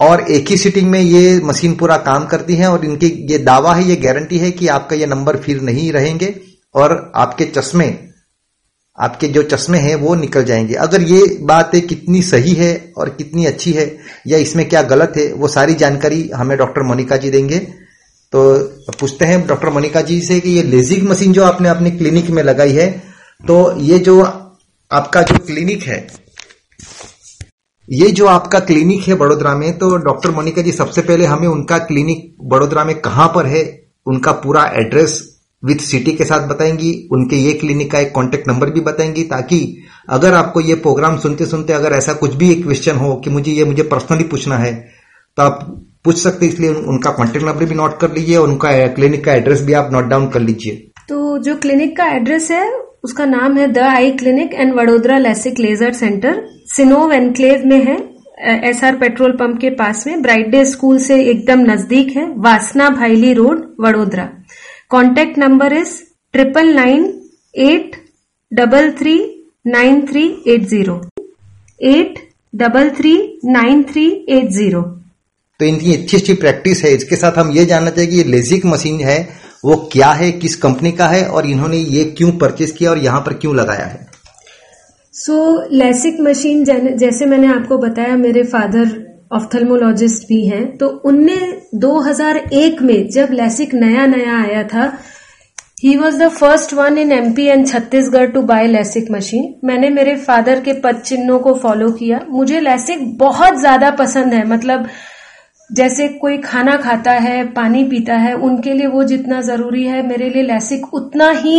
और 0.00 0.20
एक 0.30 0.48
ही 0.48 0.56
सीटिंग 0.56 0.90
में 0.90 1.00
ये 1.00 1.40
मशीन 1.44 1.74
पूरा 1.74 1.96
काम 2.06 2.24
करती 2.26 2.54
है 2.56 2.70
और 2.70 2.84
इनकी 2.84 3.06
ये 3.30 3.38
दावा 3.40 3.74
है, 3.74 3.84
ये 3.84 3.96
गारंटी 3.96 4.38
है 4.38 4.50
कि 4.50 4.68
आपका 4.68 4.96
ये 4.96 5.06
नंबर 5.06 5.36
फिर 5.36 5.60
नहीं 5.60 5.90
रहेंगे 5.92 6.34
और 6.74 7.12
आपके 7.16 7.44
चश्मे 7.46 7.86
आपके 8.98 9.28
जो 9.28 9.42
चश्मे 9.42 9.78
हैं, 9.78 9.94
वो 9.96 10.14
निकल 10.14 10.44
जाएँगे। 10.44 10.74
अगर 10.74 11.02
ये 11.02 11.38
बात 11.42 11.74
है 11.74 11.80
कितनी 11.82 12.22
सही 12.22 12.52
है 12.54 12.92
और 12.98 13.08
कितनी 13.08 13.46
अच्छी 13.46 13.72
है, 13.72 13.86
या 14.26 14.38
इसमें 14.38 14.68
क्या 14.68 14.82
गलत 14.84 15.12
है, 15.16 15.32
वो 15.32 15.48
सारी 15.48 15.74
जानकारी 15.74 16.28
हमें 16.34 16.56
डॉक्टर 16.58 16.82
मोनिका 16.82 17.16
जी 17.16 17.30
देंगे। 17.30 17.58
तो 18.32 18.42
पूछते 19.00 19.24
हैं 19.24 19.46
डॉक्टर 19.46 19.70
मोनिका 19.70 20.00
जी 20.00 20.20
से 20.20 20.38
कि 20.40 20.50
ये 20.50 20.62
लेजिक 20.62 21.02
मशीन 21.02 21.32
जो 21.32 21.44
आपने 21.44 21.68
अपने 21.68 21.90
क्लिनिक 21.90 22.30
में 22.30 22.42
लगाई 22.42 22.72
है 22.72 22.90
तो 23.44 23.56
ये 23.80 23.98
जो 23.98 24.20
आपका 24.22 25.22
जो 25.22 25.38
क्लिनिक 25.38 25.82
है, 25.82 26.06
ये 27.88 28.10
जो 28.10 28.26
आपका 28.26 28.58
क्लिनिक 28.60 29.08
है 29.08 29.14
बड़ोदरा 29.14 29.54
में 29.54 29.76
तो 29.78 29.96
डॉक्टर 29.96 30.30
मोनिका 30.30 30.62
जी 30.62 30.72
सबसे 30.72 31.02
पहले 31.02 31.26
हमें 31.26 31.46
उनका 31.48 31.78
क्लिनिक 31.80 32.34
बड़ोदरा 32.44 32.84
में 32.84 32.94
कहाँ 33.00 33.28
पर 33.28 33.46
है, 33.46 33.62
उनका 34.06 34.32
पूरा 34.32 34.64
एड्रेस 34.76 35.20
विथ 35.64 35.82
सिटी 35.82 36.12
के 36.12 36.24
साथ 36.24 36.48
बताएँगी, 36.48 36.92
उनके 37.12 37.36
ये 37.36 37.52
क्लिनिक 37.54 37.90
का 37.92 37.98
एक 37.98 38.12
कॉन्टेक्ट 38.12 38.48
नंबर 38.48 38.70
भी 38.70 38.80
बताएँगी, 38.82 39.22
ताकि 39.24 39.60
अगर 40.08 40.34
आपको 40.34 40.60
ये 40.60 40.74
प्रोग्राम 40.76 41.16
सुनते 41.18 41.46
सुनते 41.46 41.72
अगर 41.72 41.92
ऐसा 41.92 42.12
कुछ 42.14 42.34
भी 42.34 42.50
एक 42.52 42.62
क्वेश्चन 42.64 42.96
हो 42.96 43.14
कि 43.16 43.30
मुझे 43.30 43.52
ये 43.52 43.64
मुझे 43.64 43.82
पर्सनली 43.84 44.24
पूछना 44.24 44.56
है 44.58 44.72
तो 45.38 45.42
आप 45.42 45.60
पूछ 46.04 46.16
सकते 46.16 46.46
इसलिए 46.46 46.70
उनका 46.70 47.10
कॉन्टेक्ट 47.12 47.46
नंबर 47.46 47.64
भी 47.64 47.74
नोट 47.74 47.98
कर 48.00 48.12
लीजिए 48.12 48.36
और 48.36 48.48
उनका 48.48 48.72
क्लिनिक 48.94 49.24
का 49.24 49.32
एड्रेस 49.34 49.62
भी 49.62 49.72
आप 49.72 49.92
नोट 49.92 50.04
डाउन 50.04 50.28
कर 50.30 50.40
लीजिए। 50.40 50.74
तो 51.08 51.38
जो 51.38 51.54
क्लिनिक 51.56 51.96
का 51.96 52.06
एड्रेस 52.06 52.50
है, 52.50 52.66
उसका 53.04 53.24
नाम 53.26 53.56
है 53.58 53.66
the 53.72 53.78
eye 53.78 54.10
clinic 54.12 54.54
and 54.54 54.74
Vadodara 54.74 55.18
LASIK 55.18 55.58
laser 55.58 55.92
centre 55.92 56.44
सिनोव 56.74 57.12
enclave 57.12 57.66
में 57.66 57.82
है 57.84 57.96
एस 58.68 58.82
आर 58.84 58.96
पेट्रोल 58.96 59.32
पंप 59.32 59.58
के 59.60 59.70
पास 59.70 60.06
में 60.06 60.22
ब्राइट 60.22 60.48
डे 60.50 60.64
स्कूल 60.66 60.98
से 60.98 61.20
एकदम 61.22 61.60
नज़दीक 61.70 62.16
है 62.16 62.26
Vasna 62.38 62.88
Bhayli 62.90 63.32
road 63.32 63.64
Vadodara 63.80 64.28
contact 64.90 65.38
number 65.38 65.72
is 65.72 65.92
triple 66.32 66.74
nine 66.74 67.04
eight 67.54 67.96
double 68.52 68.90
three 68.90 69.14
nine 69.66 70.06
three 70.06 70.24
eight 70.48 70.66
zero 70.68 71.00
eight 71.82 72.18
double 72.54 72.90
three 72.90 73.40
nine 73.44 73.82
three 73.82 74.06
eight 74.28 74.50
zero 74.50 74.82
तो 75.60 75.64
इनकी 75.64 75.94
अच्छी 75.94 76.16
अच्छी 76.16 76.34
प्रैक्टिस 76.34 76.84
है 76.84 76.94
इसके 76.94 77.16
साथ 77.16 77.38
हम 77.38 77.50
ये 77.50 77.64
जानना 77.64 77.90
चाहिए 77.90 78.10
कि 78.10 78.16
ये 78.16 78.24
लेजिक 78.24 78.66
मशीन 78.66 79.00
है 79.00 79.18
वो 79.64 79.76
क्या 79.92 80.10
है 80.12 80.30
किस 80.32 80.56
कंपनी 80.56 80.92
का 80.92 81.06
है 81.08 81.24
और 81.28 81.46
इन्होंने 81.46 81.76
ये 81.76 82.04
क्यों 82.16 82.32
परचेज 82.32 82.70
किया 82.70 82.90
और 82.90 82.98
यहाँ 82.98 83.20
पर 83.20 83.34
क्यों 83.34 83.54
लगाया 83.56 83.86
है? 83.86 84.06
सो 85.14 85.68
लेसिक 85.72 86.20
मशीन 86.20 86.64
जैसे 86.96 87.26
मैंने 87.26 87.46
आपको 87.46 87.78
बताया 87.78 88.16
मेरे 88.16 88.42
फादर 88.42 89.03
ऑफ्थल्मोलॉजिस्ट 89.34 90.28
भी 90.28 90.44
हैं 90.46 90.66
तो 90.76 90.88
उनने 91.04 91.36
2001 91.80 92.80
में 92.82 93.08
जब 93.08 93.32
लेसिक 93.32 93.74
नया 93.74 94.06
नया 94.06 94.38
आया 94.42 94.62
था 94.64 94.92
he 95.84 95.96
was 95.96 96.18
the 96.18 96.28
first 96.30 96.72
one 96.74 96.98
in 96.98 97.12
MP 97.12 97.46
and 97.46 97.66
Chhattisgarh 97.68 98.26
to 98.26 98.42
buy 98.42 98.66
LASIK 98.66 99.10
machine 99.10 99.54
मैंने 99.64 99.90
मेरे 99.90 100.14
फादर 100.18 100.60
के 100.60 100.72
पद 100.80 101.00
चिन्हों 101.00 101.38
को 101.38 101.54
फॉलो 101.54 101.90
किया। 101.92 102.20
मुझे 102.30 102.60
लेसिक 102.60 103.18
बहुत 103.18 103.58
ज़्यादा 103.60 103.90
पसंद 103.90 104.34
है 104.34 104.46
मतलब 104.48 104.86
जैसे 105.70 106.08
कोई 106.18 106.38
खाना 106.38 106.76
खाता 106.76 107.12
है, 107.12 107.44
पानी 107.52 107.84
पीता 107.84 108.14
है, 108.16 108.34
उनके 108.36 108.72
लिए 108.72 108.86
वो 108.86 109.04
जितना 109.04 109.40
ज़रूरी 109.40 109.84
है, 109.84 110.06
मेरे 110.06 110.28
लिए 110.30 110.42
लेसिक 110.42 110.92
उतना 110.94 111.30
ही 111.30 111.56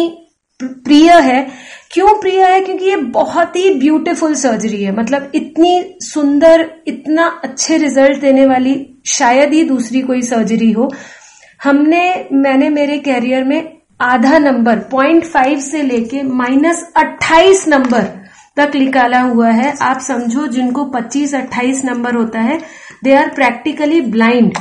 प्रिय 0.64 1.12
है। 1.12 1.48
क्यों 1.92 2.22
प्रिय 2.22 2.44
है? 2.44 2.62
क्योंकि 2.62 2.86
ये 2.86 2.96
बहुत 2.96 3.56
ही 3.56 3.74
ब्यूटीफुल 3.74 4.36
सर्जरी 4.36 4.84
है। 4.84 4.96
मतलब 4.96 5.32
इतनी 5.36 5.98
सुंदर, 6.00 6.72
इतना 6.88 7.42
अच्छे 7.44 7.78
रिज़ल्ट 7.78 8.22
देने 8.22 8.46
वाली 8.46 8.96
शायद 9.06 9.54
ही 9.54 9.64
दूसरी 9.64 10.02
कोई 10.02 10.22
सर्जरी 10.22 10.72
हो। 10.72 10.94
हमने, 11.64 12.26
मैंने 12.32 12.70
मेरे 12.70 12.98
कैरियर 12.98 13.44
में 13.44 13.78
आधा 14.02 14.38
नंबर 14.38 14.76
पॉइंट 14.76 15.24
फाइव 15.24 15.60
से 15.60 15.82
लेके 15.82 16.24
माइनस 16.24 16.92
अट्ठाईस 16.98 17.68
नंबर 17.68 18.04
तक 18.58 18.72
निकाला 18.76 19.22
हुआ 19.22 19.50
है। 19.50 19.74
आप 19.82 20.00
समझो, 20.00 20.48
जिनको 20.48 20.86
25-28 20.86 21.86
नंबर 21.86 22.16
होता 22.16 22.40
है 22.40 22.60
दे 23.04 23.14
आर 23.14 23.30
प्रैक्टिकली 23.30 24.02
ब्लाइंड 24.02 24.58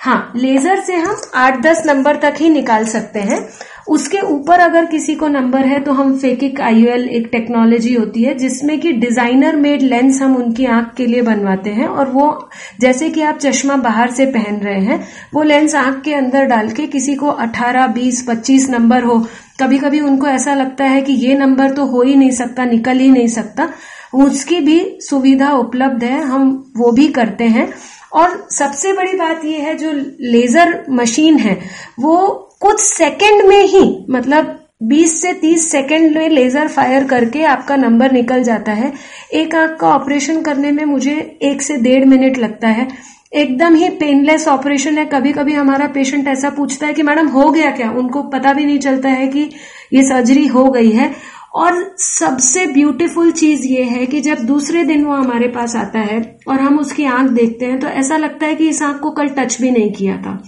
हाँ 0.00 0.32
लेजर 0.36 0.80
से 0.80 0.94
हम 0.94 1.16
8-10 1.34 1.82
नंबर 1.86 2.16
तक 2.16 2.34
ही 2.36 2.48
निकाल 2.48 2.84
सकते 2.84 3.20
हैं। 3.20 3.48
उसके 3.90 4.18
ऊपर 4.18 4.60
अगर 4.60 4.84
किसी 4.84 5.14
को 5.14 5.28
नंबर 5.28 5.64
है 5.66 5.80
तो 5.80 5.92
हम 5.92 6.16
फेकिक 6.18 6.60
आईयूएल 6.60 7.08
एक 7.08 7.28
टेक्नोलॉजी 7.32 7.94
होती 7.94 8.22
है 8.22 8.34
जिसमें 8.34 8.80
कि 8.80 8.92
डिज़ाइनर 8.92 9.56
मेड 9.56 9.82
लेंस 9.82 10.22
हम 10.22 10.36
उनकी 10.36 10.64
आँख 10.64 10.94
के 10.96 11.06
लिए 11.06 11.22
बनवाते 11.22 11.70
हैं 11.70 11.86
और 11.86 12.10
वो 12.10 12.50
जैसे 12.80 13.10
कि 13.10 13.22
आप 13.22 13.38
चश्मा 13.38 13.76
बाहर 13.76 14.10
से 14.10 14.26
पहन 14.26 14.56
रहे 14.56 14.80
हैं 14.80 15.08
वो 15.34 15.42
लेंस 15.42 15.74
आँख 15.74 16.02
के 16.02 16.14
अंदर 16.14 16.44
डाल 16.44 16.70
के 16.70 16.86
किसी 16.86 17.14
को 17.14 17.30
18, 17.30 17.94
20, 17.94 18.22
25 18.28 18.68
नंबर 18.70 19.02
हो 19.02 19.18
कभी 19.60 19.78
कभी 19.78 20.00
उनको 20.00 20.26
ऐसा 20.26 20.54
लगता 20.54 20.84
है 20.84 21.02
कि 21.02 21.12
ये 21.12 21.34
नंबर 21.34 21.70
तो 21.70 21.86
हो 21.86 22.02
ही 22.02 22.14
नहीं 22.14 22.30
सकता 22.30 22.64
निकल 22.64 22.98
ही 22.98 23.10
नहीं 23.10 23.28
सकता 23.28 23.68
उसकी 24.14 24.60
भी 24.60 24.98
सुविधा 25.00 25.52
उपलब्ध 25.52 26.04
है 26.04 26.20
हम 26.22 26.72
वो 26.76 26.92
भी 26.92 27.08
करते 27.08 27.44
हैं। 27.44 27.72
और 28.12 28.48
सबसे 28.50 28.92
बड़ी 28.92 29.12
बात 29.12 29.44
यह 29.44 29.58
है, 29.58 29.74
जो 29.74 29.92
लेजर 30.20 30.84
मशीन 30.90 31.36
है, 31.36 31.60
वो 32.00 32.46
कुछ 32.60 32.80
सेकंड 32.80 33.48
में 33.48 33.62
ही 33.62 34.06
मतलब 34.10 34.56
20 34.82 35.22
से 35.22 35.32
30 35.32 35.70
सेकंड 35.70 36.16
में 36.16 36.28
लेजर 36.28 36.68
फायर 36.68 37.04
करके 37.04 37.42
आपका 37.44 37.76
नंबर 37.76 38.12
निकल 38.12 38.42
जाता 38.42 38.72
है। 38.72 38.92
एक 39.32 39.54
आँख 39.54 39.80
का 39.80 39.88
ऑपरेशन 39.88 40.42
करने 40.42 40.70
में 40.70 40.84
मुझे 40.84 41.38
एक 41.42 41.62
से 41.62 41.76
डेढ़ 41.76 42.04
मिनट 42.04 42.38
लगता 42.38 42.68
है। 42.68 42.88
एकदम 43.34 43.74
ही 43.74 43.88
पेनलेस 43.88 44.48
ऑपरेशन 44.48 44.98
है। 44.98 45.04
कभी 45.04 45.32
कभी 45.32 45.52
हमारा 45.52 45.86
पेशेंट 45.86 46.28
ऐसा 46.28 46.50
पूछता 46.50 46.86
है 46.86 46.92
कि, 46.92 47.02
मैडम, 47.02 47.26
हो 47.26 47.50
गया 47.50 47.70
क्या? 47.70 47.90
उनको 47.90 48.22
पता 48.22 48.52
भी 48.52 48.64
नहीं 48.64 48.78
चलता 48.78 49.08
है 49.08 49.28
कि 49.28 49.50
ये 49.92 50.02
सर्जरी 50.02 50.46
हो 50.46 50.64
गई 50.70 50.90
है। 50.90 51.10
और 51.54 51.94
सबसे 51.98 52.66
ब्यूटीफुल 52.66 53.30
चीज़ 53.32 53.66
ये 53.66 53.82
है 53.82 54.06
कि 54.06 54.20
जब 54.20 54.38
दूसरे 54.38 54.84
दिन 54.84 55.04
वो 55.04 55.14
हमारे 55.14 55.48
पास 55.48 55.76
आता 55.76 55.98
है 55.98 56.20
और 56.48 56.60
हम 56.60 56.78
उसकी 56.78 57.04
आँख 57.04 57.30
देखते 57.30 57.66
हैं 57.66 57.78
तो 57.80 57.86
ऐसा 57.86 58.16
लगता 58.16 58.46
है 58.46 58.54
कि 58.54 58.68
इस 58.68 58.82
आँख 58.82 59.00
को 59.00 59.10
कल 59.10 59.28
टच 59.28 59.60
भी 59.60 59.70
नहीं 59.70 59.92
किया 59.92 60.16
था। 60.16 60.42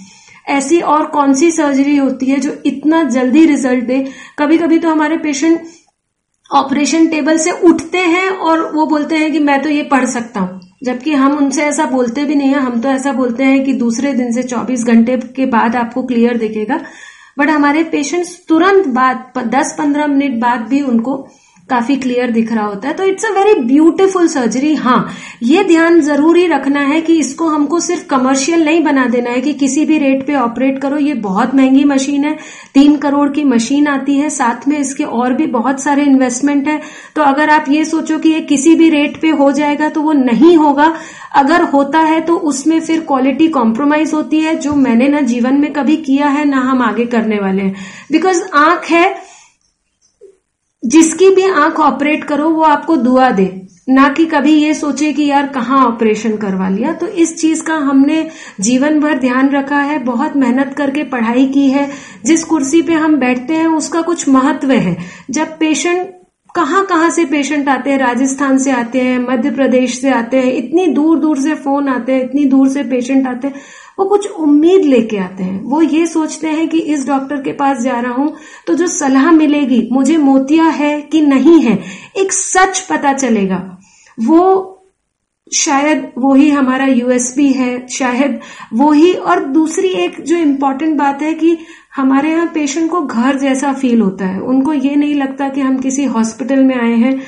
ऐसी 0.48 0.80
और 0.80 1.06
कौन 1.06 1.34
सी 1.34 1.50
सर्जरी 1.50 1.96
होती 1.96 2.26
है 2.26 2.38
जो 2.40 2.56
इतना 2.66 3.02
जल्दी 3.02 3.44
रिज़ल्ट 3.46 3.84
दे? 3.84 4.06
कभी 4.38 4.58
कभी 4.58 4.78
तो 4.78 4.90
हमारे 4.90 5.16
पेशेंट 5.16 5.60
ऑपरेशन 6.50 7.06
टेबल 7.06 7.38
से 7.38 7.50
उठते 7.50 7.98
हैं 7.98 8.28
और 8.28 8.60
वो 8.74 8.86
बोलते 8.86 9.16
हैं 9.16 9.32
कि 9.32 9.38
मैं 9.38 9.62
तो 9.62 9.68
ये 9.68 9.82
पढ़ 9.82 10.04
सकता 10.04 10.40
हूँ। 10.40 10.60
जबकि 10.84 11.12
हम 11.14 11.36
उनसे 11.38 11.62
ऐसा 11.62 11.84
बोलते 11.86 12.24
भी 12.24 12.34
नहीं 12.34 12.48
है। 12.48 12.60
हम 12.60 12.80
तो 12.80 12.88
ऐसा 12.88 13.12
बोलते 13.12 13.44
हैं 13.44 13.64
कि 13.64 13.72
दूसरे 13.72 14.12
दिन 14.12 14.32
से 14.32 14.42
24 14.42 14.84
घंटे 14.84 15.16
के 15.16 15.46
बाद 15.46 15.76
आपको 15.76 16.02
क्लियर 16.02 16.38
दिखेगा। 16.38 16.80
बट 17.38 17.50
हमारे 17.50 17.82
पेशेंट्स 17.84 18.44
तुरंत 18.48 18.86
बाद 18.86 19.32
10-15 19.38 20.08
मिनट 20.08 20.40
बाद 20.40 20.60
भी 20.60 20.80
उनको 20.82 21.16
काफ़ी 21.72 21.96
क्लियर 21.96 22.30
दिख 22.30 22.52
रहा 22.52 22.66
होता 22.66 22.88
है। 22.88 22.94
तो 22.94 23.04
it's 23.04 23.24
a 23.24 23.30
very 23.30 23.54
beautiful 23.64 24.26
surgery 24.28 24.74
हाँ। 24.76 25.08
ये 25.42 25.64
ध्यान 25.64 26.00
ज़रूरी 26.00 26.46
रखना 26.46 26.80
है 26.80 27.00
कि 27.00 27.18
इसको 27.18 27.48
हमको 27.48 27.80
सिर्फ़ 27.80 28.06
कमर्शियल 28.06 28.64
नहीं 28.64 28.82
बना 28.84 29.06
देना 29.06 29.30
है 29.30 29.40
कि 29.40 29.52
किसी 29.54 29.84
भी 29.84 29.98
रेट 29.98 30.26
पे 30.26 30.34
ऑपरेट 30.34 30.78
करो। 30.78 30.98
ये 30.98 31.14
बहुत 31.22 31.54
महँगी 31.54 31.84
मशीन 31.84 32.24
है। 32.24 32.36
तीन 32.74 32.96
करोड़ 32.96 33.28
की 33.28 33.44
मशीन 33.44 33.86
आती 33.86 34.16
है। 34.16 34.30
साथ 34.30 34.68
में 34.68 34.78
इसके 34.78 35.04
और 35.04 35.32
भी 35.32 35.46
बहुत 35.48 35.80
सारे 35.80 36.02
इन्वेस्टमेंट 36.02 36.68
है। 36.68 36.80
तो 37.16 37.22
अगर 37.22 37.50
आप 37.50 37.64
ये 37.68 37.84
सोचो 37.84 38.18
कि 38.18 38.28
ये 38.28 38.40
किसी 38.42 38.74
भी 38.74 38.88
रेट 38.90 39.20
पे 39.20 39.30
हो 39.32 39.50
जाएगा 39.52 39.88
तो 39.88 40.02
वो 40.02 40.12
नहीं 40.12 40.56
होगा। 40.56 40.92
अगर 41.34 41.62
होता 41.64 41.98
है 41.98 42.20
तो 42.20 42.36
उसमें 42.36 42.80
फिर 42.80 43.00
क्वालिटी 43.00 43.48
कॉम्प्रोमाइज 43.48 44.12
होती 44.14 44.40
है, 44.40 44.54
जो 44.56 44.74
मैंने 44.74 45.08
ना 45.08 45.20
जीवन 45.22 45.60
में 45.60 45.72
कभी 45.72 45.96
किया 45.96 46.28
है, 46.28 46.44
ना 46.44 46.60
हम 46.60 46.82
आगे 46.82 47.04
करने 47.06 47.38
वाले 47.38 47.62
हैं। 47.62 47.74
बिकॉज़ 48.12 48.42
आँख 48.54 48.90
है 48.90 49.21
जिसकी 50.84 51.30
भी 51.30 51.50
आँख 51.50 51.80
ऑपरेट 51.80 52.24
करो, 52.24 52.50
वो 52.50 52.62
आपको 52.62 52.96
दुआ 52.96 53.30
दे। 53.30 53.62
ना 53.88 54.08
कि 54.08 54.26
कभी 54.26 54.52
ये 54.52 54.74
सोचे 54.74 55.12
कि 55.12 55.24
यार 55.24 55.46
कहाँ 55.46 55.86
ऑपरेशन 55.86 56.36
करवा 56.36 56.68
लिया। 56.68 56.92
तो 56.92 57.06
इस 57.06 57.40
चीज़ 57.40 57.62
का 57.62 57.74
हमने 57.74 58.28
जीवन 58.60 59.00
भर 59.00 59.18
ध्यान 59.18 59.50
रखा 59.50 59.78
है, 59.78 59.98
बहुत 59.98 60.36
मेहनत 60.36 60.74
करके 60.78 61.04
पढ़ाई 61.04 61.46
की 61.46 61.70
है। 61.70 61.90
जिस 62.24 62.44
कुर्सी 62.44 62.82
पे 62.82 62.92
हम 62.92 63.16
बैठते 63.16 63.54
हैं, 63.54 63.66
उसका 63.66 64.02
कुछ 64.02 64.28
महत्व 64.28 64.70
है। 64.70 64.96
जब 65.30 65.58
पेशेंट 65.58 66.14
कहाँ 66.54 66.86
कहाँ 66.86 67.10
से 67.10 67.24
पेशेंट 67.24 67.68
आते 67.68 67.90
हैं, 67.90 67.98
राजस्थान 67.98 68.58
से 68.58 68.70
आते 68.70 69.00
हैं, 69.00 69.18
मध्य 69.18 69.50
प्रदेश 69.50 70.00
से 70.00 70.10
आते 70.10 70.36
हैं, 70.36 70.52
इतनी 70.52 70.86
दूर 70.86 71.18
दूर 71.18 71.38
से 71.38 71.54
फ़ोन 71.54 71.88
आते 71.88 72.12
हैं, 72.12 72.24
इतनी 72.24 72.44
दूर 72.44 72.68
से 72.68 72.82
पेशेंट 72.82 73.26
आते 73.26 73.48
हैं 73.48 73.54
वो 73.98 74.04
कुछ 74.04 74.30
उम्मीद 74.30 74.84
लेके 74.84 75.16
आते 75.18 75.44
हैं। 75.44 75.60
वो 75.62 75.80
ये 75.82 76.06
सोचते 76.06 76.48
हैं 76.48 76.68
कि 76.68 76.78
इस 76.78 77.06
डॉक्टर 77.06 77.42
के 77.42 77.52
पास 77.54 77.82
जा 77.82 77.98
रहा 78.00 78.12
हूँ 78.12 78.34
तो 78.66 78.74
जो 78.74 78.86
सलाह 78.88 79.30
मिलेगी, 79.32 79.88
मुझे 79.92 80.16
मोतिया 80.18 80.64
है 80.64 81.00
कि 81.02 81.20
नहीं 81.22 81.60
है, 81.60 81.78
एक 82.16 82.32
सच 82.32 82.80
पता 82.82 83.12
चलेगा। 83.14 83.58
वो 84.18 84.68
शायद 85.52 86.10
वो 86.18 86.34
ही 86.34 86.48
हमारा 86.50 86.84
यूएसपी 86.86 87.50
है, 87.52 87.86
शायद 87.88 88.38
वो 88.72 88.90
ही 88.92 89.12
और 89.12 89.44
दूसरी 89.46 89.88
एक 89.96 90.20
जो 90.20 90.36
इम्पोर्टेंट 90.36 90.96
बात 90.98 91.22
है 91.22 91.32
कि 91.34 91.56
हमारे 91.96 92.30
यहाँ 92.30 92.46
पेशेंट 92.54 92.90
को 92.90 93.00
घर 93.00 93.38
जैसा 93.38 93.72
फील 93.72 94.00
होता 94.00 94.26
है। 94.26 94.40
उनको 94.42 94.72
ये 94.72 94.94
नहीं 94.96 95.14
लगता 95.14 95.48
कि 95.48 95.60
हम 95.60 95.78
किसी 95.78 96.04
हॉस्पिटल 96.06 96.62
में 96.64 96.74
आए 96.76 96.94
हैं। 96.94 97.20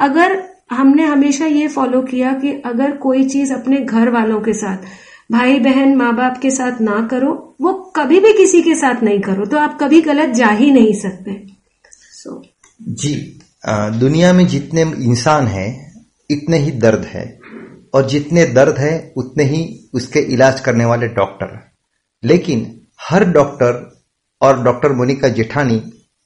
अगर 0.00 0.42
हमने 0.70 1.04
हमेशा 1.04 1.46
ये 1.46 1.68
फॉलो 1.68 2.00
किया 2.02 2.32
कि 2.32 2.52
अगर 2.66 2.92
कोई 2.96 3.24
चीज़ 3.24 3.52
अपने 3.52 3.76
घर 3.76 4.10
वालों 4.10 4.40
के 4.40 4.52
साथ 4.52 4.86
भाई 5.30 5.58
बहन 5.60 5.96
माँ 5.96 6.16
बाप 6.16 6.38
के 6.42 6.50
साथ 6.50 6.80
ना 6.80 7.06
करो 7.10 7.56
वो 7.60 7.72
कभी 7.96 8.20
भी 8.20 8.32
किसी 8.32 8.62
के 8.62 8.74
साथ 8.74 9.02
नहीं 9.02 9.20
करो 9.20 9.44
तो 9.44 9.58
आप 9.58 9.78
कभी 9.80 10.00
गलत 10.02 10.28
जा 10.28 10.48
ही 10.48 10.70
नहीं 10.70 10.92
सकते। 10.92 11.32
So. 12.16 12.42
जी 12.82 13.40
आ, 13.66 13.88
दुनिया 13.90 14.32
में 14.32 14.46
जितने 14.46 14.82
इंसान 14.82 15.46
है 15.46 15.92
इतने 16.30 16.58
ही 16.58 16.70
दर्द 16.70 17.04
है। 17.04 17.38
और 17.94 18.08
जितने 18.08 18.44
दर्द 18.46 18.78
है 18.78 19.12
उतने 19.16 19.44
ही 19.44 19.88
उसके 19.94 20.20
इलाज 20.32 20.60
करने 20.60 20.84
वाले 20.84 21.06
डॉक्टर 21.08 21.58
लेकिन 22.22 22.80
हर 23.10 23.24
डॉक्टर 23.24 24.02
और 24.42 24.62
डॉक्टर 24.62 24.92
मोनिका 24.92 25.28
जेठानी 25.28 25.80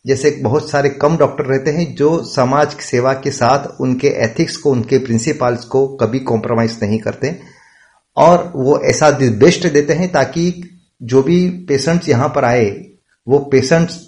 जैसे 0.07 0.31
बहुत 0.43 0.71
सारे 0.71 0.89
कम 0.89 1.17
डॉक्टर 1.17 1.45
रहते 1.45 1.71
हैं 1.71 1.95
जो 1.95 2.25
समाज 2.25 2.77
सेवा 2.81 3.13
के 3.15 3.31
साथ 3.31 3.81
उनके 3.81 4.09
एथिक्स 4.25 4.57
को 4.57 4.71
उनके 4.71 4.99
प्रिंसिपल्स 4.99 5.65
को 5.65 5.87
कभी 5.97 6.19
कॉम्प्रोमाइज 6.21 6.79
नहीं 6.83 6.99
करते। 6.99 7.31
और 8.17 8.51
वो 8.57 8.79
ऐसा 8.85 9.11
बेस्ट 9.11 9.67
देते 9.69 9.93
हैं 9.95 10.11
ताकि 10.13 10.53
जो 11.03 11.23
भी 11.23 11.49
पेशेंट्स 11.69 12.09
यहाँ 12.09 12.29
पर 12.29 12.45
आए, 12.45 12.71
वो 13.27 13.39
पेशेंट्स 13.53 14.01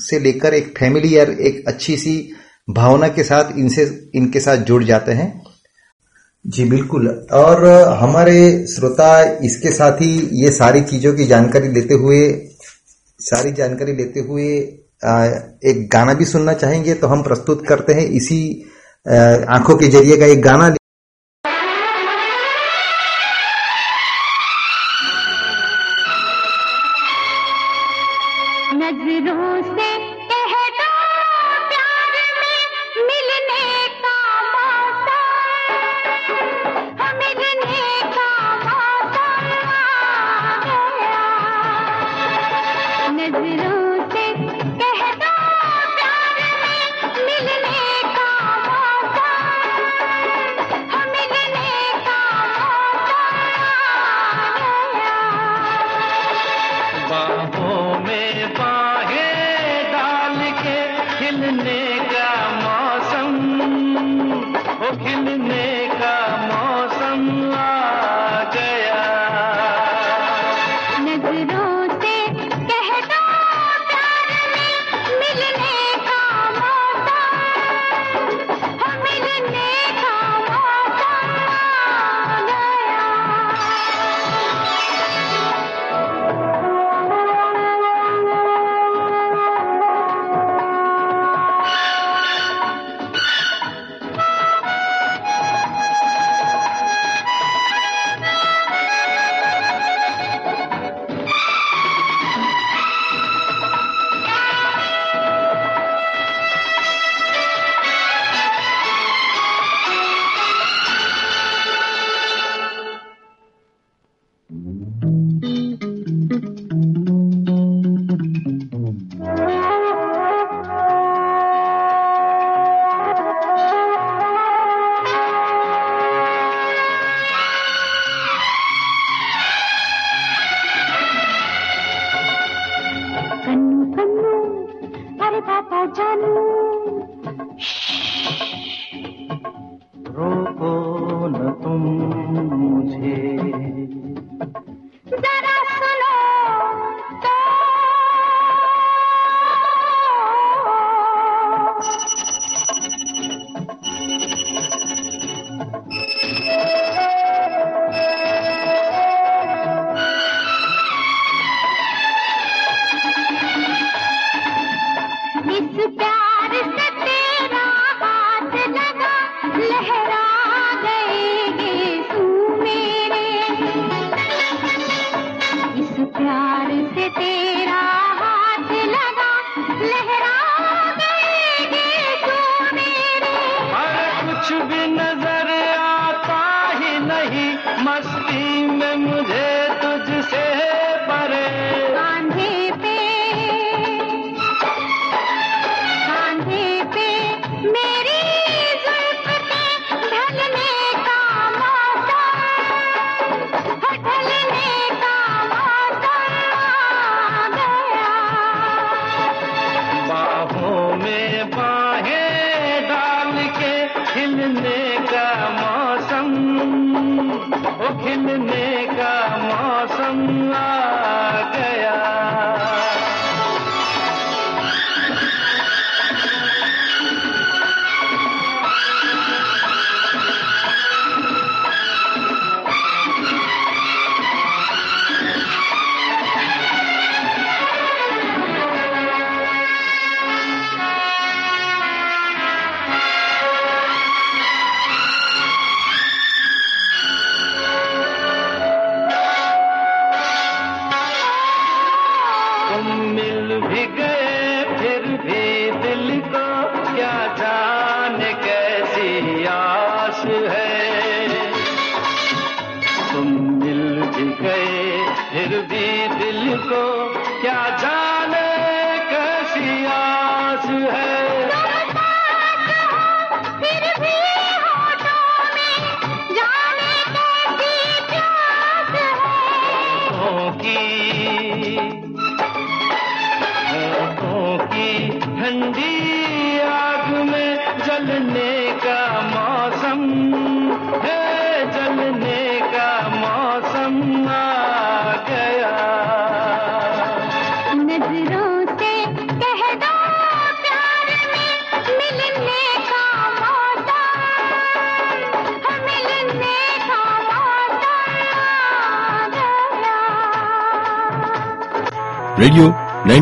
से 0.00 0.18
लेकर 0.20 0.54
एक 0.54 0.74
फैमिलियर 0.78 1.30
एक 1.30 1.64
अच्छी 1.68 1.96
सी 1.96 2.16
भावना 2.68 3.08
के 3.08 3.22
साथ 3.24 3.58
इनसे, 3.58 4.10
इनके 4.14 4.40
साथ 4.40 4.56
जुड़ 4.58 4.82
जाते 4.84 5.12
हैं। 5.12 5.42
जी, 6.44 6.64
बिल्कुल। 6.64 7.08
और 7.34 7.64
हमारे 7.98 8.66
श्रोता 8.66 9.22
इसके 9.44 9.70
साथ 9.72 10.00
ही 10.00 10.12
ये 10.42 10.50
सारी 10.52 10.80
चीज़ों 10.82 11.12
की 11.14 11.24
जानकारी 11.26 11.68
लेते 11.70 11.94
हुए, 11.94 12.20
सारी 13.20 13.52
जानकारी 13.52 13.92
लेते 13.94 14.20
हुए 14.20 14.48
एक 15.70 15.88
गाना 15.92 16.14
भी 16.14 16.24
सुनना 16.24 16.52
चाहेंगे 16.54 16.94
तो 16.94 17.06
हम 17.06 17.22
प्रस्तुत 17.22 17.66
करते 17.66 17.94
हैं 17.94 18.04
इसी 18.12 18.38
आँखों 19.06 19.76
के 19.76 19.88
ज़रिए 19.88 20.16
का 20.16 20.26
एक 20.26 20.42
गाना। 20.42 20.74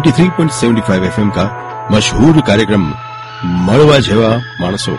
93.75 0.04 1.04
एफएम 1.04 1.30
का 1.30 1.44
मशहूर 1.92 2.40
कार्यक्रम 2.40 2.82
मड़वा 3.66 3.98
जेवा 3.98 4.36
मानसो। 4.60 4.96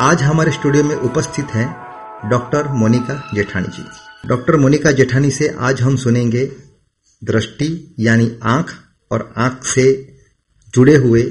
आज 0.00 0.22
हमारे 0.22 0.52
स्टूडियो 0.52 0.84
में 0.84 0.94
उपस्थित 0.96 1.46
हैं 1.46 1.66
डॉक्टर 2.30 2.68
मोनिका 2.68 3.30
जेठानी 3.34 3.68
जी। 3.68 3.84
डॉक्टर 4.28 4.56
मोनिका 4.56 4.92
जेठानी 4.92 5.30
से 5.30 5.56
आज 5.60 5.82
हम 5.82 5.96
सुनेंगे 5.96 6.52
दृष्टि 7.24 7.94
यानी 7.98 8.30
आँख 8.42 8.74
और 9.10 9.34
आँख 9.36 9.64
से 9.64 10.16
जुड़े 10.74 10.96
हुए 10.96 11.22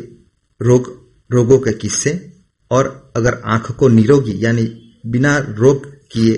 रोग, 0.62 1.10
रोगों 1.32 1.60
के 1.60 1.74
किस्से 1.74 2.34
और 2.72 3.14
अगर 3.16 3.42
आँख 3.46 3.72
को 3.72 3.88
निरोगी 3.88 4.46
यानी 4.46 4.96
बिना 5.06 5.38
रोग 5.38 5.86
किए 5.86 6.34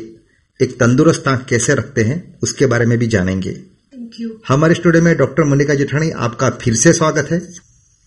एक 0.62 0.80
तंदुरुस्त 0.80 1.28
आँख 1.28 1.46
कैसे 1.46 1.76
रखते 1.76 2.04
हैं, 2.04 2.40
उसके 2.44 2.66
बारे 2.66 2.86
में 2.86 2.98
भी 2.98 3.08
जानेंगे। 3.08 3.77
हमारे 4.48 4.74
स्टूडियो 4.74 5.04
में 5.04 5.18
डॉक्टर 5.18 5.44
मोनिका 5.44 5.74
जेठानी, 5.74 6.10
आपका 6.10 6.50
फिर 6.50 6.76
से 6.76 6.94
स्वागत 6.94 7.28
है। 7.32 7.40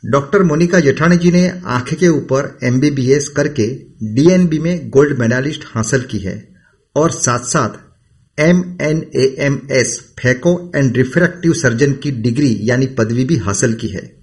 डॉक्टर 0.05 0.43
मोनिका 0.43 0.81
जेठानी 0.81 1.17
जी 1.17 1.31
ने 1.31 1.49
आँख 1.67 1.95
के 1.95 2.09
ऊपर 2.09 2.59
एमबीबीएस 2.65 3.29
करके 3.29 3.67
डीएनबी 4.15 4.59
में 4.59 4.91
गोल्ड 4.91 5.19
मेडलिस्ट 5.19 5.65
हासिल 5.67 6.01
की 6.01 6.19
है 6.19 6.49
और 6.97 7.11
साथ 7.11 7.39
साथ 7.39 8.41
M 8.41 8.79
N 8.81 9.11
A 9.15 9.37
M 9.39 9.61
S 9.71 9.99
phaco 10.19 10.73
and 10.77 10.97
refractive 10.97 11.53
surgeon 11.53 11.93
की 11.93 12.11
डिग्री, 12.11 12.59
यानी 12.63 12.87
पदवी 12.87 13.25
भी 13.25 13.37
हासिल 13.37 13.75
की 13.75 13.89
है। 13.89 14.20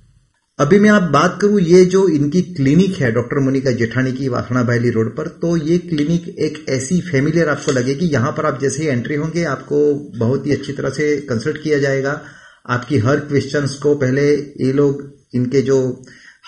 अभी 0.59 0.77
मैं 0.79 0.89
आप 0.89 1.01
बात 1.13 1.37
करूँ 1.41 1.59
ये 1.61 1.83
जो 1.85 2.07
इनकी 2.09 2.41
क्लिनिक 2.43 2.95
है, 2.97 3.11
डॉक्टर 3.11 3.39
मोनिका 3.39 3.71
जेठानी 3.71 4.11
की 4.11 4.27
वासना 4.27 4.63
बैली 4.63 4.89
रोड 4.89 5.15
पर 5.17 5.27
तो 5.41 5.55
ये 5.57 5.77
क्लिनिक 5.79 6.27
एक 6.39 6.57
ऐसी 6.69 6.99
फेमिलियर 7.01 7.49
आपको 7.49 7.71
लगेगी। 7.71 8.05
यहाँ 8.05 8.31
पर 8.31 8.45
आप 8.45 8.59
जैसे 8.61 8.83
ही 8.83 8.89
एंट्री 8.89 9.15
होंगे, 9.15 9.43
आपको 9.43 9.93
बहुत 10.17 10.47
ही 10.47 10.51
अच्छी 10.51 10.73
तरह 10.73 10.89
से 10.89 11.15
कंसल्ट 11.29 11.61
किया 11.63 11.77
जाएगा। 11.79 12.21
आपकी 12.69 12.97
हर 12.97 13.19
क्वेश्चंस 13.19 13.75
को 13.75 13.93
पहले 13.95 14.25
ये 14.31 14.71
लोग, 14.73 15.03
इनके 15.35 15.61
जो 15.61 15.79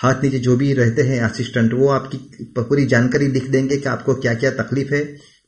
हाथ 0.02 0.22
नीचे 0.22 0.38
जो 0.38 0.56
भी 0.56 0.72
रहते 0.72 1.02
हैं 1.02 1.20
असिस्टेंट 1.22 1.72
वो 1.74 1.88
आपकी 1.90 2.18
पूरी 2.58 2.86
जानकारी 2.86 3.26
लिख 3.28 3.48
देंगे 3.50 3.76
कि 3.76 3.88
आपको 3.88 4.14
क्या 4.16 4.34
क्या 4.34 4.50
तकलीफ़ 4.60 4.94
है। 4.94 5.04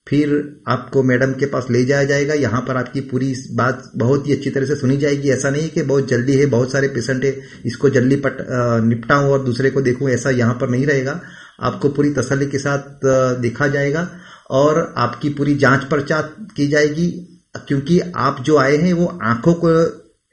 फिर 0.06 0.30
आपको 0.68 1.02
मैडम 1.02 1.32
के 1.32 1.46
पास 1.46 1.66
ले 1.70 1.84
जाया 1.84 2.04
जाएगा। 2.04 2.34
यहाँ 2.34 2.60
पर 2.60 2.76
आपकी 2.76 3.00
पूरी 3.02 3.34
बात 3.52 3.90
बहुत 3.96 4.26
ही 4.28 4.32
अच्छी 4.32 4.50
तरह 4.50 4.66
से 4.66 4.76
सुनी 4.76 4.96
जाएगी। 4.96 5.30
ऐसा 5.30 5.50
नहीं 5.50 5.68
कि 5.68 5.82
बहुत 5.82 6.08
जल्दी 6.08 6.36
है, 6.36 6.46
बहुत 6.46 6.72
सारे 6.72 6.88
पेशेंट 6.88 7.24
है, 7.24 7.36
इसको 7.66 7.90
जल्दी 7.90 8.16
पट 8.16 8.36
निपटाऊं 8.84 9.30
और 9.30 9.44
दूसरे 9.44 9.70
को 9.70 9.80
देखूँ, 9.80 10.08
ऐसा 10.10 10.30
यहाँ 10.32 10.54
पर 10.54 10.68
नहीं 10.68 10.86
रहेगा। 10.86 11.20
आपको 11.60 11.88
पूरी 11.88 12.10
तसल्ली 12.12 12.46
के 12.46 12.58
साथ 12.58 13.06
देखा 13.40 13.66
जाएगा 13.68 14.08
और 14.50 14.92
आपकी 14.98 15.28
पूरी 15.30 15.54
जाँच 15.56 15.84
पर्चा 15.84 16.20
की 16.56 16.66
जाएगी, 16.68 17.08
क्योंकि 17.68 18.00
आप 18.00 18.42
जो 18.42 18.56
आए 18.56 18.76
हैं, 18.76 18.92
वो 18.92 19.06
आँखों 19.24 19.54
को, 19.54 19.68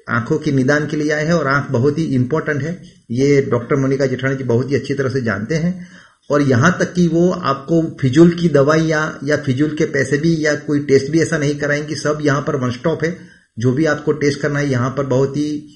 आँखों 0.07 0.37
के 0.37 0.51
निदान 0.51 0.87
के 0.87 0.97
लिए 0.97 1.11
आए 1.11 1.25
हैं 1.25 1.33
और 1.33 1.47
आँख 1.47 1.69
बहुत 1.71 1.97
ही 1.97 2.03
इंपॉर्टेंट 2.15 2.61
है। 2.63 2.81
ये 3.11 3.41
डॉक्टर 3.41 3.75
मोनिका 3.75 4.05
जेठानी 4.05 4.35
जी 4.35 4.43
बहुत 4.43 4.69
ही 4.71 4.75
अच्छी 4.75 4.93
तरह 4.93 5.09
से 5.09 5.21
जानते 5.21 5.55
हैं। 5.55 5.87
और 6.29 6.41
यहाँ 6.41 6.77
तक 6.79 6.93
कि 6.93 7.07
वो 7.07 7.31
आपको 7.31 7.97
फिजूल 8.01 8.31
की 8.31 8.49
दवाई 8.49 8.81
या 8.81 9.19
या 9.23 9.37
फिजूल 9.37 9.75
के 9.75 9.85
पैसे 9.85 10.17
भी 10.17 10.45
या 10.45 10.55
कोई 10.55 10.79
टेस्ट 10.79 11.11
भी 11.11 11.21
ऐसा 11.21 11.37
नहीं 11.37 11.55
कराएँगे, 11.55 11.95
सब 11.95 12.19
यहाँ 12.21 12.41
पर 12.41 12.55
वन 12.55 12.71
स्टॉप 12.71 13.03
है। 13.03 13.17
जो 13.59 13.71
भी 13.71 13.85
आपको 13.85 14.11
टेस्ट 14.11 14.41
करना 14.41 14.59
है, 14.59 14.69
यहाँ 14.71 14.89
पर 14.89 15.05
बहुत 15.05 15.37
ही 15.37 15.75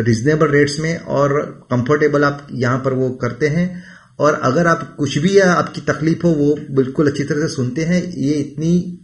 रिजनेबल 0.00 0.46
रेट्स 0.46 0.80
में 0.80 0.96
और 0.96 1.40
कंफर्टेबल 1.70 2.24
आप 2.24 2.46
यहाँ 2.52 2.78
पर 2.78 2.92
वो 2.92 3.10
करते 3.10 3.48
हैं। 3.48 3.82
और 4.20 4.34
अगर 4.34 4.66
आप 4.66 4.96
कुछ 4.98 5.18
भी 5.18 5.38
आपकी 5.38 5.80
तकलीफ़ 5.80 6.26
हो, 6.26 6.30
वो 6.30 6.58
बिल्कुल 6.70 7.06
अच्छी 7.06 7.24
तरह 7.24 7.40
से 7.40 7.54
सुनते 7.54 7.82
हैं। 7.82 8.02
ये 8.02 8.32
इतनी 8.32 8.96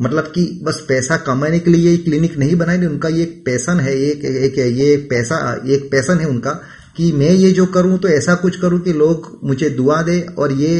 मतलब 0.00 0.24
कि 0.24 0.60
बस 0.64 0.84
पैसा 0.88 1.16
कमाने 1.16 1.58
के 1.58 1.70
लिए 1.70 1.90
ये 1.90 1.96
क्लिनिक 1.96 2.38
नहीं 2.38 2.56
बनाई 2.56 2.86
उनका 2.86 3.08
ये 3.08 3.22
एक 3.22 3.42
पैसन 3.46 3.80
है, 3.80 3.96
एक 3.96 4.24
एक 4.24 4.58
ये 4.58 4.96
पैसा, 4.96 5.62
एक 5.66 5.88
पैसन 5.92 6.18
है 6.18 6.26
उनका। 6.26 6.60
कि 6.96 7.10
मैं 7.12 7.30
ये 7.30 7.50
जो 7.52 7.66
करूँ 7.68 7.98
तो 7.98 8.08
ऐसा 8.08 8.34
कुछ 8.34 8.56
करूँ 8.56 8.80
कि 8.80 8.92
लोग 8.92 9.30
मुझे 9.44 9.70
दुआ 9.70 10.00
दे 10.02 10.20
और 10.38 10.52
ये 10.52 10.74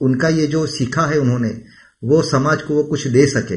उनका 0.00 0.28
ये 0.30 0.46
जो 0.46 0.66
सीखा 0.68 1.06
है 1.06 1.18
उन्होंने 1.18 1.48
वो 2.02 2.22
समाज 2.22 2.62
को 2.62 2.74
वो 2.74 2.82
कुछ 2.84 3.06
दे 3.08 3.26
सके। 3.26 3.56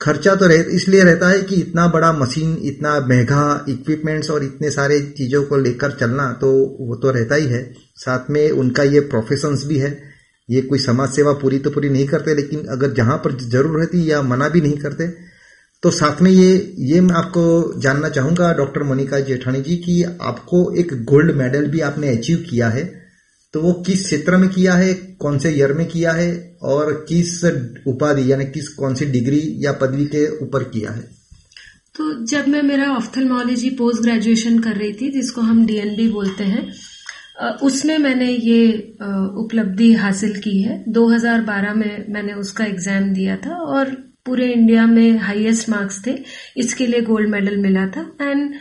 खर्चा 0.00 0.34
तो 0.34 0.46
रह, 0.46 0.64
इसलिए 0.70 1.04
रहता 1.04 1.28
है 1.28 1.40
कि 1.42 1.54
इतना 1.54 1.86
बड़ा 1.88 2.12
मशीन 2.12 2.56
इतना 2.62 2.98
महँगा 3.00 3.64
इक्विपमेंट्स 3.68 4.30
और 4.30 4.44
इतने 4.44 4.70
सारे 4.70 5.00
चीज़ों 5.18 5.42
को 5.44 5.56
लेकर 5.56 5.92
चलना 5.92 6.30
तो 6.32 6.52
वो 6.80 6.96
तो 6.96 7.10
रहता 7.10 7.34
ही 7.34 7.46
है। 7.46 7.62
साथ 7.96 8.30
में 8.30 8.50
उनका 8.50 8.82
ये 8.84 9.00
प्रोफेशंस 9.06 9.64
भी 9.66 9.78
है। 9.78 9.90
ये 10.48 10.60
कोई 10.62 10.78
समाज 10.78 11.10
सेवा 11.10 11.32
पूरी 11.34 11.58
तो 11.58 11.70
पूरी 11.70 11.88
नहीं 11.88 12.06
करते 12.06 12.34
लेकिन 12.34 12.66
अगर 12.70 12.92
जहाँ 12.94 13.16
पर 13.18 13.36
ज़रूर 13.44 13.78
रहती 13.78 14.10
या 14.10 14.20
मना 14.22 14.48
भी 14.48 14.60
नहीं 14.60 14.76
करते 14.78 15.06
तो 15.82 15.90
साथ 15.90 16.20
में 16.22 16.30
ये 16.30 16.74
ये 16.80 17.00
मैं 17.00 17.14
आपको 17.14 17.80
जानना 17.80 18.08
चाहूँगा, 18.08 18.52
डॉक्टर 18.52 18.82
मोनिका 18.82 19.20
जेठानी 19.20 19.60
जी, 19.60 19.76
कि 19.76 20.02
आपको 20.02 20.72
एक 20.74 20.92
गोल्ड 21.04 21.34
मेडल 21.36 21.66
भी 21.66 21.80
आपने 21.80 22.08
अचीव 22.08 22.44
किया 22.50 22.68
है। 22.68 22.84
तो 23.54 23.60
वो 23.62 23.72
किस 23.86 24.04
क्षेत्र 24.04 24.36
में 24.36 24.48
किया 24.48 24.74
है, 24.74 24.92
कौन 24.94 25.38
से 25.38 25.50
ईयर 25.50 25.72
में 25.72 25.86
किया 25.86 26.12
है, 26.12 26.58
और 26.62 26.92
किस 27.08 27.44
उपाधि, 27.86 28.30
यानी 28.32 28.44
किस, 28.46 28.68
कौन 28.68 28.94
सी 28.94 29.06
डिग्री 29.06 29.42
या 29.58 29.72
पदवी 29.72 30.04
के 30.06 30.26
ऊपर 30.44 30.64
किया 30.64 30.90
है? 30.90 31.02
तो 31.94 32.24
जब 32.26 32.48
मैं, 32.48 32.62
मेरा 32.62 32.90
ऑफ्थल्मोलॉजी 32.92 33.70
पोस्ट 33.70 34.02
ग्रेजुएशन 34.02 34.58
कर 34.58 34.76
रही 34.76 34.92
थी, 34.92 35.10
जिसको 35.10 35.40
हम 35.40 35.64
डीएनबी 35.66 36.08
बोलते 36.08 36.44
हैं 36.44 36.68
उसमें 37.62 37.96
मैंने 37.98 38.30
ये 38.30 38.68
उपलब्धि 39.38 39.92
हासिल 39.94 40.36
की 40.40 40.60
है। 40.62 40.82
2012 40.88 41.74
में 41.74 42.06
मैंने 42.08 42.32
उसका 42.34 42.64
एग्ज़ाम 42.64 43.12
दिया 43.14 43.36
था, 43.36 43.54
और 43.54 43.96
पूरे 44.26 44.52
इंडिया 44.52 44.86
में 44.86 45.18
हाईएस्ट 45.18 45.68
मार्क्स 45.68 46.02
थे। 46.06 46.16
इसके 46.56 46.86
लिए 46.86 47.00
गोल्ड 47.02 47.28
मेडल 47.28 47.56
मिला 47.56 47.86
था। 47.86 48.10
एंड 48.22 48.54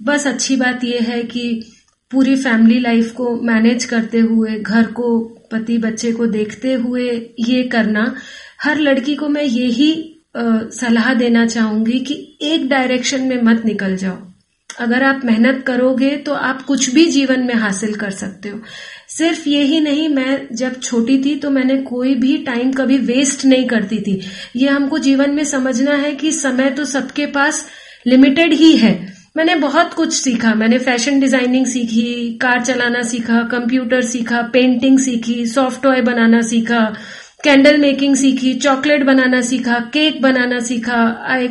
बस 0.00 0.26
अच्छी 0.26 0.56
बात 0.56 0.84
यह 0.84 1.02
है 1.02 1.22
कि 1.22 1.70
पूरी 2.10 2.34
फैमिली 2.36 2.78
लाइफ 2.78 3.12
को 3.12 3.34
मैनेज 3.42 3.84
करते 3.84 4.18
हुए, 4.18 4.58
घर 4.58 4.86
को, 4.86 5.18
पति, 5.52 5.78
बच्चे 5.78 6.12
को 6.12 6.26
देखते 6.26 6.72
हुए 6.72 7.10
ये 7.40 7.62
करना, 7.62 8.14
हर 8.62 8.78
लड़की 8.78 9.14
को 9.14 9.28
मैं 9.28 9.42
यही 9.42 10.10
सलाह 10.36 11.12
देना 11.14 11.46
चाहूँगी 11.46 11.98
कि 12.00 12.14
एक 12.42 12.68
डायरेक्शन 12.68 13.22
में 13.22 13.42
मत 13.42 13.64
निकल 13.64 13.96
जाओ। 13.96 14.16
अगर 14.78 15.02
आप 15.02 15.20
मेहनत 15.24 15.62
करोगे 15.66 16.10
तो 16.18 16.32
आप 16.34 16.62
कुछ 16.62 16.88
भी 16.94 17.04
जीवन 17.06 17.40
में 17.40 17.54
हासिल 17.54 17.94
कर 17.94 18.10
सकते 18.12 18.48
हो। 18.48 18.60
सिर्फ़ 19.08 19.48
ये 19.48 19.62
ही 19.62 19.80
नहीं, 19.80 20.08
मैं 20.08 20.46
जब 20.52 20.80
छोटी 20.80 21.18
थी 21.24 21.34
तो 21.36 21.50
मैंने 21.50 21.76
कोई 21.82 22.14
भी 22.14 22.36
टाइम 22.38 22.72
कभी 22.72 22.98
वेस्ट 23.06 23.44
नहीं 23.44 23.66
करती 23.68 23.98
थी। 24.00 24.20
ये 24.56 24.68
हमको 24.68 24.98
जीवन 24.98 25.30
में 25.30 25.44
समझना 25.46 25.94
है 25.96 26.14
कि 26.14 26.32
समय 26.32 26.70
तो 26.70 26.84
सबके 26.86 27.26
पास 27.28 27.66
लिमिटेड 28.06 28.52
ही 28.52 28.76
है। 28.76 28.92
मैंने 29.36 29.54
बहुत 29.56 29.94
कुछ 29.94 30.12
सीखा। 30.14 30.54
मैंने 30.54 30.78
फ़ैशन 30.78 31.20
डिज़ाइनिंग 31.20 31.66
सीखी, 31.66 32.38
कार 32.42 32.64
चलाना 32.64 33.02
सीखा 33.02 33.42
कंप्यूटर 33.50 34.02
सीखा 34.04 34.42
पेंटिंग 34.52 34.98
सीखी 34.98 35.44
सॉफ्ट 35.46 35.82
टॉय 35.82 36.00
बनाना 36.02 36.40
सीखा 36.42 36.80
कैंडल 37.44 37.76
मेकिंग 37.78 38.14
सीखी, 38.16 38.54
चॉकलेट 38.54 39.04
बनाना 39.04 39.40
सीखा, 39.42 39.78
केक 39.92 40.20
बनाना 40.22 40.60
सीखा 40.60 41.02
आई 41.28 41.48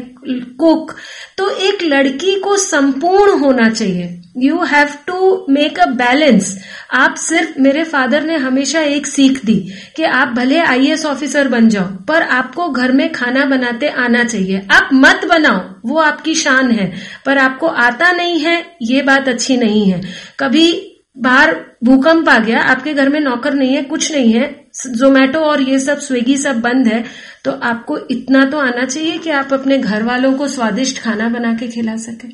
कुक 0.60 0.96
तो 1.38 1.50
एक 1.62 1.84
लड़की 1.84 2.36
को 2.39 2.56
संपूर्ण 2.58 3.39
होना 3.39 3.70
चाहिए। 3.70 4.20
You 4.38 4.64
have 4.64 4.89
to 5.08 5.46
make 5.50 5.80
a 5.80 5.86
balance 5.88 6.58
आप 6.94 7.16
सिर्फ़, 7.16 7.60
मेरे 7.60 7.84
फादर 7.84 8.24
ने 8.24 8.36
हमेशा 8.38 8.82
एक 8.82 9.08
सीख 9.08 9.44
दी 9.46 9.56
कि 9.96 10.04
आप 10.04 10.28
भले 10.28 10.60
आईएएस 10.60 11.06
ऑफिसर 11.06 11.48
बन 11.48 11.70
जाओ, 11.70 11.86
पर 12.08 12.22
आपको 12.22 12.68
घर 12.70 12.91
में 12.91 13.12
खाना 13.12 13.46
बनाते 13.46 13.88
आना 13.88 14.24
चाहिए। 14.24 14.62
आप 14.72 14.89
मत 14.94 15.26
बनाओ, 15.30 15.60
वो 15.86 15.98
आपकी 16.00 16.36
शान 16.36 16.72
है, 16.72 16.91
पर 17.26 17.38
आपको 17.38 17.68
आता 17.68 18.12
नहीं 18.12 18.39
है, 18.39 18.66
ये 18.82 19.02
बात 19.02 19.28
अच्छी 19.28 19.58
नहीं 19.58 19.89
है। 19.91 20.02
कभी 20.39 20.72
बाहर 21.18 21.53
भूकंप 21.84 22.30
आ 22.30 22.38
गया, 22.39 22.61
आपके 22.61 22.93
घर 22.93 23.09
में 23.09 23.20
नौकर 23.20 23.53
नहीं 23.53 23.76
है, 23.76 23.82
कुछ 23.84 24.11
नहीं 24.11 24.34
है 24.34 24.49
जोमेटो 24.89 25.39
और 25.41 25.61
ये 25.61 25.80
सब 25.80 25.99
स्विगी 25.99 26.38
सब 26.38 26.59
बंद 26.61 26.88
है 26.88 27.03
तो 27.45 27.51
आपको 27.64 27.97
इतना 28.11 28.43
तो 28.45 28.57
आना 28.59 28.86
चाहिए 28.86 29.18
कि 29.18 29.30
आप 29.32 29.53
अपने 29.53 29.78
घर 29.78 30.03
वालों 30.03 30.34
को 30.34 30.47
स्वादिष्ट 30.47 31.01
खाना 31.03 31.28
बना 31.30 31.53
के 31.53 31.68
खिला 31.68 31.95
सके। 31.97 32.28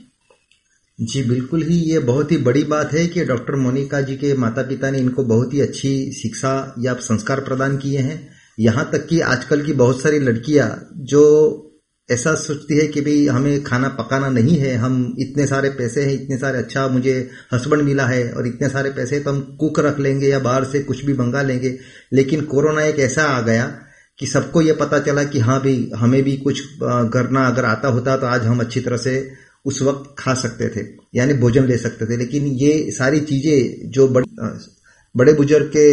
जी, 0.99 1.23
बिल्कुल 1.23 1.61
ही, 1.61 1.75
ये 1.75 1.99
बहुत 2.01 2.31
ही 2.31 2.37
बड़ी 2.39 2.63
बात 2.65 2.93
है 2.93 3.05
कि 3.07 3.25
डॉक्टर 3.25 3.55
मोनिका 3.55 4.01
जी 4.01 4.15
के 4.15 4.33
माता 4.37 4.61
पिता 4.61 4.89
ने 4.91 4.97
इनको 4.97 5.23
बहुत 5.25 5.53
ही 5.53 5.61
अच्छी 5.61 5.91
शिक्षा 6.13 6.51
या 6.79 6.93
संस्कार 7.01 7.39
प्रदान 7.39 7.77
किए 7.77 7.99
हैं। 7.99 8.27
यहाँ 8.59 8.89
तक 8.93 9.07
कि 9.07 9.19
आजकल 9.21 9.61
की 9.65 9.73
बहुत 9.75 10.01
सारी 10.01 10.19
लड़कियाँ 10.19 10.67
जो 11.03 11.25
ऐसा 12.11 12.33
सोचती 12.35 12.77
है 12.77 12.87
कि 12.87 13.01
भाई 13.01 13.25
हमें 13.27 13.63
खाना 13.63 13.87
पकाना 13.87 14.29
नहीं 14.29 14.55
है 14.57 14.75
हम 14.75 15.15
इतने 15.19 15.45
सारे 15.47 15.69
पैसे 15.69 16.03
हैं 16.03 16.13
इतने 16.13 16.37
सारे 16.37 16.57
अच्छा 16.57 16.87
मुझे 16.87 17.13
हस्बैंड 17.53 17.83
मिला 17.83 18.05
है 18.05 18.31
और 18.33 18.47
इतने 18.47 18.69
सारे 18.69 18.89
पैसे 18.89 19.19
तो 19.19 19.31
हम 19.31 19.41
कुक 19.59 19.79
रख 19.79 19.99
लेंगे 19.99 20.27
या 20.27 20.39
बाहर 20.39 20.63
से 20.63 20.79
कुछ 20.83 21.03
भी 21.05 21.13
मंगा 21.13 21.41
लेंगे। 21.41 21.77
लेकिन 22.13 22.41
कोरोना 22.45 22.83
एक 22.83 22.99
ऐसा 22.99 23.23
आ 23.23 23.41
गया 23.41 23.65
कि 24.19 24.27
सबको 24.27 24.61
ये 24.61 24.73
पता 24.73 24.99
चला 24.99 25.23
कि 25.23 25.39
हाँ 25.39 25.59
भाई 25.59 25.91
हमें 25.95 26.21
भी 26.23 26.37
कुछ 26.37 26.61
करना 26.83 27.45
अगर 27.47 27.65
आता 27.65 27.87
होता 27.87 28.17
तो 28.17 28.27
आज 28.27 28.45
हम 28.45 28.59
अच्छी 28.59 28.79
तरह 28.79 28.97
से 28.97 29.31
उस 29.65 29.81
वक्त 29.81 30.15
खा 30.19 30.33
सकते 30.33 30.67
थे 30.69 30.85
यानी 31.15 31.33
भोजन 31.33 31.65
ले 31.65 31.77
सकते 31.77 32.05
थे। 32.05 32.17
लेकिन 32.17 32.45
ये 32.45 32.91
सारी 32.91 33.19
चीज़ें 33.21 33.89
जो 33.91 34.07
बड़े, 34.07 34.27
बड़े 35.15 35.33
बुज़ुर्ग 35.33 35.71
के 35.75 35.85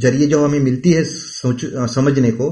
ज़रिए 0.00 0.26
जो 0.26 0.44
हमें 0.44 0.60
मिलती 0.60 0.92
है 0.92 1.04
समझने 1.04 2.30
को 2.30 2.50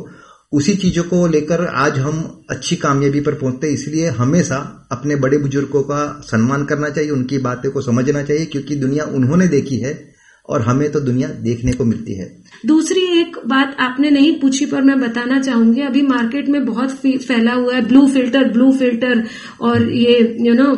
उसी 0.53 0.75
चीज़ों 0.75 1.03
को 1.05 1.27
लेकर 1.27 1.65
आज 1.67 1.99
हम 1.99 2.45
अच्छी 2.51 2.77
कामयाबी 2.77 3.21
पर 3.21 3.35
पहुँचते 3.35 3.67
हैं। 3.67 3.75
इसलिए 3.75 4.09
हमेशा 4.13 4.57
अपने 4.93 5.17
बड़े 5.17 5.39
बुज़ुर्गों 5.39 5.83
का 5.83 6.05
सम्मान 6.25 6.65
करना 6.65 6.89
चाहिए, 6.89 7.11
उनकी 7.11 7.39
बातें 7.41 7.71
को 7.73 7.81
समझना 7.83 8.23
चाहिए, 8.23 8.47
क्योंकि 8.47 8.77
दुनिया 8.77 9.05
उन्होंने 9.15 9.49
देखी 9.49 9.77
है 9.77 10.01
और 10.49 10.63
हमें 10.63 10.91
तो 10.93 11.01
दुनिया 11.01 11.29
देखने 11.41 11.73
को 11.73 11.85
मिलती 11.85 12.15
है। 12.15 12.31
दूसरी 12.67 13.01
एक 13.21 13.37
बात 13.47 13.77
आपने 13.81 14.11
नहीं 14.11 14.33
पूछी, 14.41 14.67
पर 14.67 14.83
मैं 14.83 14.99
बताना 15.01 15.41
चाहूँगी, 15.41 15.81
अभी 15.81 16.03
मार्केट 16.03 16.49
में 16.49 16.65
बहुत 16.65 16.91
फैला 17.27 17.53
हुआ 17.53 17.75
है, 17.75 17.87
ब्लू 17.89 18.07
फ़िल्टर 18.09 18.49
ब्लू 18.53 18.71
फ़िल्टर, 18.73 19.23
और 19.61 19.91
ये 19.93 20.37
यू 20.41 20.55
नो 20.55 20.73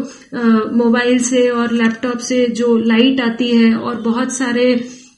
मोबाइल 0.77 1.19
से 1.25 1.49
और 1.51 1.73
लैपटॉप 1.73 2.19
से 2.21 2.47
जो 2.53 2.77
लाइट 2.79 3.21
आती 3.21 3.49
है 3.49 3.75
और 3.75 4.01
बहुत 4.03 4.33
सारे 4.33 4.75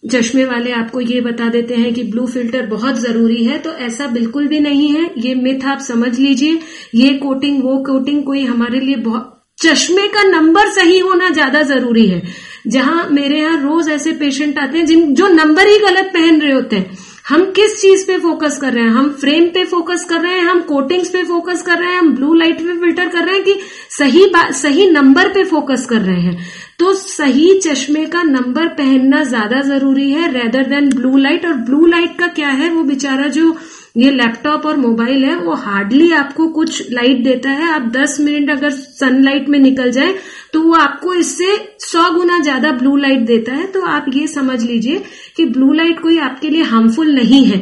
चश्मे 0.06 0.44
वाले 0.44 0.72
आपको 0.72 1.00
ये 1.00 1.20
बता 1.20 1.48
देते 1.48 1.74
हैं 1.74 1.92
कि 1.94 2.02
ब्लू 2.04 2.26
फ़िल्टर 2.26 2.66
बहुत 2.66 2.98
ज़रूरी 3.00 3.44
है 3.44 3.58
तो 3.58 3.72
ऐसा 3.80 4.06
बिल्कुल 4.08 4.46
भी 4.48 4.60
नहीं 4.60 4.88
है। 4.90 5.10
ये 5.18 5.34
मिथ 5.34 5.64
आप 5.66 5.78
समझ 5.78 6.18
लीजिए। 6.18 6.58
ये 6.94 7.12
कोटिंग 7.18 7.62
वो 7.64 7.76
कोटिंग 7.84 8.22
कोई 8.24 8.44
हमारे 8.44 8.80
लिए 8.80 8.96
बहुत, 8.98 9.32
चश्मे 9.58 10.06
का 10.08 10.22
नंबर 10.22 10.68
सही 10.70 10.98
होना 10.98 11.30
ज़्यादा 11.30 11.62
ज़रूरी 11.64 12.06
है। 12.06 12.22
जहाँ 12.66 13.08
मेरे 13.10 13.38
यहाँ 13.38 13.62
रोज 13.62 13.88
ऐसे 13.90 14.12
पेशेंट 14.12 14.58
आते 14.58 14.78
हैं 14.78 14.86
जिन, 14.86 15.14
जो 15.14 15.28
नंबर 15.28 15.68
ही 15.68 15.78
गलत 15.78 16.10
पहन 16.14 16.40
रहे 16.40 16.52
होते 16.52 16.76
हैं। 16.76 16.98
हम 17.28 17.44
किस 17.52 17.80
चीज़ 17.80 18.06
पे 18.06 18.18
फोकस 18.18 18.58
कर 18.58 18.72
रहे 18.72 18.84
हैं? 18.84 18.90
हम 18.90 19.08
फ्रेम 19.20 19.46
पे 19.54 19.64
फोकस 19.64 20.04
कर 20.04 20.20
रहे 20.20 20.32
हैं? 20.32 20.44
हम 20.44 20.60
कोटिंग्स 20.62 21.08
पे 21.10 21.22
फोकस 21.24 21.62
कर 21.62 21.78
रहे 21.78 21.90
हैं? 21.90 21.98
हम 21.98 22.14
ब्लू 22.16 22.32
लाइट 22.34 22.58
पे 22.58 22.76
फ़िल्टर 22.80 23.08
कर 23.08 23.24
रहे 23.24 23.34
हैं 23.34 23.44
कि 23.44 23.58
सही 23.90 24.26
सही 24.54 24.90
नंबर 24.90 25.28
पे 25.28 25.44
फोकस 25.44 25.86
कर 25.86 26.00
रहे 26.00 26.20
हैं? 26.20 26.38
तो 26.78 26.92
सही 26.94 27.58
चश्मे 27.60 28.04
का 28.06 28.22
नंबर 28.22 28.66
पहनना 28.78 29.22
ज़्यादा 29.24 29.60
ज़रूरी 29.60 30.10
है 30.12 30.30
रेदर 30.32 30.64
देन 30.68 30.88
ब्लू 30.94 31.16
लाइट 31.16 31.44
और 31.46 31.52
ब्लू 31.66 31.86
लाइट 31.86 32.18
का 32.18 32.26
क्या 32.28 32.48
है? 32.48 32.68
वो 32.70 32.82
बेचारा 32.84 33.26
जो 33.28 33.56
ये 33.96 34.10
लैपटॉप 34.10 34.66
और 34.66 34.76
मोबाइल 34.76 35.24
है 35.24 35.36
वो 35.36 35.54
हार्डली 35.56 36.10
आपको 36.12 36.48
कुछ 36.48 36.90
लाइट 36.92 37.22
देता 37.24 37.50
है। 37.50 37.70
आप 37.74 37.82
10 37.92 38.18
मिनट 38.20 38.50
अगर 38.50 38.70
सनलाइट 38.70 39.48
में 39.48 39.58
निकल 39.58 39.90
जाए 39.90 40.14
तो 40.52 40.60
वो 40.62 40.74
आपको 40.74 41.14
इससे 41.14 41.56
100 41.82 42.10
गुना 42.14 42.38
ज़्यादा 42.40 42.72
ब्लू 42.72 42.96
लाइट 42.96 43.26
देता 43.26 43.54
है। 43.54 43.66
तो 43.72 43.82
आप 43.86 44.06
ये 44.14 44.26
समझ 44.26 44.62
लीजिए 44.62 45.02
कि 45.36 45.44
ब्लू 45.46 45.72
लाइट 45.72 46.00
कोई 46.00 46.18
आपके 46.20 46.50
लिए 46.50 46.62
हार्मफुल 46.64 47.14
नहीं 47.14 47.44
है। 47.44 47.58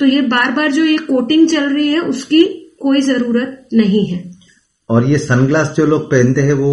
तो 0.00 0.06
ये 0.06 0.20
बार 0.28 0.52
बार 0.52 0.70
जो 0.72 0.84
ये 0.84 0.98
कोटिंग 0.98 1.48
चल 1.48 1.64
रही 1.64 1.88
है 1.88 2.00
उसकी 2.02 2.42
कोई 2.80 3.00
ज़रूरत 3.02 3.68
नहीं 3.74 4.06
है। 4.06 4.22
और 4.88 5.06
ये 5.06 5.18
सनग्लास 5.18 5.72
जो 5.76 5.86
लोग 5.86 6.10
पहनते 6.10 6.40
हैं 6.42 6.52
वो 6.54 6.72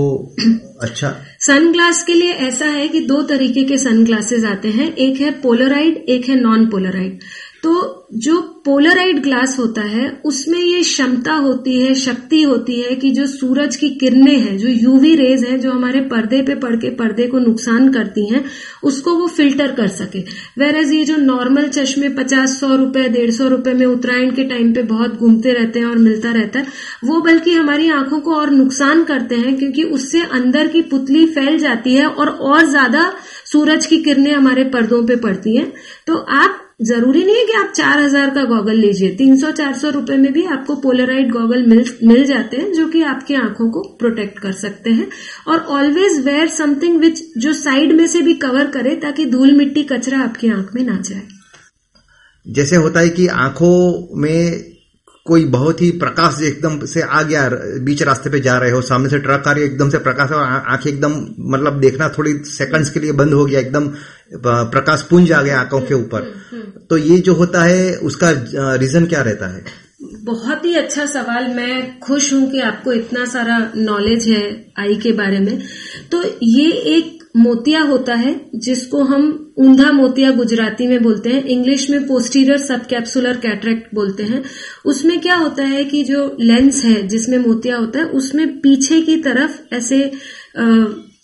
अच्छा 0.82 1.16
सनग्लास 1.40 2.04
के 2.04 2.14
लिए 2.14 2.32
ऐसा 2.32 2.66
है 2.66 2.88
कि 2.88 3.00
दो 3.00 3.22
तरीके 3.22 3.64
के 3.64 3.78
सनग्लासेस 3.78 4.44
आते 4.44 4.70
हैं। 4.70 4.96
एक 4.96 5.22
है 5.22 5.32
पोलराइड 5.32 5.98
एक 5.98 6.30
है 6.30 6.40
नॉन 6.42 6.66
पोलराइड 6.68 7.20
तो 7.64 7.97
जो 8.10 8.42
पोलराइड 8.66 9.22
ग्लास 9.24 9.58
होता 9.60 9.82
है, 9.82 10.22
उसमें 10.26 10.60
ये 10.60 10.82
क्षमता 10.82 11.34
होती 11.34 11.82
है, 11.82 11.94
शक्ति 11.96 12.42
होती 12.42 12.80
है 12.82 12.96
कि 12.96 13.10
जो 13.12 13.26
सूरज 13.28 13.76
की 13.76 13.90
किरणें 13.90 14.38
हैं, 14.38 14.58
जो 14.58 14.68
यूवी 14.68 15.16
रेज 15.16 15.44
हैं, 15.44 15.60
जो 15.60 15.72
हमारे 15.72 16.02
पर्दे 16.02 16.42
पे 16.42 16.56
पड़ 16.56 16.76
के 16.76 16.90
पर्दे 16.90 17.28
को 17.28 17.40
नुकसान 17.40 17.92
करती 17.94 18.26
हैं, 18.30 18.44
उसको 18.84 19.16
वो 19.16 19.28
फ़िल्टर 19.28 19.72
कर 19.72 19.88
सके। 19.88 20.20
वेर 20.58 20.78
ये 20.94 21.04
जो 21.06 21.18
नॉर्मल 21.18 21.68
चश्मे 21.70 22.10
पचास 22.10 22.60
सौ 22.60 22.76
रुपए, 22.76 23.08
डेढ़ 23.10 23.32
सौ 23.32 23.48
रुपए 23.48 23.74
में 23.74 23.86
उत्तरायण 23.86 24.32
के 24.32 24.44
टाइम 24.44 24.74
पे 24.74 24.84
बहुत 24.84 25.16
घूमते 25.16 25.54
रहते 25.54 25.80
हैं 25.80 25.86
और 25.86 25.98
मिलता 25.98 26.32
रहता 26.32 26.60
है, 26.60 26.66
वो 27.04 27.20
बल्कि 27.22 27.54
हमारी 27.54 27.90
आँखों 27.90 28.20
को 28.20 28.36
और 28.36 28.50
नुकसान 28.50 29.04
करते 29.04 29.36
हैं 29.36 29.58
क्योंकि 29.58 29.84
उससे 29.84 30.22
अंदर 30.22 30.68
की 30.68 30.82
पुतली 30.82 31.26
फैल 31.26 31.58
जाती 31.58 31.96
है 31.96 32.06
और 32.06 32.30
और 32.30 32.66
ज़्यादा 32.66 33.12
सूरज 33.46 33.86
की 33.86 33.98
किरणें 33.98 34.34
हमारे 34.34 34.64
पर्दों 34.64 35.06
पे 35.08 35.16
पड़ती 35.16 35.56
हैं। 35.56 35.72
तो 36.08 36.16
आप 36.16 36.64
ज़रूरी 36.80 37.24
नहीं 37.26 37.36
है 37.36 37.46
कि 37.46 37.54
आप 37.54 37.72
चार 37.76 38.00
हज़ार 38.00 38.30
का 38.30 38.44
गॉगल 38.46 38.76
लीजिए। 38.76 39.10
तीन 39.16 39.38
सौ, 39.38 39.52
चार 39.52 39.74
सौ 39.78 39.90
रुपए 39.90 40.16
में 40.18 40.32
भी 40.34 40.44
आपको 40.46 40.76
पोलराइड 40.76 41.32
गॉगल 41.32 41.66
मिल 41.68 41.84
मिल 42.04 42.24
जाते 42.26 42.58
हैं, 42.58 42.72
जो 42.74 42.88
कि 42.88 43.02
आपकी 43.04 43.34
आँखों 43.36 43.70
को 43.72 43.82
प्रोटेक्ट 44.00 44.40
कर 44.40 44.52
सकते 44.52 44.90
हैं। 44.90 45.08
और 45.48 45.60
ऑलवेज 45.78 46.20
वेयर 46.26 46.48
समथिंग 46.50 47.00
विच 47.00 47.24
जो 47.38 47.54
साइड 47.54 47.92
में 47.92 48.06
से 48.08 48.22
भी 48.22 48.34
कवर 48.36 48.68
करे, 48.68 48.96
ताकि 48.96 49.26
धूल 49.26 49.58
मिट्टी 49.58 49.84
कचरा 49.84 50.20
आपकी 50.20 50.50
आँख 50.50 50.70
में 50.76 50.84
ना 50.84 51.00
जाए। 51.02 51.22
जैसे 52.46 52.76
होता 52.76 53.00
है 53.00 53.10
कि 53.10 53.28
आँखों 53.28 54.18
में 54.22 54.64
कोई 55.26 55.46
बहुत 55.46 55.82
ही 55.82 55.90
प्रकाश 55.92 56.42
एकदम 56.44 56.80
से 56.86 57.02
आ 57.02 57.22
गया 57.22 57.50
बीच 57.86 58.04
रास्ते 58.04 58.30
पे 58.30 58.40
जा 58.40 58.58
रहे 58.58 58.72
हो, 58.72 58.82
सामने 58.82 59.10
से 59.10 59.20
ट्रक 59.20 59.48
आ 59.48 59.52
रही 59.52 59.64
है, 59.64 59.70
एकदम 59.70 59.90
से 59.90 59.98
प्रकाश 60.00 60.32
और 60.32 60.44
आँखें 60.44 60.90
एकदम 60.92 61.18
मतलब 61.54 61.80
देखना 61.80 62.10
थोड़ी 62.10 62.34
सेकंड्स 62.46 62.90
के 62.90 63.00
लिए 63.00 63.12
बंद 63.14 63.34
हो 63.34 63.46
गया, 63.46 63.60
एकदम 63.60 63.92
प्रकाश 64.34 65.02
पुंज 65.02 65.32
आ 65.32 65.42
गया 65.42 65.60
आँखों 65.60 65.82
के 65.82 65.94
ऊपर। 65.94 66.32
तो 66.90 66.98
ये 66.98 67.18
जो 67.20 67.34
होता 67.34 67.64
है 67.64 67.96
उसका 68.04 68.32
रीजन 68.76 69.06
क्या 69.06 69.22
रहता 69.22 69.48
है? 69.48 69.64
बहुत 70.24 70.66
ही 70.66 70.74
अच्छा 70.76 71.06
सवाल। 71.06 71.48
मैं 71.48 72.00
खुश 72.00 72.34
हूँ 72.34 72.50
कि 72.52 72.60
आपको 72.60 72.94
इतना 72.94 73.26
सारा 73.26 73.60
नॉलेज 73.76 74.28
है 74.28 74.74
आई 74.80 74.96
के 74.96 75.12
बारे 75.12 75.40
में। 75.40 75.62
तो 76.12 76.24
ये 76.44 76.72
एक 76.96 77.16
मोतिया 77.38 77.82
होता 77.82 78.14
है 78.16 78.50
जिसको 78.56 79.04
हम 79.04 79.54
ऊंधा 79.58 79.92
मोतिया 79.92 80.32
गुजराती 80.32 80.88
में 80.88 81.02
बोलते 81.04 81.30
हैं। 81.30 81.44
इंग्लिश 81.46 81.90
में 81.90 82.08
पोस्टीरियर 82.08 82.58
सब 82.58 82.86
कैप्सुलर 82.86 83.38
कैटरेक्ट 83.38 83.94
बोलते 83.96 84.24
हैं। 84.24 84.44
उसमें 84.86 85.20
क्या 85.22 85.36
होता 85.36 85.64
है 85.64 85.84
कि 85.86 86.04
जो 86.04 86.36
लेंस 86.40 86.84
है 86.84 87.08
जिसमें 87.08 87.38
मोतिया 87.38 87.78
होता 87.78 88.00
है 88.00 88.06
उसमें 88.06 88.48
पीछे 88.60 89.02
की 89.02 89.18
तरफ़ 89.18 89.76
ऐसे 89.76 90.12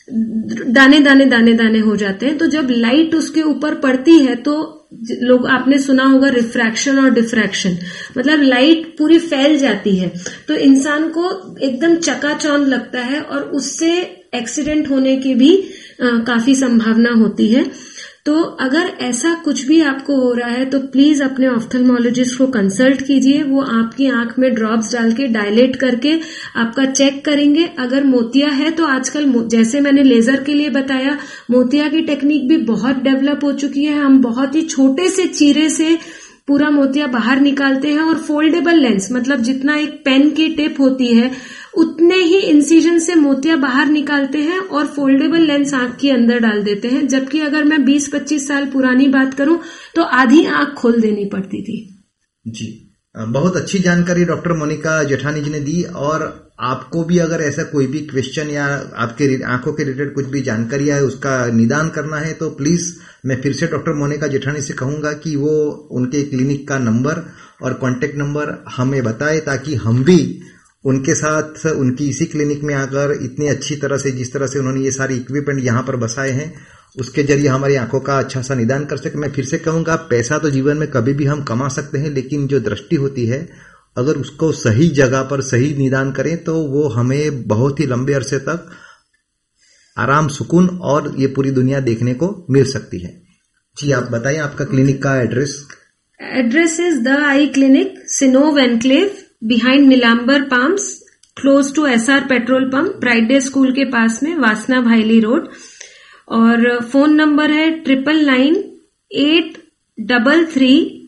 दाने 0.08 0.99
दाने 0.99 1.26
दाने 1.26 1.54
दाने 1.54 1.80
हो 1.80 1.95
जाते 1.95 2.26
हैं। 2.26 2.38
तो 2.38 2.47
जब 2.47 2.68
लाइट 2.70 3.16
उसके 3.16 3.41
ऊपर 3.41 3.76
पड़ती 3.76 4.18
है 4.20 4.36
तो 4.36 4.56
लोग 5.22 5.45
आपने 5.47 5.78
सुना 5.80 6.04
होगा 6.06 6.28
रिफ्रैक्शन 6.30 6.99
और 6.99 7.10
डिफ्रैक्शन 7.10 7.78
मतलब 8.18 8.41
लाइट 8.41 8.86
पूरी 8.97 9.18
फैल 9.20 9.58
जाती 9.60 9.95
है। 9.95 10.12
तो 10.47 10.56
इंसान 10.56 11.08
को 11.10 11.30
एकदम 11.60 11.95
चकाचौंध 11.97 12.68
लगता 12.68 13.01
है 13.01 13.22
और 13.22 13.43
उससे 13.51 13.91
एक्सीडेंट 14.36 14.89
होने 14.89 15.16
की 15.18 15.34
भी 15.36 15.56
आ, 16.04 16.18
काफ़ी 16.20 16.56
संभावना 16.56 17.12
होती 17.14 17.47
है। 17.47 17.64
तो 18.26 18.41
अगर 18.61 18.91
ऐसा 19.01 19.34
कुछ 19.36 19.65
भी 19.67 19.82
आपको 19.82 20.15
हो 20.15 20.32
रहा 20.34 20.49
है 20.49 20.65
तो 20.65 20.80
प्लीज़ 20.82 21.24
अपने 21.24 21.47
ऑफ्थल्मोलॉजिस्ट 21.47 22.38
को 22.38 22.45
कंसल्ट 22.47 23.01
कीजिए। 23.01 23.41
वो 23.43 23.61
आपकी 23.61 24.07
आँख 24.09 24.38
में 24.39 24.53
ड्रॉप्स 24.55 24.93
डाल 24.93 25.11
के 25.13 25.28
डायलेट 25.28 25.76
करके 25.76 26.13
आपका 26.55 26.86
चेक 26.86 27.24
करेंगे। 27.26 27.65
अगर 27.80 28.03
मोतिया 28.03 28.49
है 28.51 28.71
तो 28.71 28.86
आजकल 28.86 29.32
जैसे 29.49 29.82
मैंने 29.82 30.03
लेजर 30.03 30.43
के 30.43 30.53
लिए 30.53 30.69
बताया, 30.69 31.17
मोतिया 31.51 31.88
की 31.89 32.01
टेक्निक 32.01 32.47
भी 32.47 32.57
बहुत 32.65 33.03
डेवलप 33.03 33.43
हो 33.43 33.51
चुकी 33.53 33.86
है। 33.86 33.97
हम 33.99 34.21
बहुत 34.21 34.55
ही 34.55 34.61
छोटे 34.61 35.07
से 35.07 35.28
चीरे 35.30 35.69
से 35.69 35.97
पूरा 36.47 36.69
मोतिया 36.69 37.07
बाहर 37.07 37.39
निकालते 37.39 37.91
हैं 37.91 38.01
और 38.01 38.17
फोल्डेबल 38.19 38.80
लेंस 38.80 39.11
मतलब 39.11 39.41
जितना 39.41 39.76
एक 39.76 40.01
पेन 40.05 40.30
की 40.30 40.47
टिप 40.55 40.80
होती 40.80 41.13
है 41.13 41.32
उतने 41.74 42.15
ही 42.15 42.39
इंसिजन 42.39 42.99
से 42.99 43.15
मोतिया 43.15 43.55
बाहर 43.55 43.88
निकालते 43.88 44.38
हैं 44.38 44.59
और 44.59 44.88
फोल्डेबल 44.88 45.41
लेंस 45.41 45.74
आँख 45.74 45.95
के 46.01 46.09
अंदर 46.11 46.39
डाल 46.39 46.61
देते 46.63 46.88
हैं। 46.88 47.07
जबकि 47.07 47.39
अगर 47.41 47.63
मैं 47.63 47.84
20-25 47.86 48.47
साल 48.47 48.65
पुरानी 48.65 49.07
बात 49.07 49.34
करूँ 49.34 49.59
तो 49.95 50.03
आधी 50.13 50.45
आँख 50.45 50.74
खोल 50.74 50.99
देनी 51.01 51.26
पड़ती 51.26 51.61
थी। 51.63 51.78
जी। 52.45 52.80
बहुत 53.15 53.55
अच्छी 53.57 53.80
जानकारी 53.80 54.24
डॉक्टर 54.26 54.53
मोनिका 54.53 55.03
जेठानी 55.03 55.41
जी 55.41 55.49
ने 55.49 55.59
दी 55.59 55.82
और 55.84 56.21
आपको 56.61 57.03
भी 57.03 57.17
अगर 57.17 57.41
ऐसा 57.41 57.63
कोई 57.63 57.88
भी 57.88 57.99
क्वेश्चन 57.99 58.49
या 58.49 58.65
आपके 58.97 59.26
आँखों 59.43 59.74
के 59.74 59.84
रिलेटेड 59.84 60.13
कुछ 60.15 60.26
भी 60.26 60.41
जानकारी 60.41 60.88
है, 60.88 61.01
उसका 61.03 61.45
निदान 61.47 61.89
करना 61.89 62.17
है 62.17 62.34
तो 62.34 62.49
प्लीज़ 62.49 62.93
मैं 63.26 63.41
फिर 63.41 63.53
से 63.53 63.67
डॉक्टर 63.67 63.93
मोनिका 63.93 64.28
जेठानी 64.28 64.61
से 64.61 64.74
कहूँगा 64.74 65.13
कि 65.13 65.36
वो 65.36 65.55
उनके 65.91 66.24
क्लिनिक 66.24 66.67
का 66.67 66.78
नंबर 66.80 67.24
और 67.63 67.74
कॉन्टेक्ट 67.74 68.17
नंबर 68.17 68.63
हमें 68.76 69.03
बताए 69.03 69.39
ताकि 69.39 69.76
हम 69.76 70.03
भी 70.03 70.17
उनके 70.86 71.14
साथ, 71.16 71.66
उनकी 71.68 72.10
इसी 72.10 72.26
क्लिनिक 72.26 72.64
में 72.64 72.74
आकर 72.76 73.18
इतनी 73.24 73.48
अच्छी 73.48 73.76
तरह 73.76 73.98
से, 73.98 74.12
जिस 74.12 74.34
तरह 74.34 74.48
से 74.48 74.60
उन्होंने 74.60 74.82
ये 74.82 74.92
सारी 74.92 75.16
इक्विपमेंट 75.16 75.64
यहाँ 75.64 75.84
पर 75.84 75.96
बसाए 75.96 76.32
हैं, 76.32 76.54
उसके 77.00 77.24
ज़रिए 77.24 77.48
हमारी 77.48 77.76
आँखों 77.76 78.00
का 78.00 78.18
अच्छा 78.20 78.42
सा 78.42 78.56
निदान 78.56 78.86
कर 78.86 78.98
सके। 78.98 79.20
मैं 79.20 79.32
फिर 79.32 79.46
से 79.46 79.58
कहूँगा, 79.60 79.96
पैसा 80.10 80.38
तो 80.38 80.50
जीवन 80.50 80.78
में 80.78 80.90
कभी 80.92 81.14
भी 81.14 81.26
हम 81.26 81.44
कमा 81.44 81.68
सकते 81.72 81.98
हैं, 81.98 82.10
लेकिन 82.12 82.48
जो 82.48 82.60
दृष्टि 82.62 82.96
होती 82.96 83.26
है, 83.26 83.48
अगर 83.98 84.18
उसको 84.18 84.52
सही 84.54 84.88
जगह 84.92 85.22
पर 85.22 85.42
सही 85.44 85.74
निदान 85.78 86.12
करें 86.12 86.38
तो 86.44 86.54
वो 86.68 86.88
हमें 86.90 87.48
बहुत 87.48 87.80
ही 87.80 87.86
लंबे 87.86 88.14
अरसे 88.14 88.38
तक 88.40 88.70
आराम, 89.98 90.28
सुकून 90.30 90.68
और 90.84 91.14
ये 91.18 91.28
पूरी 91.28 91.52
दुनिया 91.52 91.80
देखने 91.82 92.14
को 92.14 92.46
मिल 92.50 92.66
सकती 92.66 93.00
है। 93.00 93.12
जी, 93.78 93.92
आप 93.92 94.10
बताइए 94.12 94.38
आपका 94.40 94.66
क्लिनिक 94.66 95.02
का 95.04 95.16
address. 95.18 95.56
Address 96.20 96.80
is 96.80 97.00
the 97.00 97.18
eye 97.26 97.48
clinic, 97.50 97.94
सिनोव 98.10 98.60
enclave 98.60 99.12
behind 99.44 99.88
Nilambar 99.88 100.41
palms 100.41 100.84
close 101.38 101.74
to 101.76 101.86
S 101.86 102.10
R 102.10 102.20
petrol 102.20 102.66
pump 102.70 102.96
bright day 103.00 103.39
school 103.41 103.72
के 103.72 103.86
पास 103.86 104.20
में 104.24 104.36
वासना 104.36 104.82
भाईली 104.82 105.20
रोड 105.20 105.48
और 106.28 106.80
फ़ोन 106.82 107.16
नंबर 107.16 107.52
है 107.52 107.70
triple 107.80 108.26
nine 108.26 108.56
eight 109.12 109.58
double 110.00 110.46
three 110.46 111.00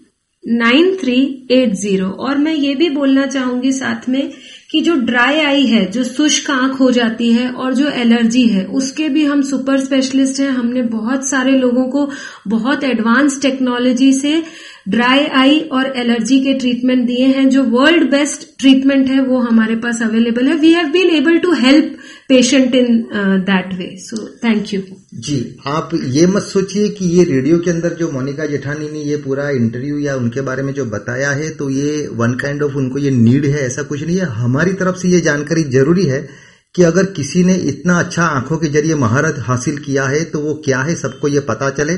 nine 0.48 0.96
three 0.96 1.48
eight 1.52 1.74
zero 1.74 2.08
और 2.08 2.38
मैं 2.38 2.54
ये 2.54 2.76
भी 2.76 2.90
बोलना 2.90 3.26
चाहूँगी 3.26 3.72
साथ 3.72 4.10
में 4.10 4.32
कि 4.72 4.82
जो 4.82 4.96
ड्राई 4.96 5.40
आई 5.40 5.66
है, 5.66 5.86
जो 5.92 6.04
शुष्क 6.04 6.50
आँख 6.52 6.80
हो 6.80 6.92
जाती 6.92 7.32
है 7.32 7.50
और 7.52 7.74
जो 7.74 7.90
एलर्जी 7.90 8.48
है, 8.48 8.66
उसके 8.66 9.10
भी 9.10 9.26
हम 9.26 9.42
सुपर 9.42 9.80
स्पेशलिस्ट 9.80 10.40
हैं। 10.40 10.50
हमने 10.50 10.82
बहुत 10.82 11.30
सारे 11.30 11.52
लोगों 11.52 11.88
को 11.90 12.10
बहुत 12.48 12.84
एडवांस 12.84 13.42
टेक्नोलॉजी 13.42 14.12
से 14.14 14.44
ड्राई 14.86 15.26
आई 15.36 15.60
और 15.72 15.86
एलर्जी 15.98 16.40
के 16.40 16.54
ट्रीटमेंट 16.56 17.06
दिए 17.08 17.26
हैं। 17.28 17.48
जो 17.50 17.64
वर्ल्ड 17.66 18.10
बेस्ट 18.12 18.48
ट्रीटमेंट 18.60 19.08
है, 19.10 19.20
वो 19.22 19.40
हमारे 19.42 19.76
पास 19.78 20.02
अवेलेबल 20.04 20.48
है। 20.48 20.56
We 20.58 20.72
have 20.74 20.90
been 20.92 21.10
able 21.12 21.38
to 21.40 21.54
help 21.56 21.96
patient 22.30 22.76
in 22.76 23.02
that 23.42 23.74
way 23.74 23.90
so 24.00 24.18
thank 24.44 24.74
you 24.74 24.82
जी, 25.16 25.58
आप 25.68 25.90
ये 26.06 26.26
मत 26.28 26.42
सोचिए 26.44 26.88
कि 26.90 27.06
ये 27.08 27.24
रेडियो 27.26 27.60
के 27.60 27.72
अंदर 27.72 27.94
जो 27.96 28.12
मोनिका 28.12 28.46
जेठानी 28.46 28.90
ने 28.92 29.02
ये 29.02 29.18
पूरा 29.18 29.50
इंटरव्यू 29.52 29.98
या 30.00 30.16
उनके 30.16 30.42
बारे 30.44 30.64
में 30.64 30.74
जो 30.74 30.86
बताया 30.88 31.32
है 31.34 31.50
तो 31.56 31.70
ये 31.72 32.08
वन 32.14 32.34
काइंड 32.38 32.64
ऑफ़ 32.64 32.74
उनको 32.76 33.00
ये 33.00 33.12
नीड 33.12 33.46
है, 33.46 33.60
ऐसा 33.60 33.84
कुछ 33.84 34.04
नहीं 34.04 34.18
है। 34.18 34.26
हमारी 34.36 34.74
तरफ़ 34.74 34.98
से 34.98 35.08
ये 35.10 35.22
जानकारी 35.22 35.64
ज़रूरी 35.72 36.06
है 36.06 36.28
कि 36.76 36.84
अगर 36.84 37.06
किसी 37.14 37.44
ने 37.44 37.54
इतना 37.70 38.00
अच्छा 38.00 38.24
आँखों 38.26 38.58
के 38.58 38.68
ज़रिए 38.70 38.96
महारत 38.98 39.36
हासिल 39.42 39.78
किया 39.80 40.04
है 40.06 40.24
तो 40.26 40.40
वो 40.40 40.54
क्या 40.66 40.80
है, 40.80 40.96
सबको 40.96 41.28
ये 41.28 41.40
पता 41.50 41.70
चले। 41.72 41.94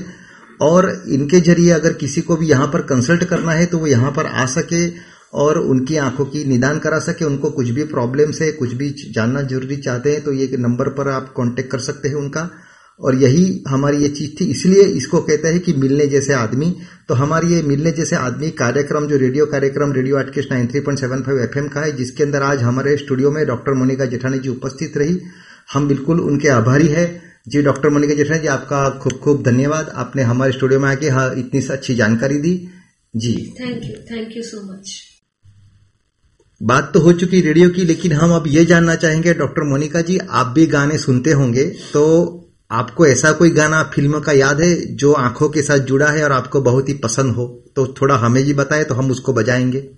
और 0.59 0.89
इनके 1.09 1.39
ज़रिए 1.41 1.71
अगर 1.71 1.93
किसी 1.95 2.21
को 2.21 2.35
भी 2.37 2.47
यहाँ 2.47 2.67
पर 2.67 2.81
कंसल्ट 2.83 3.23
करना 3.23 3.51
है 3.51 3.65
तो 3.65 3.77
वो 3.77 3.87
यहाँ 3.87 4.11
पर 4.11 4.25
आ 4.25 4.45
सके 4.47 4.87
और 5.35 5.57
उनकी 5.59 5.97
आँखों 5.97 6.25
की 6.25 6.43
निदान 6.45 6.79
करा 6.79 6.99
सके। 6.99 7.25
उनको 7.25 7.49
कुछ 7.51 7.69
भी 7.69 7.83
प्रॉब्लम्स 7.85 8.41
है, 8.41 8.51
कुछ 8.51 8.73
भी 8.73 8.89
जानना 9.15 9.41
ज़रूरी 9.43 9.75
चाहते 9.77 10.11
हैं 10.11 10.23
तो 10.23 10.33
ये 10.33 10.57
नंबर 10.57 10.89
पर 10.89 11.09
आप 11.09 11.33
कांटेक्ट 11.37 11.71
कर 11.71 11.79
सकते 11.79 12.09
हैं 12.09 12.15
उनका। 12.15 12.49
और 12.99 13.15
यही 13.15 13.63
हमारी 13.67 13.97
ये 13.97 14.07
चीज़ 14.09 14.29
थी, 14.39 14.45
इसलिए 14.45 14.83
इसको 14.83 15.21
कहते 15.21 15.47
हैं 15.47 15.59
कि 15.59 15.73
मिलने 15.73 16.05
जैसे 16.07 16.33
आदमी। 16.33 16.75
तो 17.09 17.13
हमारी 17.13 17.53
ये 17.53 17.61
मिलने 17.61 17.91
जैसे 17.91 18.15
आदमी 18.15 18.49
कार्यक्रम, 18.53 19.07
जो 19.07 19.17
रेडियो 19.17 19.45
कार्यक्रम, 19.45 19.91
radio 19.93 20.17
आटकेश 20.17 20.47
nine 20.51 20.67
three 20.67 20.79
point 20.79 20.99
seven 20.99 21.21
five 21.21 21.39
F 21.39 21.57
का 21.73 21.81
है, 21.81 21.91
जिसके 21.91 22.23
अंदर 22.23 22.41
आज 22.41 22.63
हमारे 22.63 22.95
स्टूडियो 22.97 23.31
में 23.31 23.45
डॉक्टर 23.47 23.73
मोनिका 23.73 24.05
जेठानी 24.05 24.39
जी 24.39 24.49
उपस्थित 24.49 24.97
रही। 24.97 25.19
हम 25.73 25.87
बिल्कुल 25.87 26.19
उनके 26.21 26.49
आभारी 26.49 26.87
है। 26.87 27.05
जी 27.47 27.61
डॉक्टर 27.61 27.89
मोनिका 27.89 28.13
जेठानी 28.13 28.39
जी 28.39 28.47
आपका 28.47 28.89
खूब 28.99 29.13
खूब 29.13 29.43
धन्यवाद। 29.43 29.89
आपने 29.95 30.21
हमारे 30.21 30.51
स्टूडियो 30.51 30.79
में 30.79 30.87
आके 30.89 31.09
हाँ 31.09 31.27
इतनी 31.35 31.61
अच्छी 31.71 31.95
जानकारी 31.95 32.37
दी। 32.37 32.53
जी। 33.13 33.33
Thank 33.59 33.83
you 33.83 33.93
thank 34.11 34.35
you 34.37 34.43
so 34.43 34.61
much 34.63 34.95
बात 36.61 36.91
तो 36.93 36.99
हो 36.99 37.11
चुकी 37.13 37.41
रेडियो 37.41 37.69
की 37.69 37.83
लेकिन 37.85 38.13
हम 38.13 38.31
अब 38.31 38.47
ये 38.47 38.65
जानना 38.65 38.95
चाहेंगे 38.95 39.33
डॉक्टर 39.33 39.63
मोनिका 39.63 40.01
जी 40.01 40.17
आप 40.31 40.47
भी 40.47 40.65
गाने 40.65 40.97
सुनते 40.97 41.31
होंगे 41.31 41.63
तो 41.93 42.03
आपको 42.71 43.05
ऐसा 43.07 43.31
कोई 43.31 43.49
गाना 43.49 43.83
फ़िल्म 43.83 44.19
का 44.19 44.31
याद 44.31 44.61
है 44.61 44.75
जो 44.95 45.13
आँखों 45.13 45.49
के 45.49 45.61
साथ 45.61 45.85
जुड़ा 45.85 46.07
है 46.07 46.23
और 46.23 46.31
आपको 46.31 46.61
बहुत 46.61 46.89
ही 46.89 46.93
पसंद 46.93 47.35
हो? 47.35 47.45
तो 47.75 47.87
थोड़ा 48.01 48.15
हमें 48.15 48.43
भी 48.45 48.53
बताए 48.53 48.83
तो 48.83 48.95
हम 48.95 49.11
उसको 49.11 49.33
बजाएँगे। 49.33 49.89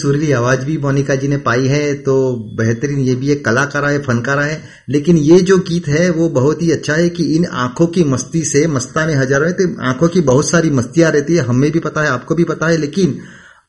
सुरीली 0.00 0.30
आवाज़ 0.32 0.64
भी 0.64 0.76
मोनिका 0.78 1.14
जी 1.14 1.28
ने 1.28 1.36
पाई 1.40 1.66
है 1.68 1.94
तो 2.02 2.14
बेहतरीन 2.56 2.98
ये 3.00 3.14
भी 3.14 3.30
एक 3.32 3.44
कलाकार 3.44 3.84
है 3.84 3.98
फनकारा 4.02 4.42
है 4.44 4.62
लेकिन 4.88 5.16
ये 5.18 5.40
जो 5.42 5.58
गीत 5.60 5.88
है, 5.88 6.08
वो 6.10 6.28
बहुत 6.30 6.62
ही 6.62 6.70
अच्छा 6.70 6.94
है 6.94 7.08
कि 7.10 7.24
इन 7.36 7.44
आँखों 7.58 7.86
की 7.86 8.04
मस्ती 8.06 8.42
से 8.44 8.66
मस्ताने 8.68 9.14
हज़ारों 9.14 9.46
है 9.46 9.52
तो 9.52 9.68
आँखों 9.84 10.08
की 10.08 10.20
बहुत 10.22 10.48
सारी 10.50 10.70
मस्तियाँ 10.72 11.10
रहती 11.12 11.36
है, 11.36 11.42
हमें 11.42 11.70
भी 11.70 11.80
पता 11.80 12.02
है, 12.02 12.08
आपको 12.08 12.34
भी 12.34 12.44
पता 12.44 12.68
है, 12.68 12.76
लेकिन 12.76 13.18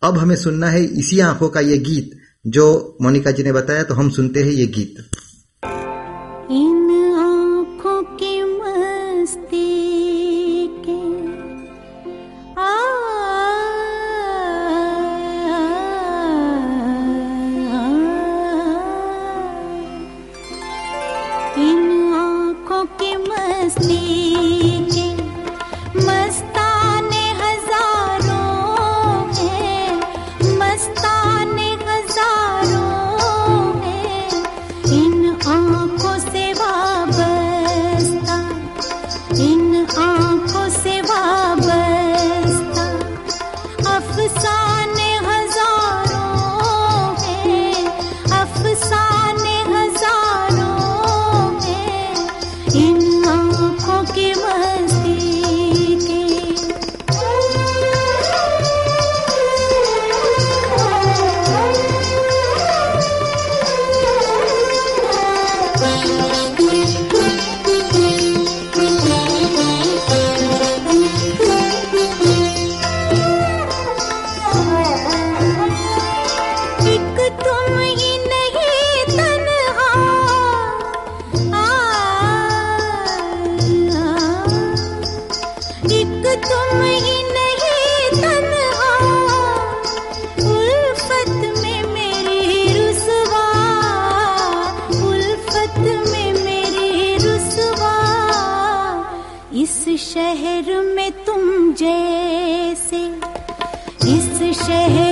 अब 0.04 0.18
हमें 0.18 0.36
सुनना 0.38 0.70
है 0.70 0.84
इसी 1.00 1.20
आँखों 1.22 1.50
का 1.50 1.60
ये 1.62 1.78
गीत, 1.80 2.12
जो 2.48 2.98
मोनिका 3.02 3.32
जी 3.32 3.44
ने 3.44 3.52
बताया 3.52 3.84
तो 3.84 3.94
हम 3.94 4.10
सुनते 4.12 4.44
हैं 4.44 4.52
ये 4.52 4.66
गीत। 4.70 5.04
शहर 100.02 100.82
में 100.95 101.12
तुम 101.12 101.74
जैसे। 101.74 103.02
इस 104.12 104.58
शहर 104.58 105.11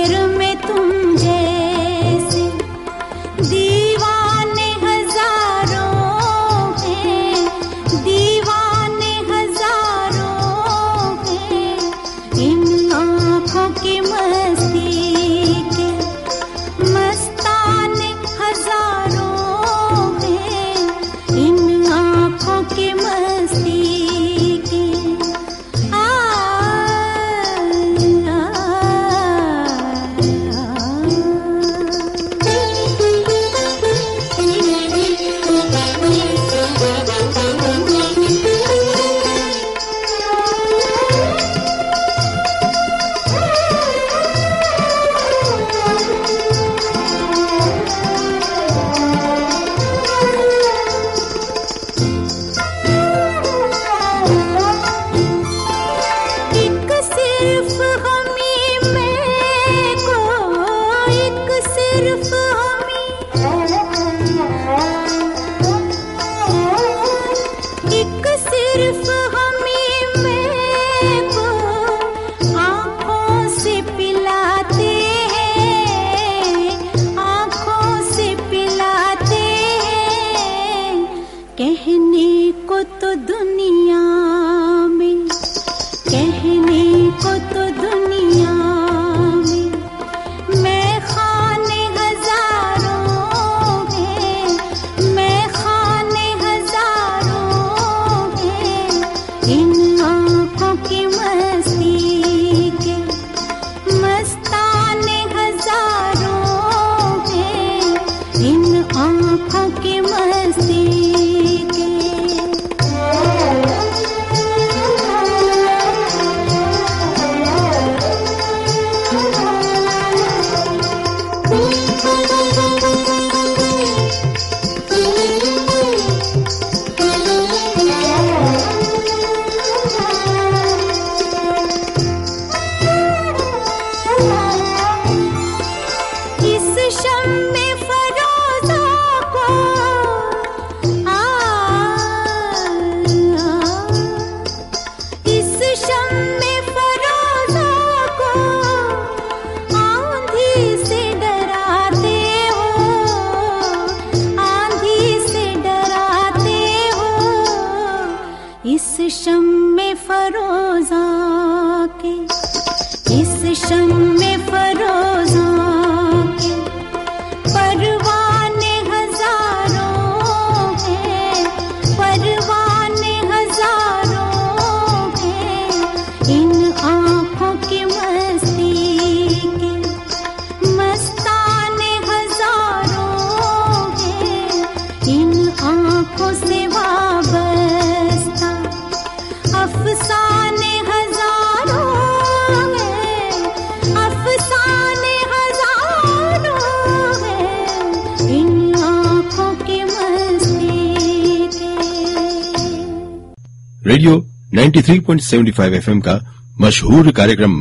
3.75 204.94 205.74
FM 205.84 206.00
का 206.04 206.14
मशहूर 206.60 207.10
कार्यक्रम 207.18 207.52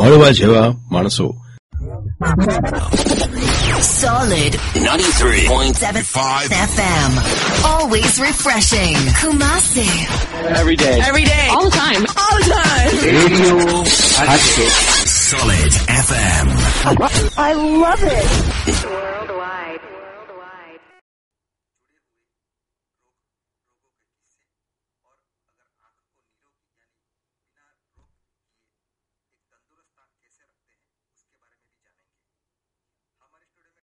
मड़वा 0.00 0.30
ज़ेवा 0.40 0.64
मानसो 0.92 1.28
Solid 3.82 4.54
93.75 4.84 6.52
FM. 6.66 7.10
Always 7.70 8.18
refreshing. 8.24 8.96
Kumasi. 9.20 9.86
Every 10.60 10.76
day. 10.76 11.00
Every 11.08 11.24
day. 11.24 11.46
All 11.56 11.64
the 11.64 11.76
time. 11.76 12.06
All 12.24 12.36
the 12.38 12.46
time. 12.52 12.92
Radio 13.18 13.84
Solid 15.14 15.72
FM. 15.98 16.46
I 17.48 17.52
love 17.54 18.02
it. 18.02 18.91